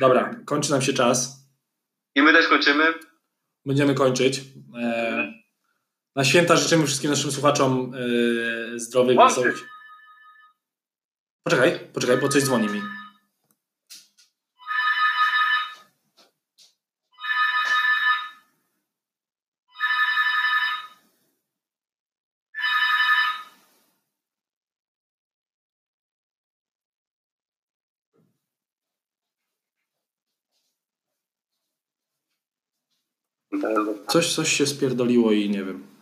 Dobra, 0.00 0.40
kończy 0.44 0.70
nam 0.70 0.82
się 0.82 0.92
czas. 0.92 1.46
I 2.14 2.22
my 2.22 2.32
też 2.32 2.48
kończymy. 2.48 2.84
Będziemy 3.66 3.94
kończyć. 3.94 4.40
E, 4.82 5.32
na 6.16 6.24
święta 6.24 6.56
życzymy 6.56 6.86
wszystkim 6.86 7.10
naszym 7.10 7.32
słuchaczom 7.32 7.92
e, 8.74 8.78
zdrowych, 8.78 9.18
Łączy. 9.18 9.34
wesołych. 9.34 9.68
Poczekaj, 11.42 11.80
poczekaj, 11.92 12.18
bo 12.18 12.28
coś 12.28 12.42
dzwoni 12.42 12.68
mi. 12.68 12.82
Coś, 34.08 34.34
coś 34.34 34.52
się 34.52 34.66
spierdoliło 34.66 35.32
i 35.32 35.50
nie 35.50 35.64
wiem. 35.64 35.95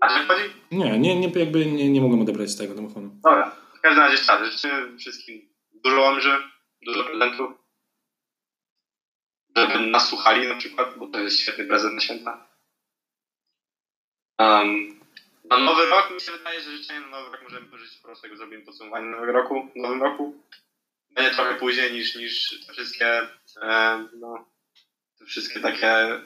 A 0.00 0.08
czy 0.08 0.26
chodzi? 0.26 0.42
Nie, 0.70 0.98
nie, 0.98 1.20
nie 1.20 1.28
jakby 1.28 1.66
nie, 1.66 1.90
nie 1.90 2.00
mogłem 2.00 2.20
odebrać 2.20 2.50
z 2.50 2.56
tego 2.56 2.74
domofonu. 2.74 3.10
Dobra. 3.24 3.56
W 3.78 3.80
każdym 3.80 4.04
razie 4.04 4.24
tak, 4.26 4.44
życzymy 4.44 4.98
wszystkim 4.98 5.48
dużo 5.84 6.00
łomży, 6.00 6.36
dużo 6.82 7.04
prezentów. 7.04 7.52
Żeby 9.56 9.86
nas 9.86 10.08
słuchali 10.08 10.48
na 10.48 10.56
przykład, 10.56 10.98
bo 10.98 11.06
to 11.06 11.20
jest 11.20 11.40
świetny 11.40 11.64
prezent 11.64 11.94
na 11.94 12.00
święta. 12.00 12.46
Um, 14.38 15.00
na 15.50 15.58
nowy 15.58 15.86
rok 15.86 16.10
mi 16.14 16.20
się 16.20 16.32
wydaje, 16.32 16.60
że 16.60 16.76
życzenie 16.76 17.00
na 17.00 17.06
nowy 17.06 17.32
rok 17.32 17.42
możemy 17.42 17.66
pożyczyć 17.66 17.98
po 17.98 18.08
prostu, 18.08 18.26
jak 18.26 18.36
zrobimy 18.36 18.64
podsumowanie 18.64 19.06
nowego 19.06 19.32
roku, 19.32 19.68
w 19.76 19.76
nowym 19.76 20.02
roku. 20.02 20.34
Będzie 21.10 21.30
trochę 21.34 21.54
później 21.54 21.92
niż, 21.92 22.16
niż 22.16 22.66
te 22.66 22.72
wszystkie, 22.72 23.28
e, 23.62 24.08
no, 24.16 24.48
te 25.18 25.24
wszystkie 25.24 25.60
takie 25.60 26.20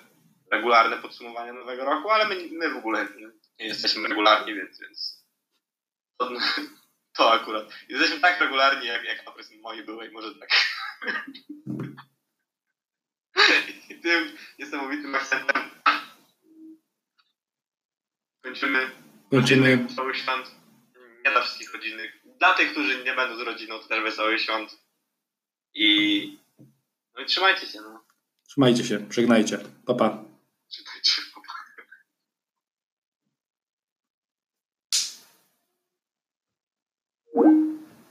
regularne 0.51 0.97
podsumowania 0.97 1.53
nowego 1.53 1.85
roku, 1.85 2.11
ale 2.11 2.29
my, 2.29 2.49
my 2.53 2.71
w 2.71 2.77
ogóle 2.77 3.09
nie, 3.17 3.31
nie 3.61 3.67
jesteśmy 3.67 4.09
regularni, 4.09 4.55
więc, 4.55 4.81
więc 4.81 5.25
to, 6.17 6.31
to 7.17 7.33
akurat. 7.33 7.73
Jesteśmy 7.89 8.21
tak 8.21 8.41
regularni, 8.41 8.87
jak, 8.87 9.05
jak 9.05 9.29
okres 9.29 9.51
moi 9.63 9.83
były 9.83 10.07
i 10.07 10.11
może 10.11 10.35
tak. 10.35 10.51
I 13.91 14.01
tym 14.01 14.37
niesamowitym 14.59 15.15
akcentem 15.15 15.71
kończymy 18.43 18.91
Kończymy. 19.31 19.77
Wesołych 19.77 20.17
świąt. 20.17 20.51
Nie 21.25 21.31
dla 21.31 21.43
wszystkich 21.43 21.75
rodzinnych. 21.75 22.13
Dla 22.39 22.55
tych, 22.55 22.73
którzy 22.73 23.05
nie 23.05 23.15
będą 23.15 23.37
z 23.37 23.41
rodziną, 23.41 23.79
to 23.79 23.89
też 23.89 24.03
wesołych 24.03 24.41
świąt. 24.41 24.79
I... 25.75 26.39
No 27.15 27.23
i 27.23 27.27
trzymajcie 27.27 27.67
się, 27.67 27.81
no. 27.81 28.05
Trzymajcie 28.49 28.85
się, 28.85 29.07
żegnajcie. 29.11 29.59
Pa, 29.87 29.95
pa. 29.95 30.25
Trzymajcie 30.69 31.11
się. 37.35 37.41
pa, 37.41 37.51
pa. 37.51 37.70